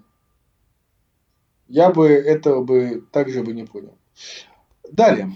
[1.68, 3.96] Я бы этого бы также бы не понял.
[4.90, 5.30] Далее.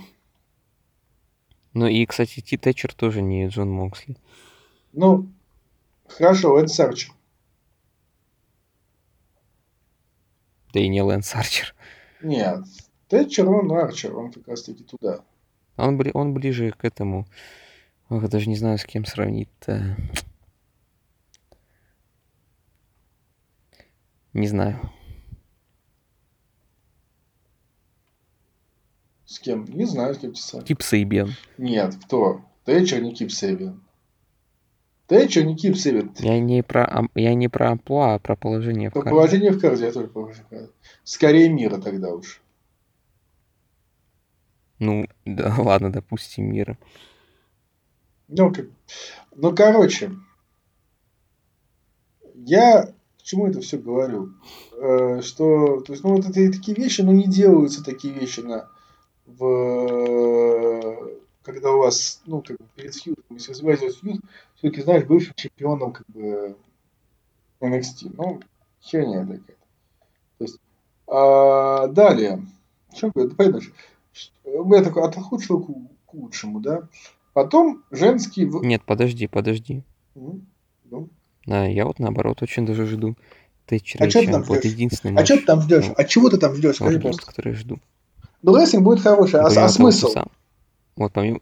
[1.74, 4.16] Ну и, кстати, Ти Тэтчер тоже не Джон Моксли.
[4.93, 5.32] Ну,
[6.07, 7.11] хорошо, Эд Сарч.
[10.74, 11.74] Да и не Лэнс Арчер.
[12.23, 12.65] Нет,
[13.09, 15.20] Тэтчер, он Арчер, он как раз таки туда.
[15.77, 17.27] Он, бли- он ближе к этому.
[18.09, 19.97] Ох, даже не знаю, с кем сравнить-то.
[24.32, 24.81] Не знаю.
[29.33, 29.65] С кем?
[29.65, 30.67] Не знаю, с кем писать.
[30.67, 31.31] Кип Сейбен.
[31.57, 32.43] Нет, кто?
[32.67, 33.83] Тэтчер не Кип Севен.
[35.07, 36.13] Тэтчер не Кип Севен.
[36.19, 39.11] Я не про, я не про амплуа, а про положение в По карте.
[39.11, 40.73] положению в карте я тоже положение в карте.
[41.03, 42.43] Скорее мира тогда уж.
[44.79, 46.77] Ну, да, ладно, допустим, мира.
[48.29, 48.67] Ну, как...
[49.35, 50.13] ну, короче,
[52.35, 52.93] я
[53.23, 54.35] к чему это все говорю?
[54.77, 58.69] Э, что, то есть, ну, вот это такие вещи, ну, не делаются такие вещи на,
[59.27, 61.11] в,
[61.43, 64.20] когда у вас, ну, как бы перед фьюдом, если развиваете фьюд,
[64.57, 66.57] все-таки, знаешь, бывшим чемпионом, как бы,
[67.61, 68.15] NXT.
[68.16, 68.40] Ну,
[68.82, 69.57] херня такая.
[70.39, 70.59] То есть,
[71.07, 72.44] а, далее.
[72.94, 73.31] Что говорю?
[73.31, 73.73] Давай дальше.
[74.44, 75.69] Я такой от худшего к
[76.12, 76.89] к лучшему, да?
[77.32, 78.44] Потом женский...
[78.44, 79.82] Нет, подожди, подожди.
[80.15, 80.47] М,
[80.90, 81.09] ну.
[81.47, 83.16] Да, я вот наоборот очень даже жду
[83.66, 84.49] А ты там Чамп.
[84.49, 85.86] Вот единственный А что ты там ждешь?
[85.89, 86.77] Ну, А чего ты там ждешь?
[86.77, 87.27] Скажи, пожалуйста.
[87.27, 87.81] который жду.
[88.43, 90.09] Ну, рестлинг будет хороший, а, Вот а того, смысл?
[90.09, 90.31] сам-
[90.97, 91.40] Вот помимо,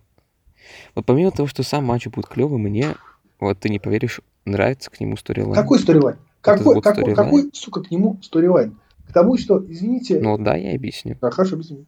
[0.94, 2.94] вот помимо того, что сам матч будет клевый, мне,
[3.38, 5.54] вот ты не поверишь, нравится к нему storyline.
[5.54, 6.18] Какой storyline?
[6.40, 8.78] Какой, какой, какой, сука, к нему storyline?
[9.08, 10.20] К тому, что, извините...
[10.20, 11.16] Ну да, я объясню.
[11.20, 11.84] Да, хорошо, объясни.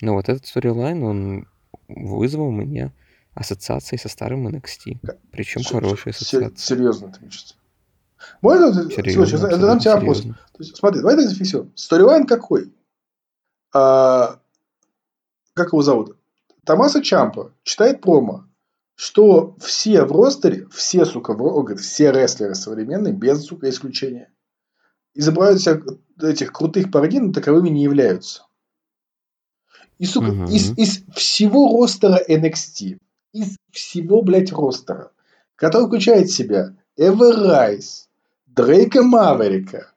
[0.00, 1.48] Но вот этот storyline, он
[1.88, 2.92] вызвал у меня
[3.34, 4.98] ассоциации со старым NXT.
[5.30, 6.56] Причем С- хорошие ассоциации.
[6.56, 7.56] Серьезно, ты сейчас.
[8.40, 10.18] Можно, Серьезно, слушай, я задам тебе вопрос.
[10.18, 10.38] серьезно.
[10.52, 11.72] То есть, смотри, давай так зафиксируем.
[11.74, 12.72] Сторилайн какой?
[13.76, 14.40] А,
[15.52, 16.16] как его зовут?
[16.64, 18.46] Томаса Чампа читает промо,
[18.94, 24.32] что все в ростере, все, сука, в, он говорит, все рестлеры современные, без, сука, исключения,
[25.14, 28.46] изображают себя этих крутых парней, но таковыми не являются.
[29.98, 30.46] И, сука, Мгм.
[30.46, 32.98] из, из всего ростера NXT,
[33.32, 35.10] из всего, блядь, ростера,
[35.54, 38.08] который включает в себя Эвер Райс,
[38.46, 39.92] Дрейка Маверика,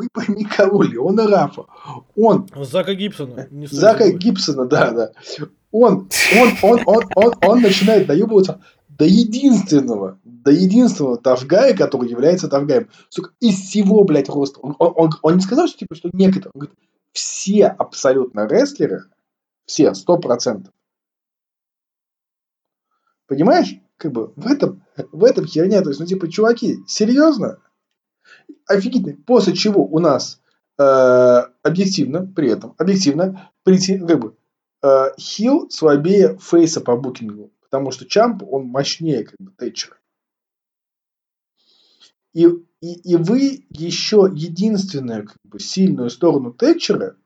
[0.00, 1.64] хуй пойми кого, Леона Рафа,
[2.16, 3.48] он, Зака Гибсона.
[3.70, 4.10] Зака.
[4.10, 5.12] Гибсона, да, да,
[5.70, 6.08] он,
[6.40, 12.88] он, он, он, он, он начинает доебываться до единственного, до единственного тавгая, который является тавгаем.
[13.08, 14.60] Сука, из всего, блядь, роста.
[14.60, 16.50] Он, он, он- он не сказал, что, типа, что некоторые.
[16.54, 16.78] Он говорит,
[17.12, 19.04] все абсолютно рестлеры,
[19.64, 20.72] все, сто процентов.
[23.26, 23.74] Понимаешь?
[23.96, 24.82] Как бы в этом,
[25.12, 25.82] в этом херня.
[25.82, 27.58] То есть, ну, типа, чуваки, серьезно?
[28.66, 29.16] Офигительно.
[29.26, 30.40] После чего у нас
[30.78, 30.82] э,
[31.62, 34.36] объективно, при этом, объективно, прийти, как бы,
[34.82, 37.52] э, Хилл слабее Фейса по букингу.
[37.60, 39.96] Потому что Чамп, он мощнее, как бы, Тэтчера.
[42.32, 42.46] И,
[42.80, 47.16] и, и вы еще единственную как бы, сильную сторону Тэтчера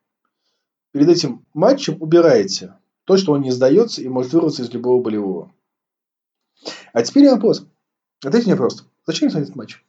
[0.93, 2.75] перед этим матчем убираете.
[3.05, 5.53] То, что он не сдается и может вырваться из любого болевого.
[6.93, 7.67] А теперь вопрос.
[8.25, 8.85] Ответьте мне просто.
[9.07, 9.85] Зачем смотреть матч?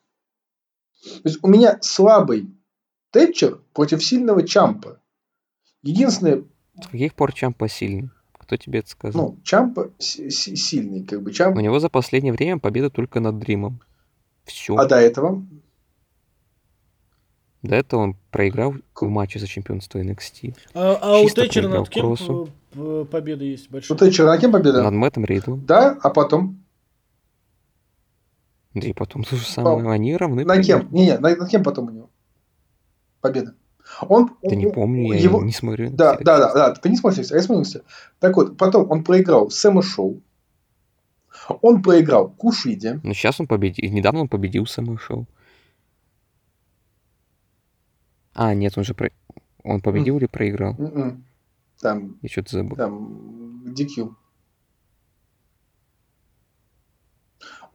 [1.04, 2.50] То есть у меня слабый
[3.12, 5.00] Тэтчер против сильного Чампа.
[5.84, 6.44] Единственное,
[6.82, 8.10] С каких пор Чампа сильный?
[8.38, 9.22] Кто тебе это сказал?
[9.22, 11.58] ну, Чампа си- си- сильный, как бы Чамп.
[11.58, 13.82] У него за последнее время победа только над Дримом.
[14.46, 14.76] Все.
[14.76, 15.44] А до этого?
[17.64, 20.56] До этого он проиграл в матче за чемпионство NXT.
[20.76, 22.50] А, а у Тэтчера над кем Кроссу.
[22.72, 23.98] п- победа есть У большая?
[23.98, 24.84] Тэтчера на кем победа?
[24.84, 25.66] Над Мэттом Ридлом.
[25.66, 26.64] Да, а потом?
[28.76, 29.90] Да и потом то же самое.
[29.90, 30.44] Они равны.
[30.46, 30.82] На кем?
[30.82, 30.96] примерно.
[30.96, 32.10] Не-не, на, над кем потом у него?
[33.22, 33.56] Победа.
[34.02, 35.90] Он, Да не он- помню, я его- не смотрю.
[35.92, 37.82] Да, да, да, да, ты не смотришь, а я смотрю.
[38.20, 40.22] Так вот, потом он проиграл Сэма Шоу.
[41.62, 43.00] Он проиграл Кушиде.
[43.04, 43.92] Но сейчас он победил.
[43.92, 45.28] Недавно он победил Сэма Шоу.
[48.34, 49.10] А, нет, он же про...
[49.64, 50.76] Он победил или проиграл?
[50.78, 51.24] М-м.
[51.82, 52.76] Там, Я что-то забыл.
[52.76, 54.14] там, DQ.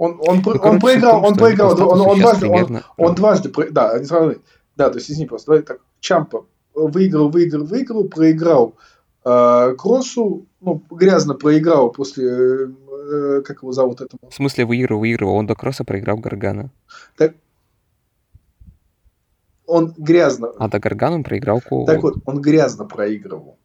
[0.01, 3.91] Он, он, Ну, он короче, проиграл, он проиграл, он, он дважды, он, он дважды, да,
[3.91, 4.39] они сравны.
[4.75, 8.77] Да, то есть, извини просто, давай так, Чампа выиграл, выиграл, выиграл, проиграл
[9.27, 15.35] э, Кроссу, ну, грязно проиграл после, э, как его зовут этому, В смысле выигрывал, выигрывал.
[15.35, 16.71] Он до кросса проиграл Гаргана.
[17.19, 17.35] так,
[19.67, 21.85] он грязно, А до Гаргана он проиграл Коулу.
[21.85, 23.59] так вот, он грязно проигрывал.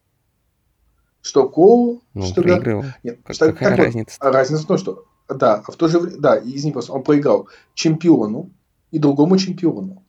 [1.22, 2.84] Что Коулу, Ну, что Гар- проигрывал.
[3.02, 4.16] Нет, Как- так- какая так вот, разница?
[4.20, 7.02] а разница в том, что да, а в то же время, да, извини, просто он
[7.02, 8.50] проиграл чемпиону
[8.90, 10.02] и другому чемпиону.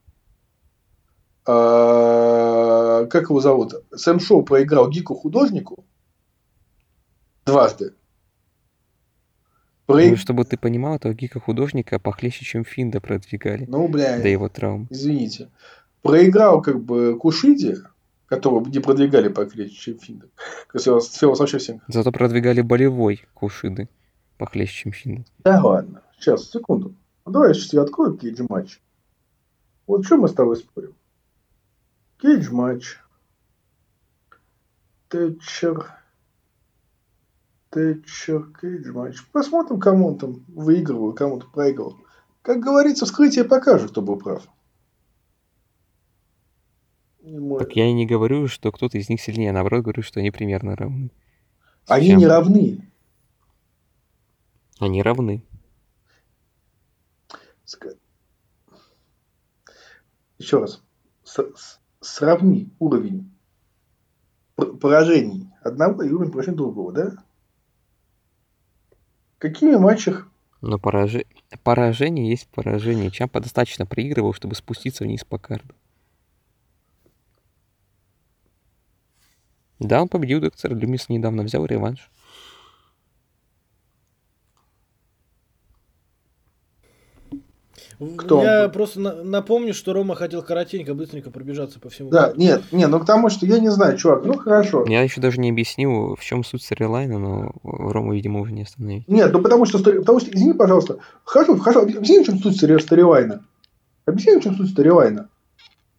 [1.46, 3.74] А, как его зовут?
[3.96, 5.86] Сэм Шоу проиграл Гику художнику
[7.46, 7.94] дважды.
[9.86, 10.02] Про...
[10.06, 13.66] Ну, чтобы ты понимал, этого гика-художника похлеще, чем Финда продвигали.
[13.70, 14.88] Ну, бля, До его травм.
[14.90, 15.50] извините.
[16.02, 17.78] Проиграл как бы Кушиди,
[18.26, 20.28] которого не продвигали покрепче, чем Финда.
[20.74, 21.82] Филос вообще всем.
[21.88, 23.88] Зато продвигали болевой Кушиды
[24.38, 25.26] похлеще, чем Финда.
[25.40, 26.02] Да ладно.
[26.20, 26.94] Сейчас, секунду.
[27.26, 28.80] Ну, давай я сейчас тебе открою кейдж матч.
[29.86, 30.96] Вот что мы с тобой спорим?
[32.20, 32.98] Кейдж матч.
[35.10, 35.86] Тэтчер.
[37.70, 39.24] Тэтчер, кейдж матч.
[39.32, 41.98] Посмотрим, кому он там выигрывал, кому-то проигрывал.
[42.42, 44.48] Как говорится, вскрытие покажет, кто был прав.
[47.24, 50.32] Мой- Так я и не говорю, что кто-то из них сильнее, наоборот говорю, что они
[50.32, 51.12] примерно равны.
[51.88, 52.20] Они Чем?
[52.20, 52.87] не равны.
[54.80, 55.44] Они равны.
[60.38, 60.82] Еще раз.
[61.24, 63.32] С- сравни уровень
[64.56, 67.24] поражений одного и уровень поражений другого, да?
[69.40, 70.32] Какими матчах
[70.62, 71.26] Но пораже-
[71.64, 73.12] поражение есть поражение.
[73.12, 75.76] Чампа достаточно проигрывал, чтобы спуститься вниз по карду.
[79.80, 82.10] Да, он победил доктора Люмис недавно, взял реванш.
[88.16, 92.12] Кто Я просто на- напомню, что Рома хотел коротенько, быстренько пробежаться по всему.
[92.12, 92.40] Да, карду.
[92.40, 94.86] нет, нет, ну к тому, что я не знаю, чувак, ну хорошо.
[94.88, 99.08] Я еще даже не объяснил, в чем суть сторилайна, но Рому, видимо, уже не остановить.
[99.08, 102.80] Нет, ну потому что, потому что, извини, пожалуйста, хорошо, хорошо, объясни, в чем суть стори-
[102.80, 103.44] сторилайна.
[104.06, 105.30] Объясни, в чем суть сторилайна.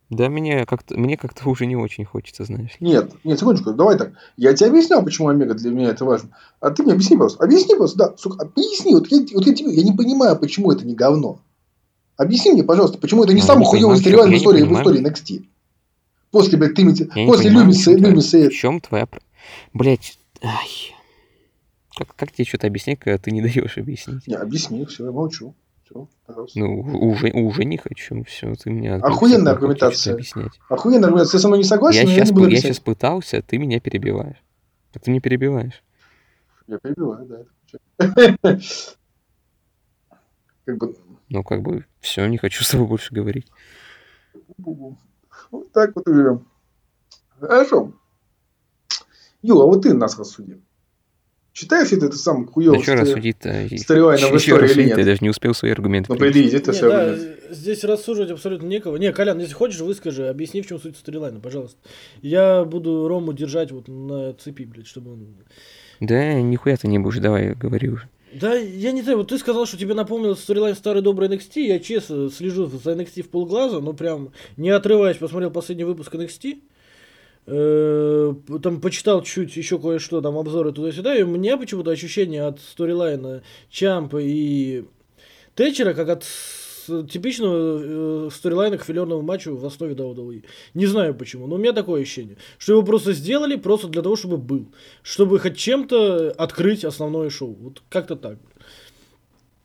[0.09, 2.77] Да, мне как-то, мне как-то уже не очень хочется, знаешь.
[2.81, 4.13] Нет, нет, секундочку, давай так.
[4.39, 6.31] Я тебе объяснял, почему Омега для меня это важно.
[6.61, 7.45] А ты мне объясни просто.
[7.45, 8.95] Объясни просто, да, сука, объясни.
[8.95, 11.41] Вот я, вот я тебе, я не понимаю, почему это не говно.
[12.19, 14.73] Объясни мне, пожалуйста, почему это не Ну, самый я хуёвый сторилайн в я истории, в
[14.73, 15.45] истории NXT.
[16.33, 19.09] После, блядь, ты, Я после Люмиса, Люмиса В чем твоя...
[19.73, 20.95] Блять, ай.
[21.97, 24.27] Как, как тебе что-то объяснять, когда ты не даешь объяснить?
[24.27, 25.55] Не, объясни, все, я молчу.
[25.85, 26.59] Все, пожалуйста.
[26.59, 28.97] Ну, уже, уже не хочу, все, ты меня...
[28.97, 30.15] Охуенная аргументация.
[30.15, 30.59] объяснять.
[30.69, 31.31] Охуенно, аргумент.
[31.31, 33.59] Ты со мной не согласен, Я но я сейчас, не буду я сейчас пытался, ты
[33.59, 34.43] меня перебиваешь.
[34.93, 35.85] Так ты не перебиваешь.
[36.67, 37.45] Я перебиваю, да.
[40.65, 40.95] Как бы,
[41.29, 43.47] Ну, как бы, все, не хочу с тобой больше говорить.
[44.59, 46.47] вот так вот и живем.
[47.41, 47.93] Хорошо.
[49.43, 50.61] Ю, а вот ты нас рассуди.
[51.55, 53.79] Считаешь ли ты это самым Да хуёвым что стори- рассудить-то?
[53.79, 54.99] сторилайном в истории или рассудить, нет?
[54.99, 57.17] Я даже не успел свои аргументы Ну, иди ты все да,
[57.53, 58.97] здесь рассуждать абсолютно некого.
[58.97, 61.79] Не, Колян, если хочешь, выскажи, объясни, в чем суть сторилайна, пожалуйста.
[62.23, 65.35] Я буду Рому держать вот на цепи, блядь, чтобы он...
[65.99, 68.09] Да, нихуя ты не будешь, давай, говори уже.
[68.33, 71.79] Да, я не знаю, вот ты сказал, что тебе напомнил сторилайн старый добрый NXT, я
[71.79, 76.59] честно слежу за NXT в полглаза, но прям не отрываясь посмотрел последний выпуск NXT,
[77.51, 82.61] Э, там почитал чуть еще кое-что, там обзоры туда-сюда, и у меня почему-то ощущение от
[82.61, 84.85] сторилайна Чампа и
[85.55, 86.27] Тэтчера, как от
[86.89, 90.45] с- типичного э, сторилайна к филерному матчу в основе WWE.
[90.75, 94.17] Не знаю почему, но у меня такое ощущение, что его просто сделали просто для того,
[94.17, 94.67] чтобы был,
[95.03, 97.55] чтобы хоть чем-то открыть основное шоу.
[97.61, 98.39] Вот как-то так.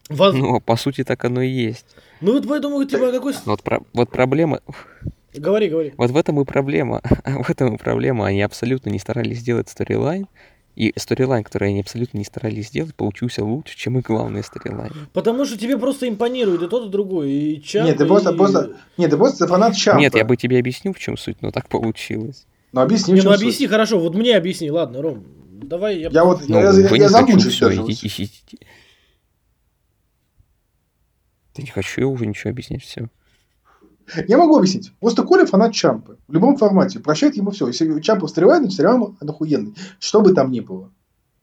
[0.10, 1.86] Воз- Ну, по сути, так оно и есть.
[2.22, 3.34] Ну вот поэтому типа какой...
[3.46, 4.60] Вот, про- вот проблема,
[5.34, 5.94] Говори, говори.
[5.98, 10.28] вот в этом и проблема, в этом и проблема, они абсолютно не старались сделать storyline,
[10.76, 14.92] и storyline, который они абсолютно не старались сделать, получился лучше, чем и главный storyline.
[15.14, 17.32] Потому что тебе просто импонирует и тот, и другой.
[17.32, 20.00] И Чамп, Нет, ты просто, и- просто, нет, ты просто фанат Чампа.
[20.02, 22.46] Нет, я бы тебе объяснил, в чем суть, но так получилось.
[22.72, 23.42] Ну, объясни, в Не, ну суть.
[23.42, 25.24] объясни, хорошо, вот мне объясни, ладно, Ром.
[25.64, 26.10] Давай я...
[26.10, 27.92] Я вот- Ну, Я- я не хочу, замучусь все, даже иди, вот.
[27.92, 28.60] иди, иди.
[31.56, 33.10] Да не хочу я уже ничего объяснять, все.
[34.28, 34.92] Я могу объяснить.
[35.00, 36.18] Просто Коля фанат Чампа.
[36.28, 37.00] В любом формате.
[37.00, 37.68] Прощает ему все.
[37.68, 39.76] Если Чампа встревает, встреваем, он охуенный.
[40.00, 40.92] Что бы там ни было.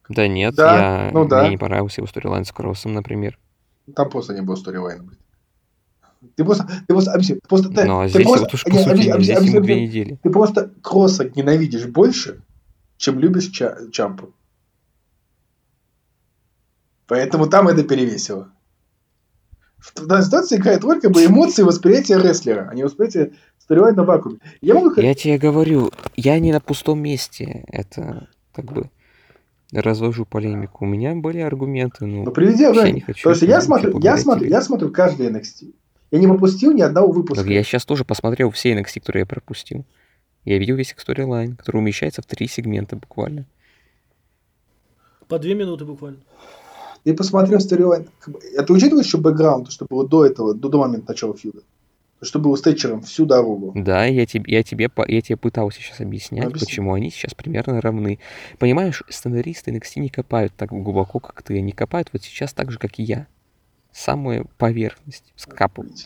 [0.09, 1.11] Да нет, Да, я...
[1.13, 1.43] ну да.
[1.43, 3.39] мне не понравился его сторилайн с Кроссом, например.
[3.95, 5.05] Там просто не было сторилайна.
[5.05, 5.19] блин.
[6.37, 7.39] Ты просто, ты просто объясни.
[7.49, 9.81] Просто, ты, Ну, а ты здесь просто, вот уж по сути, объясни, объясни, объясни, две
[9.87, 10.19] недели.
[10.23, 12.43] Ты просто Кросса ненавидишь больше,
[12.99, 14.35] чем любишь Ча- Чампу.
[17.07, 18.53] Поэтому там это перевесило.
[19.81, 24.07] В данной ситуации играет роль как бы эмоции восприятия рестлера, а не восприятие сторилайна в
[24.07, 24.39] вакууме.
[24.61, 27.65] Я могу Я тебе говорю, я не на пустом месте.
[27.69, 28.91] Это как бы
[29.73, 30.85] развожу полемику.
[30.85, 33.21] У меня были аргументы, ну, ну приведи вообще не хочу.
[33.21, 35.73] Потому что их я смотрю, я смотрю, я смотрю каждый NXT.
[36.11, 37.45] Я не пропустил ни одного выпуска.
[37.45, 39.85] Так я сейчас тоже посмотрел все NXT, которые я пропустил.
[40.45, 43.47] Я видел весь их storyline, который умещается в три сегмента буквально.
[45.29, 46.19] По две минуты буквально.
[47.05, 48.07] Ты посмотрел storyline.
[48.21, 51.53] Как бы, Это учитываешь еще бэкграунд, что было до этого, до, до момента начала feud
[51.53, 51.61] а?
[52.23, 53.73] Что было с Тэтчером всю дорогу.
[53.75, 56.67] Да, я тебе, я тебе, я тебе пытался сейчас объяснять, Объясни.
[56.67, 58.19] почему они сейчас примерно равны.
[58.59, 61.57] Понимаешь, сценаристы NXT не копают так глубоко, как ты.
[61.57, 63.27] Они копают вот сейчас так же, как и я.
[63.93, 65.97] Самую поверхность скапывают.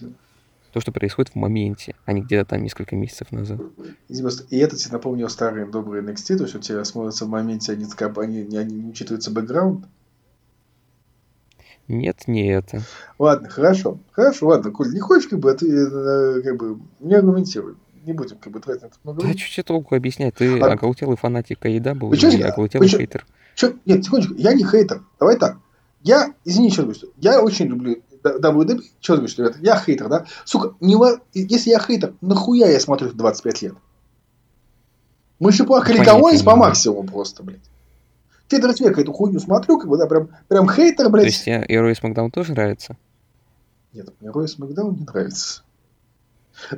[0.73, 3.61] То, что происходит в моменте, а не где-то там несколько месяцев назад.
[4.09, 4.15] И,
[4.51, 7.87] и это тебе напомнил старые добрые NXT, то есть у тебя смотрится в моменте, они,
[8.16, 9.87] они, не- они не учитывается бэкграунд.
[11.89, 12.82] Нет, не это.
[13.19, 13.98] Ладно, хорошо.
[14.12, 17.74] Хорошо, ладно, Коль, не хочешь, как бы, а ты, э, как бы, не аргументируй.
[18.06, 19.40] Не будем, как бы, тратить на это много Да времени.
[19.43, 20.35] что тебе толку объяснять?
[20.35, 23.27] Ты А- оголтелый фанатик еда был Почему и я- оголтелый почему- хейтер.
[23.55, 23.74] Чё?
[23.86, 25.02] Нет, секундочку, я не хейтер.
[25.19, 25.59] Давай так.
[26.02, 28.81] Я, извини, говорю, что я очень люблю WWE.
[29.01, 30.27] Что говорю, что, ребята, я хейтер, да?
[30.44, 30.97] Сука, не
[31.35, 33.74] если я хейтер, нахуя я смотрю в 25 лет?
[35.39, 37.61] Мы еще плакали не по максимуму просто, блядь.
[38.55, 41.26] Четверть века эту хуйню смотрю, как бы, да, прям, прям хейтер, То блядь.
[41.26, 42.97] есть тебе Герой Смакдаун тоже нравится?
[43.93, 45.62] Нет, мне Рой Смакдаун не нравится.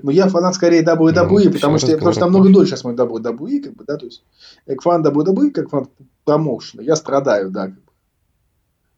[0.03, 2.79] Но я фанат скорее WWE, Ну, потому, что я, потому что там разговор много дольше
[2.79, 4.25] смотрю WWE, как бы, да, то есть,
[4.67, 5.89] как фан WWE, как фан
[6.25, 7.93] промоушена, я страдаю, да, как бы.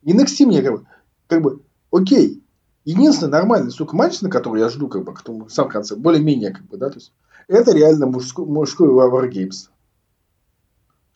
[0.05, 0.86] NXT мне, как бы,
[1.26, 2.44] как бы, окей,
[2.84, 5.96] единственный нормальный, сука, матч, на который я жду, как бы, к тому, в самом конце,
[5.96, 7.12] более-менее, как бы, да, то есть,
[7.48, 9.68] это реально мужской, мужской Wargames.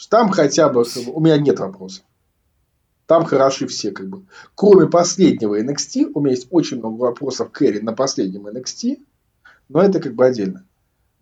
[0.09, 2.05] Там хотя бы, у меня нет вопросов.
[3.07, 4.25] Там хороши все, как бы.
[4.55, 9.05] Кроме последнего NXT, у меня есть очень много вопросов к Кэрри на последнем NXT,
[9.69, 10.65] но это как бы отдельно.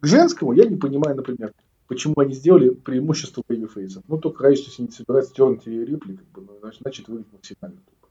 [0.00, 1.52] К женскому я не понимаю, например,
[1.88, 4.04] почему они сделали преимущество babyface ов.
[4.06, 7.08] Ну, только ради, что если не собираются тернуть Рею Рипли, как бы, ну, значит, значит,
[7.08, 8.08] выглядит максимально тупо.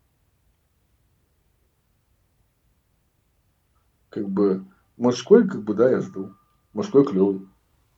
[4.09, 4.65] Как бы,
[4.97, 6.33] мужской, как бы, да, я жду.
[6.73, 7.47] Мужской клевый.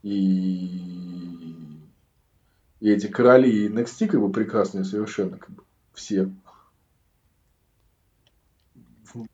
[0.03, 1.30] И...
[2.81, 5.63] И эти короли NXT, как бы, прекрасные совершенно, как бы,
[5.93, 6.29] все.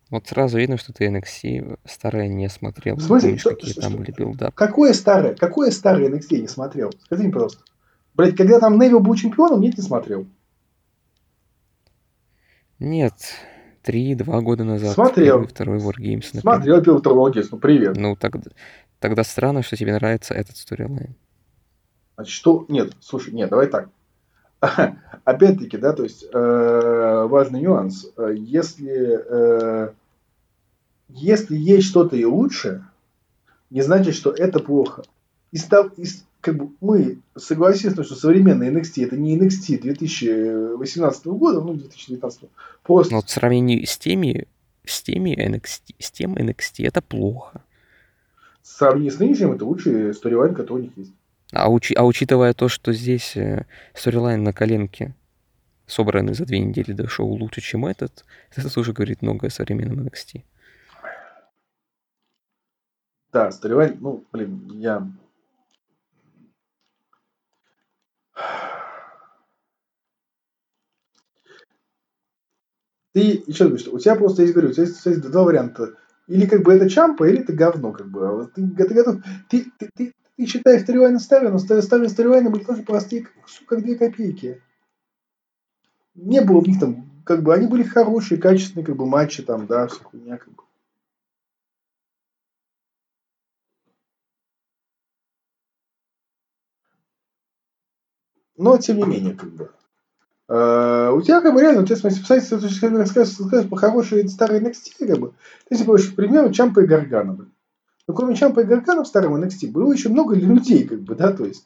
[0.09, 2.95] Вот сразу видно, что ты NXT старое не смотрел.
[2.95, 3.29] В смысле?
[3.29, 4.53] Помнишь, Что- какие что- там что- были build-up.
[4.55, 6.91] Какое старое, какое старое NXT я не смотрел?
[7.05, 7.63] Скажи мне, пожалуйста.
[8.15, 10.25] Блять, когда там Невил был чемпионом, нет, не смотрел.
[12.79, 13.13] Нет,
[13.83, 14.93] три-два года назад.
[14.93, 15.35] Смотрел.
[15.37, 16.25] Первый, второй WarGames.
[16.33, 16.41] например.
[16.41, 17.95] Смотрел первый второй WarGames, ну привет.
[17.97, 18.49] Ну, тогда,
[18.99, 21.15] тогда странно, что тебе нравится этот storyline.
[22.17, 22.65] Значит, что?
[22.67, 23.89] Нет, слушай, нет, давай так.
[25.23, 28.07] Опять-таки, да, то есть э, важный нюанс.
[28.33, 29.91] Если, э,
[31.09, 32.83] если есть что-то и лучше,
[33.69, 35.03] не значит, что это плохо.
[35.51, 41.61] Из, того- из- как бы мы согласились, что современный NXT это не NXT 2018 года,
[41.61, 42.49] ну 2019,
[42.83, 44.47] просто Но вот в сравнении с теми,
[44.85, 47.61] с теми NXT, с тем NXT это плохо.
[48.63, 51.11] сравнение с нынешним, это лучший сторилайн, который у них есть.
[51.53, 55.15] А, учи- а учитывая то, что здесь э, сторилайн на коленке,
[55.85, 58.25] собранный за две недели до шоу лучше, чем этот,
[58.55, 60.43] это тоже говорит многое о современном NXT.
[63.31, 65.07] Да, сторилайн, ну, блин, я...
[73.13, 75.95] Ты еще говоришь, у тебя просто есть, говорю, у тебя есть, есть два варианта.
[76.27, 78.27] Или как бы это чампа, или ты говно, как бы.
[78.27, 79.23] А ты, ты.
[79.49, 83.33] Ты, ты, ты, ты считаешь но старые, старые сторилайны были тоже простые, как,
[83.65, 84.61] как две копейки.
[86.15, 89.67] Не было в них там, как бы, они были хорошие, качественные, как бы, матчи там,
[89.67, 90.63] да, вся хуйня, как бы.
[98.57, 99.71] Но, тем не менее, как бы.
[100.49, 105.07] Э, У тебя, как бы, реально, у тебя, сейчас рассказываешь, рассказываешь про хорошие старые NXT,
[105.07, 105.29] как бы.
[105.67, 107.33] Ты если будешь, примеру, Чампа и Гаргана.
[107.33, 107.53] блин.
[108.07, 111.33] Но кроме Чампа и Гаргана в старом NXT было еще много людей, как бы, да,
[111.33, 111.65] то есть.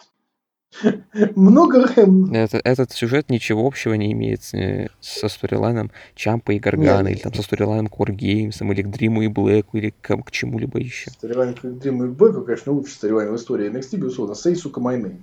[1.35, 2.34] Много рэм.
[2.34, 7.18] Это, этот сюжет ничего общего не имеет э, со storyline ом Чампа и Гаргана, Нет.
[7.18, 10.31] или там со storyline ом War Games, или к Дриму и Блэку, или к, к
[10.31, 11.11] чему-либо еще.
[11.11, 14.34] Storyline как Dream и Блэк, конечно, лучший storyline в истории NXT, безусловно.
[14.34, 15.19] Say, сука, my name.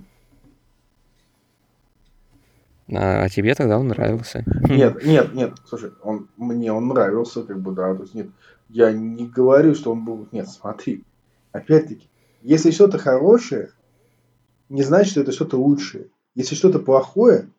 [2.95, 4.43] А, а тебе тогда он нравился.
[4.69, 8.27] Нет, нет, нет, слушай, он, мне он нравился, как бы, да, то есть, нет,
[8.69, 11.03] я не говорю, что он был, нет, смотри,
[11.51, 12.09] опять-таки,
[12.41, 13.71] если что-то хорошее,
[14.69, 16.09] не значит, что это что-то лучшее.
[16.35, 17.49] Если что-то плохое,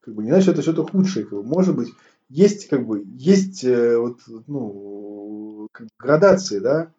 [0.00, 1.88] как бы, не значит, что это что-то худшее, как бы, может быть,
[2.28, 6.92] есть, как бы, есть, э, вот, ну, как бы градации, да,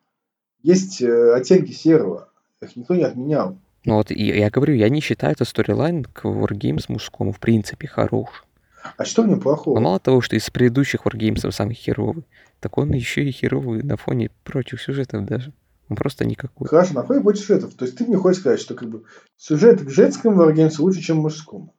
[0.61, 2.29] есть э, оттенки серого,
[2.61, 3.57] их никто не отменял.
[3.85, 7.87] Ну вот, и я говорю, я не считаю этот сторилайн к Wargames мужскому в принципе
[7.87, 8.43] хорош.
[8.97, 9.75] А что в нем плохого?
[9.75, 12.25] Но мало того, что из предыдущих Wargames самый херовый,
[12.59, 15.53] так он еще и херовый на фоне прочих сюжетов даже.
[15.89, 16.67] Он просто никакой.
[16.67, 17.73] Хорошо, на фоне больше сюжетов.
[17.75, 19.03] То есть ты мне хочешь сказать, что как бы
[19.37, 21.73] сюжет к женскому Wargames лучше, чем мужскому.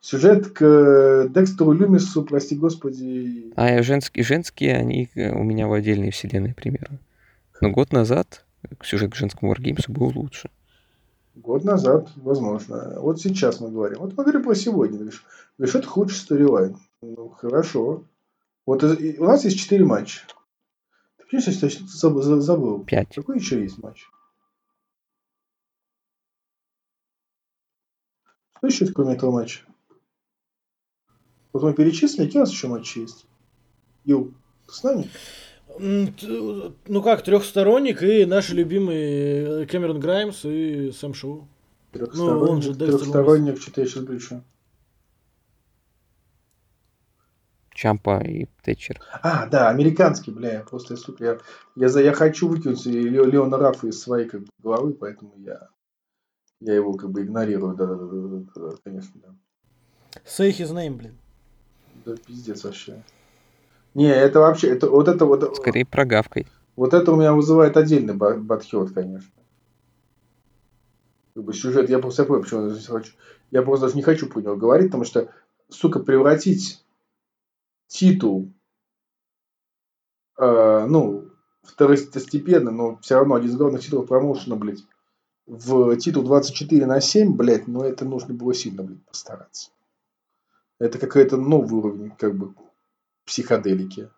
[0.00, 3.52] Сюжет к э, Декстеру Люмису, прости господи.
[3.56, 6.98] А женские, женские, они э, у меня в отдельной вселенной примерно.
[7.60, 8.44] Но год назад
[8.82, 10.50] сюжет к женскому Wargames был лучше.
[11.34, 12.98] Год назад, возможно.
[13.00, 13.98] Вот сейчас мы говорим.
[14.00, 14.98] Вот мы говорим про сегодня.
[14.98, 15.24] Говоришь,
[15.56, 16.76] говоришь это худший сторилайн.
[17.00, 18.04] Ну, хорошо.
[18.66, 20.20] Вот у нас есть четыре матча.
[21.30, 22.84] Сейчас что-то забыл- за- забыл?
[22.84, 23.14] Пять.
[23.14, 24.06] Какой еще есть матч?
[28.56, 29.60] Что еще есть, кроме этого матча?
[31.52, 33.26] Вот мы перечислили, какие у нас еще матчи есть?
[34.04, 34.34] Ю,
[34.66, 35.08] ты с нами?
[35.78, 41.46] Ну как, трехсторонник и наши любимые э, Кэмерон Граймс и Сэм Шоу.
[41.92, 41.98] Ну,
[42.40, 44.42] он же Трехсторонник, трехсторонник, что-то я сейчас включу.
[47.82, 49.00] Чампа и Тэтчер.
[49.22, 51.38] А, да, американский, бля, я просто, сука, я,
[51.76, 55.68] я, за, я хочу выкинуть Ле- Леона Рафа из своей как бы, головы, поэтому я,
[56.58, 60.20] я его как бы игнорирую, да-да-да, конечно, да.
[60.26, 61.18] Say his name, блин.
[62.04, 63.00] Да, пиздец вообще.
[63.94, 66.48] Не, это вообще, это, вот это вот, Скорее прогавкой.
[66.74, 69.30] вот это у меня вызывает отдельный ба- батхет, конечно.
[71.34, 73.12] Как бы сюжет, я просто я понял, почему я здесь хочу.
[73.52, 75.28] Я просто даже не хочу про него говорить, потому что,
[75.68, 76.84] сука, превратить
[77.88, 78.52] титул,
[80.38, 81.30] э, ну,
[81.62, 84.84] второстепенно, но все равно один из главных титулов промоушена, блядь,
[85.46, 89.70] в титул 24 на 7, блядь, ну это нужно было сильно, блядь, постараться.
[90.78, 92.54] Это какой-то новый уровень, как бы,
[93.24, 94.10] психоделики.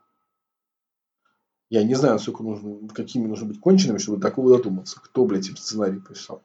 [1.70, 5.00] Я не знаю, сколько нужно, какими нужно быть конченными, чтобы такого додуматься.
[5.00, 6.42] Кто, блядь, им сценарий пришел?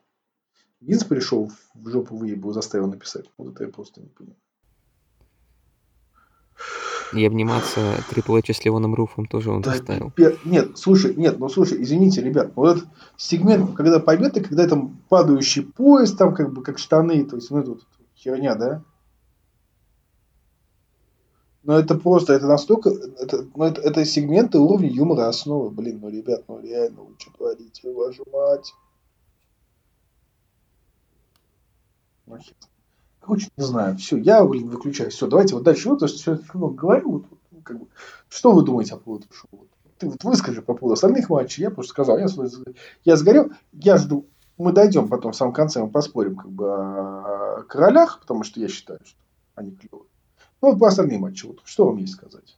[0.79, 3.25] Винс пришел в жопу выебу, заставил написать.
[3.37, 4.39] Вот это я просто не понимаю.
[7.15, 7.79] И обниматься
[8.09, 10.11] Трипл Эйч с Леоном Руфом тоже он Да, заставил.
[10.11, 14.97] пи- Нет, слушай, нет, ну слушай, извините, ребят, вот этот сегмент, когда победа, когда там
[15.09, 17.83] падающий поезд, там как бы как штаны, то есть, ну, это вот
[18.17, 18.83] херня, да?
[21.63, 25.71] Но это просто, это настолько, это, ну, это, это сегменты уровня юмора основы.
[25.71, 28.73] Блин, ну, ребят, ну, реально, вы что творите, вашу мать.
[32.27, 32.53] Ну, хер.
[33.25, 35.09] Короче, не знаю, все, я, блин, выключаю.
[35.09, 37.87] Все, давайте вот дальше, вот, потому что все много говорю, вот, ну, как бы,
[38.29, 39.67] что вы думаете по поводу шоу?
[39.97, 42.27] Ты вот выскажи по поводу остальных матчей, я просто сказал, я,
[43.03, 44.27] я сгорел, я жду,
[44.59, 48.67] мы дойдем потом в самом конце, мы поспорим как бы о королях, потому что я
[48.67, 49.17] считаю, что
[49.55, 50.07] они клевые.
[50.61, 52.55] Ну, вот по остальным матчам, вот, что вам есть сказать?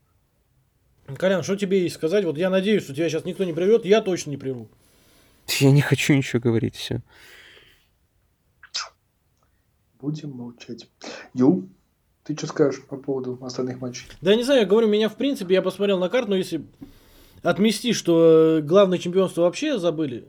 [1.15, 2.25] Колян, что тебе есть сказать?
[2.25, 4.67] Вот я надеюсь, что тебя сейчас никто не привет, я точно не приву.
[5.59, 7.01] Я не хочу ничего говорить, все.
[9.99, 10.87] Будем молчать.
[11.33, 11.69] Ю,
[12.23, 14.05] ты что скажешь по поводу остальных матчей?
[14.21, 16.63] Да я не знаю, я говорю, меня в принципе, я посмотрел на карту, но если
[17.41, 20.27] отмести, что главное чемпионство вообще забыли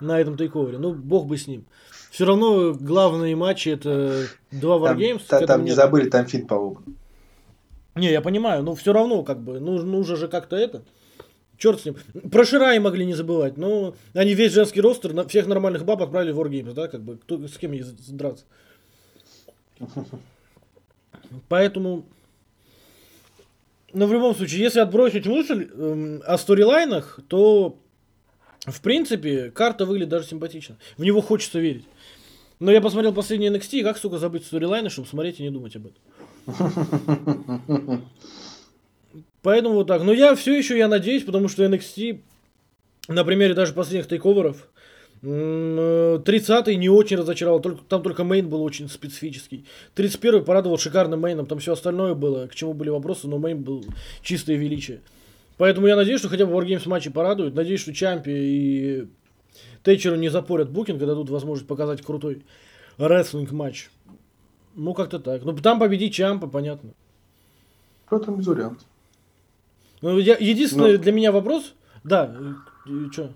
[0.00, 1.64] на этом тейковере, ну бог бы с ним.
[2.10, 5.22] Все равно главные матчи это два Там, Wargames.
[5.28, 5.76] та- к этому там не нет.
[5.76, 6.78] забыли, там фин, по-моему.
[7.96, 10.82] Не, я понимаю, но все равно, как бы, ну, нужно же как-то это.
[11.58, 11.96] Черт с ним.
[12.30, 13.56] Про Ширай могли не забывать.
[13.56, 17.16] Но они весь женский ростер, на- всех нормальных баб отправили в Wargames, да, как бы,
[17.16, 18.44] кто, с кем ей драться.
[21.48, 22.06] Поэтому,
[23.92, 27.78] ну, в любом случае, если отбросить мысль эм, о сторилайнах, то,
[28.66, 30.76] в принципе, карта выглядит даже симпатично.
[30.96, 31.84] В него хочется верить.
[32.60, 35.76] Но я посмотрел последний NXT, и как, сука, забыть сторилайны, чтобы смотреть и не думать
[35.76, 36.02] об этом.
[39.42, 40.02] Поэтому вот так.
[40.02, 42.20] Но я все еще я надеюсь, потому что NXT
[43.08, 44.68] на примере даже последних TakeOver ов
[45.22, 49.64] 30-й не очень разочаровал, только, там только main был очень специфический.
[49.96, 53.62] 31-й порадовал шикарным main ом, там все остальное было, к чему были вопросы, но main
[53.62, 53.84] был
[54.22, 55.00] чистое величие.
[55.56, 57.54] Поэтому я надеюсь, что хотя бы WarGames матчи порадуют.
[57.54, 59.08] Надеюсь, что Чампе и
[59.82, 62.44] Тэтчеру не запорят booking, и дадут возможность показать крутой
[62.96, 63.90] рестлинг матч.
[64.76, 65.44] Ну, как-то так.
[65.44, 66.90] Ну, там победить Чампа, понятно.
[68.06, 68.86] Кто там без вариантов?
[70.00, 70.98] Ну, я, единственный Ну.
[70.98, 71.74] для меня вопрос,
[72.04, 72.36] да,
[73.10, 73.32] что?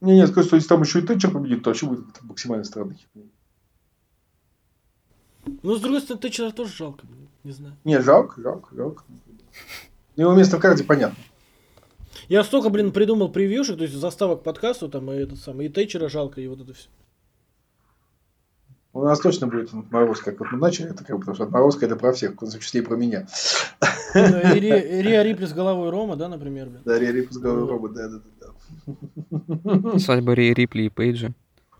[0.00, 2.94] Не, нет, скажу, что если там еще и Тэтчер победит, то вообще будет максимально странно.
[5.62, 7.06] Ну, с другой стороны, Тэтчера тоже жалко,
[7.44, 7.76] не знаю.
[7.84, 9.04] Не, жалко, жалко, жалко.
[9.08, 11.22] Ну, Его место в карте понятно.
[12.28, 16.08] Я столько, блин, придумал превьюшек, то есть заставок подкасту, там, и этот самый, и Тэтчера
[16.08, 16.88] жалко, и вот это все.
[18.92, 21.84] У нас точно будет отморозка, как вот мы начали, это как бы, потому что отморозка
[21.84, 23.26] это про всех, в том числе и про меня.
[24.14, 24.18] И
[24.58, 26.80] Ри- Риа Рипли с головой Рома, да, например, блин.
[26.84, 28.35] Да, Рип с головой да, да, да, да.
[29.98, 31.32] Свадьба Ри Рипли и Пейджа.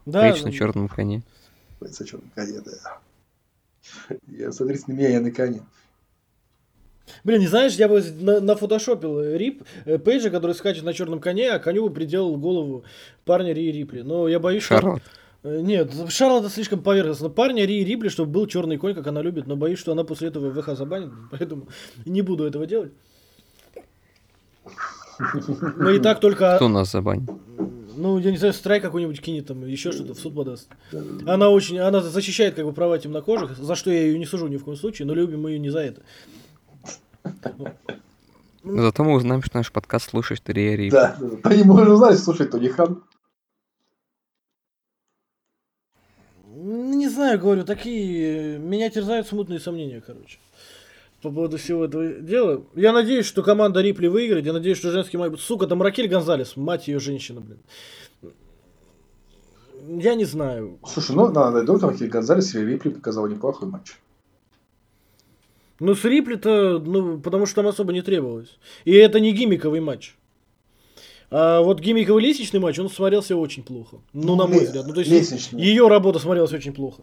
[0.05, 0.47] Да, Пейдж да.
[0.47, 1.23] на черном коне.
[1.81, 2.99] С черном коне, да.
[4.29, 5.63] Я, смотрите на меня, я на коне.
[7.23, 11.51] Блин, не знаешь, я бы на, нафотошопил Рип, э, Пейджа, который скачет на черном коне,
[11.51, 12.85] а коню бы приделал голову
[13.25, 14.03] парня Ри Рипли.
[14.03, 14.77] Но я боюсь, что...
[14.77, 15.03] Шарлот.
[15.43, 17.29] Э, Нет, Шарлот это слишком поверхностно.
[17.29, 20.29] Парня Ри Рипли, чтобы был черный конь, как она любит, но боюсь, что она после
[20.29, 21.69] этого ВХ забанит, поэтому
[22.05, 22.93] не буду этого делать.
[25.19, 26.57] Мы и так только...
[26.57, 27.31] Кто нас забанит?
[27.97, 30.69] Ну, я не знаю, страйк какой-нибудь кинет там, еще что-то в суд подаст.
[31.27, 34.59] Она очень, она защищает как бы права темнокожих, за что я ее не сужу ни
[34.59, 36.03] в коем случае, но любим мы ее не за это.
[38.63, 40.91] Зато мы узнаем, что наш подкаст слушаешь ты Риари.
[40.91, 41.37] Да, да, да.
[41.45, 43.03] Они, мы уже знали, слушай, Тони Хан.
[46.45, 48.59] Ну, Не знаю, говорю, такие...
[48.59, 50.39] Меня терзают смутные сомнения, короче.
[51.27, 52.63] По поводу всего этого дела.
[52.77, 54.47] Я надеюсь, что команда Рипли выиграет.
[54.47, 55.41] Я надеюсь, что женский матч...
[55.41, 57.59] Сука, там Ракель Гонзалес, мать ее женщина, блин.
[60.01, 60.79] Я не знаю.
[60.87, 63.99] Слушай, ну, надо, доктор Ракель Гонзалес или Рипли показал неплохой матч.
[65.81, 68.57] Ну, с Рипли-то, ну, потому что там особо не требовалось.
[68.85, 70.15] И это не гиммиковый матч.
[71.33, 73.97] А вот гиммиковый лестничный матч, он смотрелся очень плохо.
[74.13, 74.87] Ну, на мой ле- взгляд.
[74.87, 75.61] Ну, то есть лестничный.
[75.61, 77.03] ее работа смотрелась очень плохо.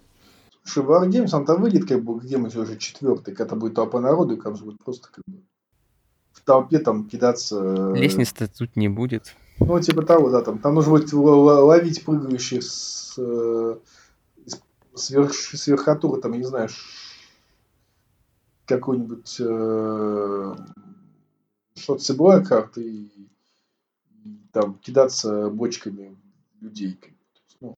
[0.63, 4.39] Слушай, Wargames, он там выйдет как бы где-нибудь уже четвертый, когда будет толпа народу, и
[4.41, 5.41] там же будет просто как бы
[6.31, 7.61] в толпе там кидаться...
[7.61, 9.35] э, Лестницы тут не будет.
[9.59, 13.77] Ну, типа того, да, там, там нужно будет ловить прыгающих с, э,
[14.45, 14.61] с-
[14.95, 16.69] сверх, с верхотуры, там, я не знаю,
[18.65, 20.55] какой-нибудь э,
[21.75, 22.01] шот
[22.47, 23.29] карты и,
[24.25, 26.15] и там кидаться бочками
[26.61, 26.97] людей.
[26.99, 27.17] как бы.
[27.33, 27.75] То есть, ну,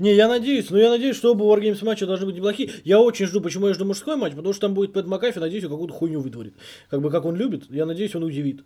[0.00, 2.70] Не, я надеюсь, но я надеюсь, что оба Wargames матча должны быть неплохие.
[2.84, 5.64] Я очень жду, почему я жду мужской матч, потому что там будет Пэт Макафи, надеюсь,
[5.64, 6.54] он какую-то хуйню вытворит.
[6.88, 8.64] Как бы как он любит, я надеюсь, он удивит.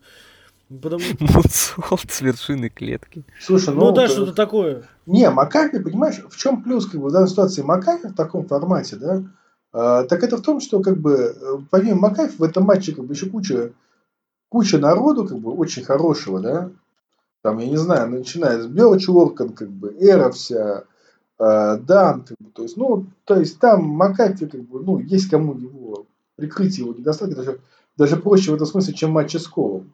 [0.68, 1.00] Потому...
[1.48, 3.24] С вершины клетки.
[3.40, 4.84] Слушай, Ну, ну, да, то- что-то такое.
[5.06, 8.94] Не, Макафи, понимаешь, в чем плюс как бы, в данной ситуации Макафи в таком формате,
[8.94, 9.24] да?
[9.72, 11.34] А, так это в том, что как бы э,
[11.68, 13.72] помимо Макафи в этом матче как бы еще куча,
[14.50, 16.70] куча народу как бы очень хорошего, да?
[17.42, 20.84] Там, я не знаю, начиная с Бёрч и Лоркан, как бы, Эра вся,
[21.38, 25.28] э, Дан, как бы, то есть, ну, то есть там Макафи, как бы, ну, есть
[25.28, 26.06] кому его
[26.36, 27.60] прикрыть его недостатки, даже,
[27.96, 29.92] даже проще в этом смысле, чем матчи с Колом.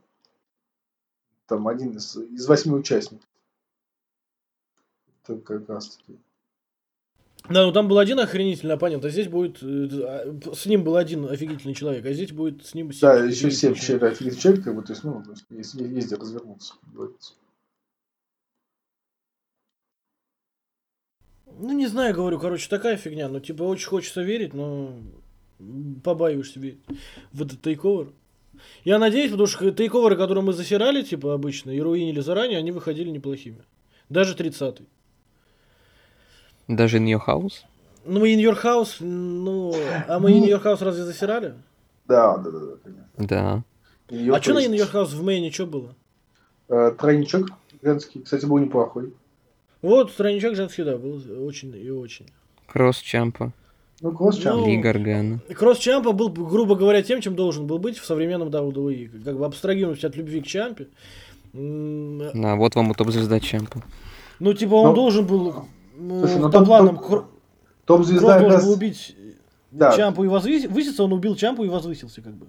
[1.46, 3.26] Там один из, из восьми участников.
[5.24, 6.18] Это как раз таки.
[7.48, 9.62] Да, ну там был один охренительный оппонент, а здесь будет...
[9.62, 12.92] э, а, С ним был один офигительный человек, а здесь будет с ним...
[12.92, 14.12] семь Да, еще семь человек.
[14.12, 17.32] офигенный человек, как бы, то есть, ну, есть, есть где развернуться, как говорится.
[21.58, 23.28] Ну, не знаю, говорю, короче, такая фигня.
[23.28, 24.94] Ну, типа, очень хочется верить, но
[26.02, 26.80] побаиваешься верить
[27.32, 28.12] в этот тейковер.
[28.84, 33.10] Я надеюсь, потому что тейковеры, которые мы засирали, типа, обычно, и руинили заранее, они выходили
[33.10, 33.62] неплохими.
[34.08, 34.86] Даже 30-й.
[36.68, 37.64] Даже Нью Хаус?
[38.04, 39.74] Ну, мы In Your House, ну,
[40.08, 41.54] а мы In Your House разве засирали?
[42.06, 43.04] Да, да, да, да, конечно.
[43.18, 43.64] Да.
[44.08, 45.94] И А что на In Your House в мейне что было?
[46.68, 47.48] э, тройничок
[47.82, 49.12] женский, кстати, был неплохой.
[49.82, 52.26] Вот, страничок женский, да, был очень и очень.
[52.66, 53.52] Кросс Чампа.
[54.02, 55.40] Ну, кросс Ну, Гаргана.
[55.54, 59.22] Кросс Чампа был, грубо говоря, тем, чем должен был быть в современном WWE.
[59.24, 60.86] Как бы абстрагируясь от любви к Чампе.
[61.52, 63.82] Да, вот вам и топ-звезда Чампа.
[64.38, 65.64] Ну, типа, он Ну, должен был
[65.98, 67.24] слушай, ну, по топ- планам топ-
[67.84, 68.64] Топ-звезда как должен раз...
[68.64, 69.16] был убить
[69.70, 69.96] Да.
[69.96, 72.46] Чампу и возвыситься, он убил Чампу и возвысился, как бы.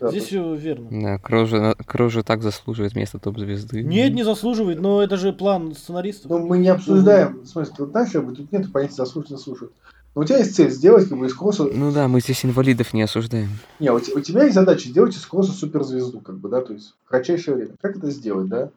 [0.00, 0.88] да, Здесь все верно.
[0.90, 3.82] Да, Кросс же, Кросс же так заслуживает место топ-звезды.
[3.82, 6.30] Нет, не заслуживает, но это же план сценаристов.
[6.30, 9.72] Ну, мы не обсуждаем, в смысле, вот знаешь, тут нет понятия заслуживать, заслуживать.
[10.16, 11.64] Но у тебя есть цель сделать как бы из кросса...
[11.64, 13.50] Ну да, мы здесь инвалидов не осуждаем.
[13.78, 16.94] Не, у, у тебя есть задача сделать из кросса суперзвезду, как бы, да, то есть
[17.04, 17.74] в кратчайшее время.
[17.82, 18.70] Как это сделать, да?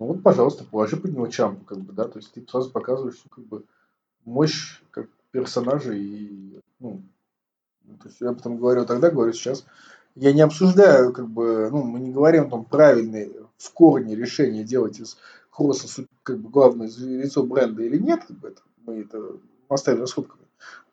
[0.00, 3.16] Ну вот, пожалуйста, положи под него чампу, как бы, да, то есть ты сразу показываешь,
[3.16, 3.64] что, как бы,
[4.24, 6.51] мощь как персонажа и,
[6.82, 7.02] ну,
[8.02, 9.64] то есть я об этом говорил тогда, говорю сейчас.
[10.14, 15.00] Я не обсуждаю, как бы, ну, мы не говорим там правильные в корне решения делать
[15.00, 15.16] из
[15.50, 19.36] кросса как бы главное лицо бренда или нет, как бы это, мы это
[19.68, 20.42] оставим за скобками.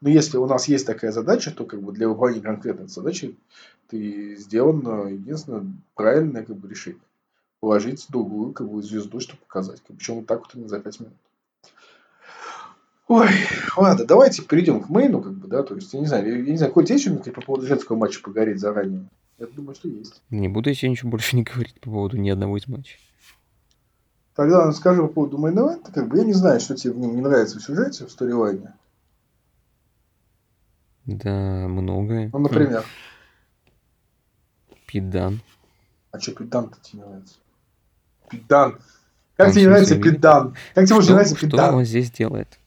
[0.01, 3.37] Но если у нас есть такая задача, то как бы для выполнения конкретной задачи
[3.87, 7.01] ты сделано единственное правильное как бы, решение.
[7.59, 9.81] Положить другую как бы, звезду, чтобы показать.
[9.85, 11.13] Как Причем вот так вот именно за 5 минут.
[13.09, 13.27] Ой,
[13.75, 16.57] ладно, давайте перейдем к мейну, как бы, да, то есть, я не знаю, я, не
[16.57, 19.09] знаю, Коль, есть что-нибудь по поводу женского матча поговорить заранее?
[19.39, 20.21] Я думаю, что есть.
[20.29, 22.99] Не буду я ничего больше не говорить по поводу ни одного из матчей.
[24.35, 27.21] Тогда скажу по поводу мейн как бы, я не знаю, что тебе в нем не
[27.21, 28.73] нравится в сюжете, в сторилайне.
[31.07, 32.29] Да, многое.
[32.31, 32.85] Ну, например,
[34.69, 35.41] Хм, Пит Дан.
[36.11, 37.35] а что Пидан-то тебе не нравится?
[38.29, 38.77] Пидан.
[39.35, 40.55] Как Он тебе не нравится Пидан?
[40.75, 41.73] Как тебе может Что, нравится что Пидан?
[41.73, 42.58] он здесь делает?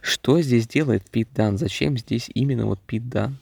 [0.00, 1.58] Что здесь делает Пит Дан?
[1.58, 3.36] Зачем здесь именно вот Пит Дан?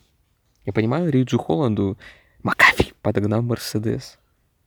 [0.64, 1.98] Я понимаю, Риджу Холланду
[2.42, 4.18] Макафи подогнал Мерседес.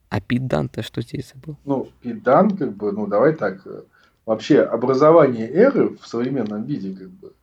[0.10, 1.58] А Пит Дан-то что здесь забыл?
[1.66, 3.82] Ну, Пидан, как бы, ну, давай так, э,
[4.26, 7.34] вообще образование эры в современном виде, как бы,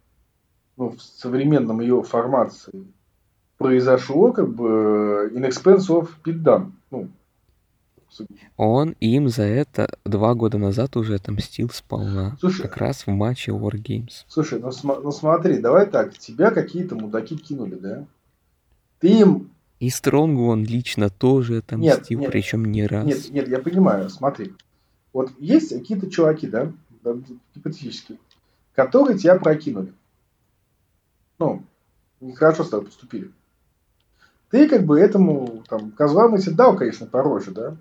[0.77, 2.87] ну, в современном ее формации
[3.59, 6.73] произошло как бы in expense of Pete Dunne.
[6.91, 7.09] Ну,
[8.57, 12.37] Он им за это два года назад уже отомстил сполна.
[12.41, 12.63] Слушай.
[12.63, 14.25] Как раз в матче War Games.
[14.29, 18.07] слушай, ну, сма- ну смотри, давай так, тебя какие-то мудаки кинули, да?
[19.01, 19.51] Ты им...
[19.81, 22.31] И Стронгу он лично тоже отомстил, нет.
[22.31, 23.05] причем не раз.
[23.05, 24.53] Нет, нет, я понимаю, смотри.
[25.13, 26.73] Вот есть какие-то чуваки, да,
[27.03, 27.15] да,
[27.55, 28.19] гипотетически,
[28.75, 29.93] которые тебя прокинули.
[31.39, 31.65] Ну,
[32.21, 33.33] нехорошо с тобой поступили.
[34.51, 37.77] Ты как бы этому, там, козлам эти дал, конечно, по роже, да?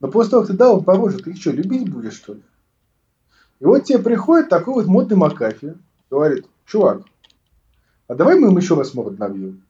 [0.00, 2.34] Но после того, как ты дал им по роже, ты их что, любить будешь, что
[2.34, 2.42] ли?
[3.60, 5.74] И вот тебе приходит такой вот модный Макафи,
[6.10, 7.02] говорит, чувак,
[8.08, 9.62] а давай мы им еще раз морд набьем.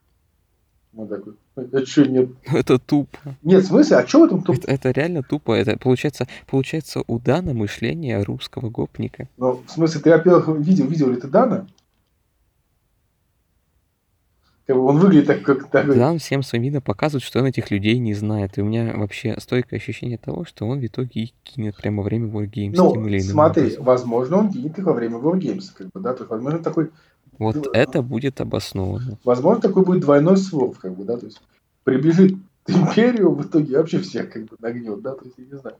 [0.97, 2.31] Он такой, а что нет?
[2.47, 3.19] Это тупо.
[3.43, 5.53] Нет, в смысле, а что в этом туп- Это, это реально тупо.
[5.53, 9.29] Это получается, получается у Дана мышление русского гопника.
[9.37, 11.67] Ну, в смысле, ты, во-первых, видел, видел ли ты Дана?
[14.67, 15.97] Как бы он выглядит так, как такой...
[15.97, 18.59] Дан всем своим видом показывает, что он этих людей не знает.
[18.59, 22.03] И у меня вообще стойкое ощущение того, что он в итоге их кинет прямо во
[22.03, 22.75] время Wargames.
[22.75, 23.85] Ну, смотри, образом.
[23.85, 26.91] возможно, он кинет их во время Wargames, как бы, да, то есть, возможно, такой,
[27.39, 29.19] Вот это будет обоснованно.
[29.23, 31.41] возможно, такой будет двойной сворв, как бы, да, то есть,
[31.85, 32.35] приближит
[32.67, 35.77] империю, в итоге вообще всех, как бы, нагнет, да, то есть, я не знаю.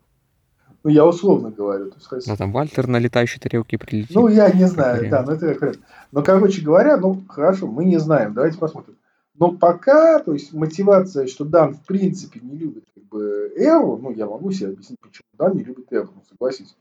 [0.87, 4.15] Ну, я условно говорю, то есть, хоть- А там Вальтер на летающей тарелке прилетит.
[4.15, 5.11] Ну, я не знаю, вариант.
[5.11, 5.75] да, ну это как.
[6.13, 8.95] Но, короче говоря, ну, хорошо, мы не знаем, давайте посмотрим.
[9.37, 14.13] Но пока, то есть, мотивация, что Дан в принципе не любит как бы Эру, ну,
[14.13, 16.77] я могу себе объяснить, почему Дан не любит Эру, ну, согласись.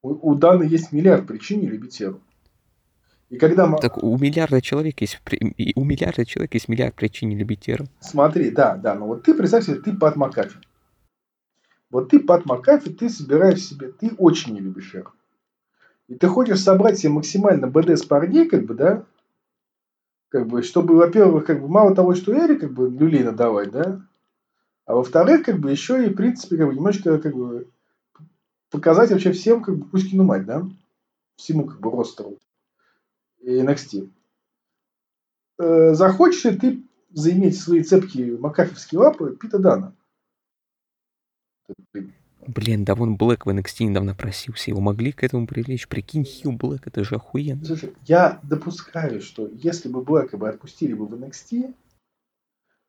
[0.00, 2.18] У, у Дана есть миллиард причин не любить Эру.
[3.28, 3.66] И когда...
[3.66, 5.20] мы- Так у миллиарда человек есть
[5.76, 7.84] у миллиарда человек есть миллиард причин не любить Эру.
[8.00, 10.56] Смотри, да, да, но вот ты представь себе, ты Пат Макафи.
[11.90, 15.12] Вот ты Пат Макафи, ты собираешь себе, ты очень не любишь Эру.
[16.08, 19.04] И ты хочешь собрать себе максимально badass парней, как бы, да,
[20.28, 24.00] как бы, чтобы, во-первых, как бы, мало того, что Эре, как бы, люлей надавать, да,
[24.86, 27.68] а во-вторых, как бы, еще и, в принципе, как бы, немножко, как бы,
[28.70, 30.64] показать вообще всем, как бы, Кузькину мать, да,
[31.36, 32.38] всему, как бы, ростеру
[33.40, 34.10] и NXT.
[35.58, 39.94] Э, захочешь ли ты заиметь свои цепкие макафевские лапы Пита Дана?
[42.54, 44.70] Блин, да вон Блэк в NXT недавно просился.
[44.70, 45.86] Его могли к этому привлечь.
[45.86, 47.64] Прикинь, Хью Блэк, это же охуенно.
[47.64, 51.72] Слушай, я допускаю, что если бы Блэка бы отпустили бы в NXT,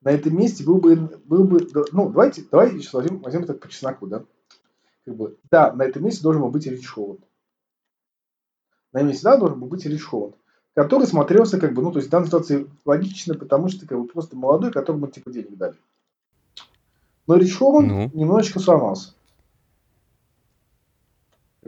[0.02, 3.70] на этом месте был бы, был бы, ну, давайте, давайте сейчас возьмем, возьмем так по
[3.70, 4.24] чесноку, да?
[5.06, 7.22] Как бы, да, на этом месте должен был быть Рич Холланд.
[8.94, 10.36] На этом месте, да, должен был быть Рич Холланд,
[10.74, 14.08] который смотрелся, как бы, ну, то есть в данной ситуации логично, потому что, как бы,
[14.08, 15.76] просто молодой, которому, типа, денег дали.
[17.28, 18.12] Но Рич Холланд Ну.
[18.14, 19.14] немножечко сломался.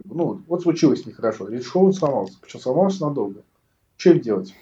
[0.04, 1.48] Ну, вот- случилось нехорошо.
[1.48, 2.38] Рич Холланд сломался.
[2.42, 3.42] Причем сломался надолго.
[3.98, 4.54] Что им делать?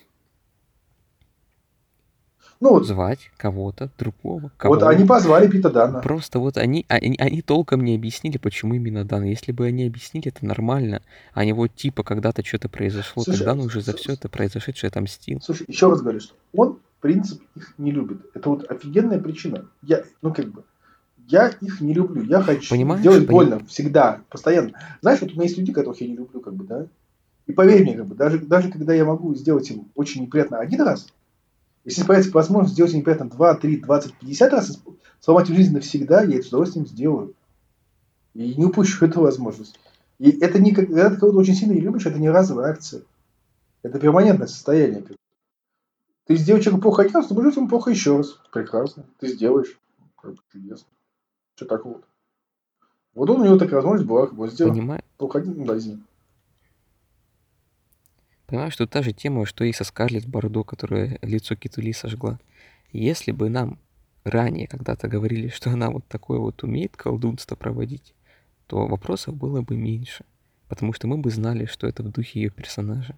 [2.60, 4.52] Ну, вот, Звать кого-то другого.
[4.58, 6.00] Кого вот они позвали Пита Дана.
[6.00, 9.24] Просто вот они, а, они, они толком не объяснили, почему именно Дан.
[9.24, 11.02] Если бы они объяснили, это нормально.
[11.34, 14.90] А не вот типа когда-то что-то произошло, Слушай, тогда он уже за все это произошедшее
[14.90, 15.42] отомстил.
[15.42, 18.22] Слушай, еще раз говорю, что он, в принципе, их не любит.
[18.36, 19.66] Это вот офигенная причина.
[19.82, 20.64] Я, ну, как бы,
[21.32, 22.24] я их не люблю.
[22.24, 24.74] Я хочу Понимаешь, делать пони- больно всегда, постоянно.
[25.02, 26.88] Знаешь, вот у меня есть люди, которых я не люблю, как бы, да?
[27.48, 30.82] И поверь мне, как бы, даже, даже когда я могу сделать им очень неприятно один
[30.82, 31.08] раз,
[31.86, 34.82] если появится возможность сделать им неприятно 2, 3, 20, 50 раз,
[35.20, 37.34] сломать им жизнь навсегда, я это с удовольствием сделаю.
[38.34, 39.80] И не упущу эту возможность.
[40.20, 43.02] И это не когда ты кого-то очень сильно не любишь, это не разовая акция.
[43.82, 45.04] Это перманентное состояние.
[46.28, 48.38] Ты сделаешь человеку плохо один раз, ты будешь ему плохо еще раз.
[48.54, 49.06] Прекрасно.
[49.20, 49.78] Ты сделаешь.
[50.52, 50.88] Чудесно.
[51.62, 52.08] Что такого-то?
[53.14, 55.04] Вот он, у него такая возможность была, как бы Понимаешь?
[55.18, 56.02] плохо один, ну да, извини.
[58.48, 62.40] Понимаешь, тут та же тема, что и со Скарлетт Бордо, которая лицо Китули сожгла.
[62.92, 63.78] Если бы нам
[64.24, 68.16] ранее когда-то говорили, что она вот такое вот умеет колдунство проводить,
[68.66, 70.26] то вопросов было бы меньше.
[70.68, 73.16] Потому что мы бы знали, что это в духе ее персонажа.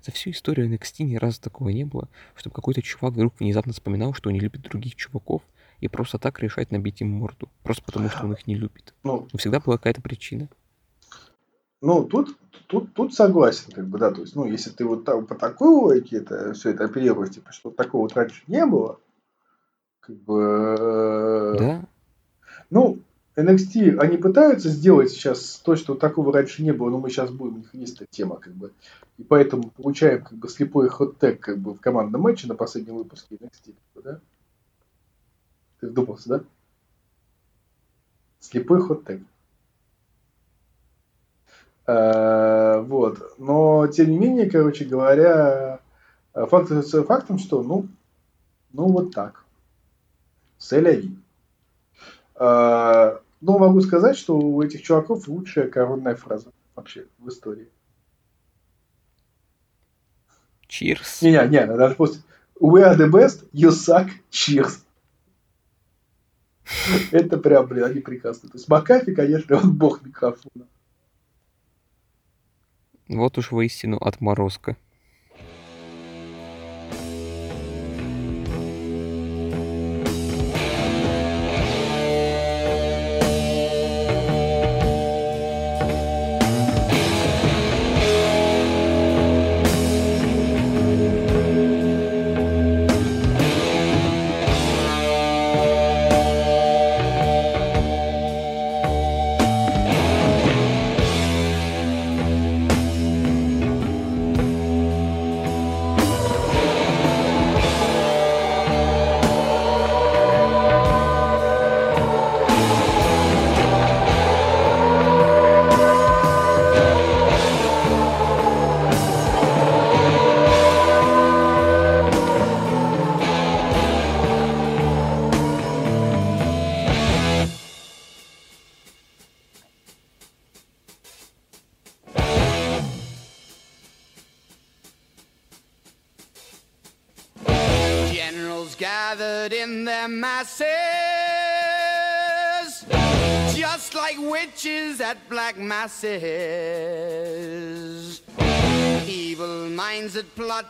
[0.00, 4.14] За всю историю NXT ни разу такого не было, чтобы какой-то чувак вдруг внезапно вспоминал,
[4.14, 5.42] что он не любит других чуваков,
[5.84, 7.50] и просто так решает набить им морду.
[7.62, 8.94] Просто потому, что он их не любит.
[9.02, 10.48] Ну, всегда была какая-то причина.
[11.82, 12.38] ну тут,
[12.68, 15.68] тут, тут согласен, как бы, да, то есть, ну, если ты вот так, по такой
[15.68, 18.98] логике это все это оперируешь, типа, что такого вот раньше не было,
[20.00, 21.84] как бы, э, Да,
[22.70, 23.00] Ну,
[23.36, 27.56] NXT, они пытаются сделать сейчас то, что такого раньше не было, но мы сейчас будем,
[27.56, 28.72] у них есть эта тема, как бы.
[29.18, 33.34] И поэтому получаем как бы слепой хот-тег как бы в командном матче на последнем выпуске
[33.34, 34.20] NXT, как бы, да?
[35.84, 36.40] Ты вдумался, да?
[38.40, 39.20] Слепой хот-тег.
[41.86, 43.34] Э, Вот.
[43.36, 45.80] Но, тем не менее, короче говоря,
[46.32, 47.86] э, факт остается фактом, что, ну,
[48.72, 49.44] Ну, вот так.
[50.56, 51.14] Селяви.
[52.34, 57.68] А, ну, могу сказать, что у этих чуваков лучшая коронная фраза вообще в истории.
[60.66, 61.18] Cheers.
[61.20, 62.22] Не-не, не, даже после
[62.58, 64.83] We are the best, you suck, cheers.
[67.10, 68.48] Это прям, блин, они прекрасны.
[68.48, 70.66] То есть Макафи, конечно, он бог микрофона.
[73.08, 74.76] Вот уж воистину отморозка.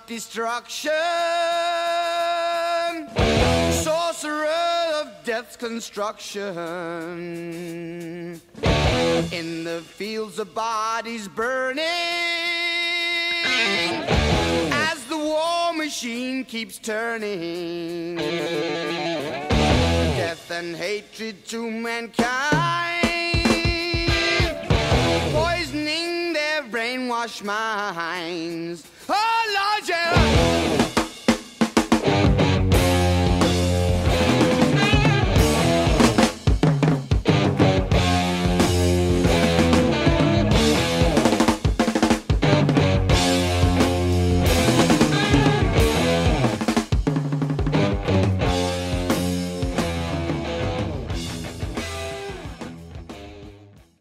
[0.06, 0.92] Destruction,
[3.82, 4.46] sorcerer
[4.96, 6.54] of death's construction.
[9.32, 11.84] In the fields of bodies burning
[14.72, 18.16] as the war machine keeps turning.
[20.16, 23.08] Death and hatred to mankind,
[25.32, 28.90] poisoning their brainwashed minds.
[29.08, 30.83] Oh Lord, yeah.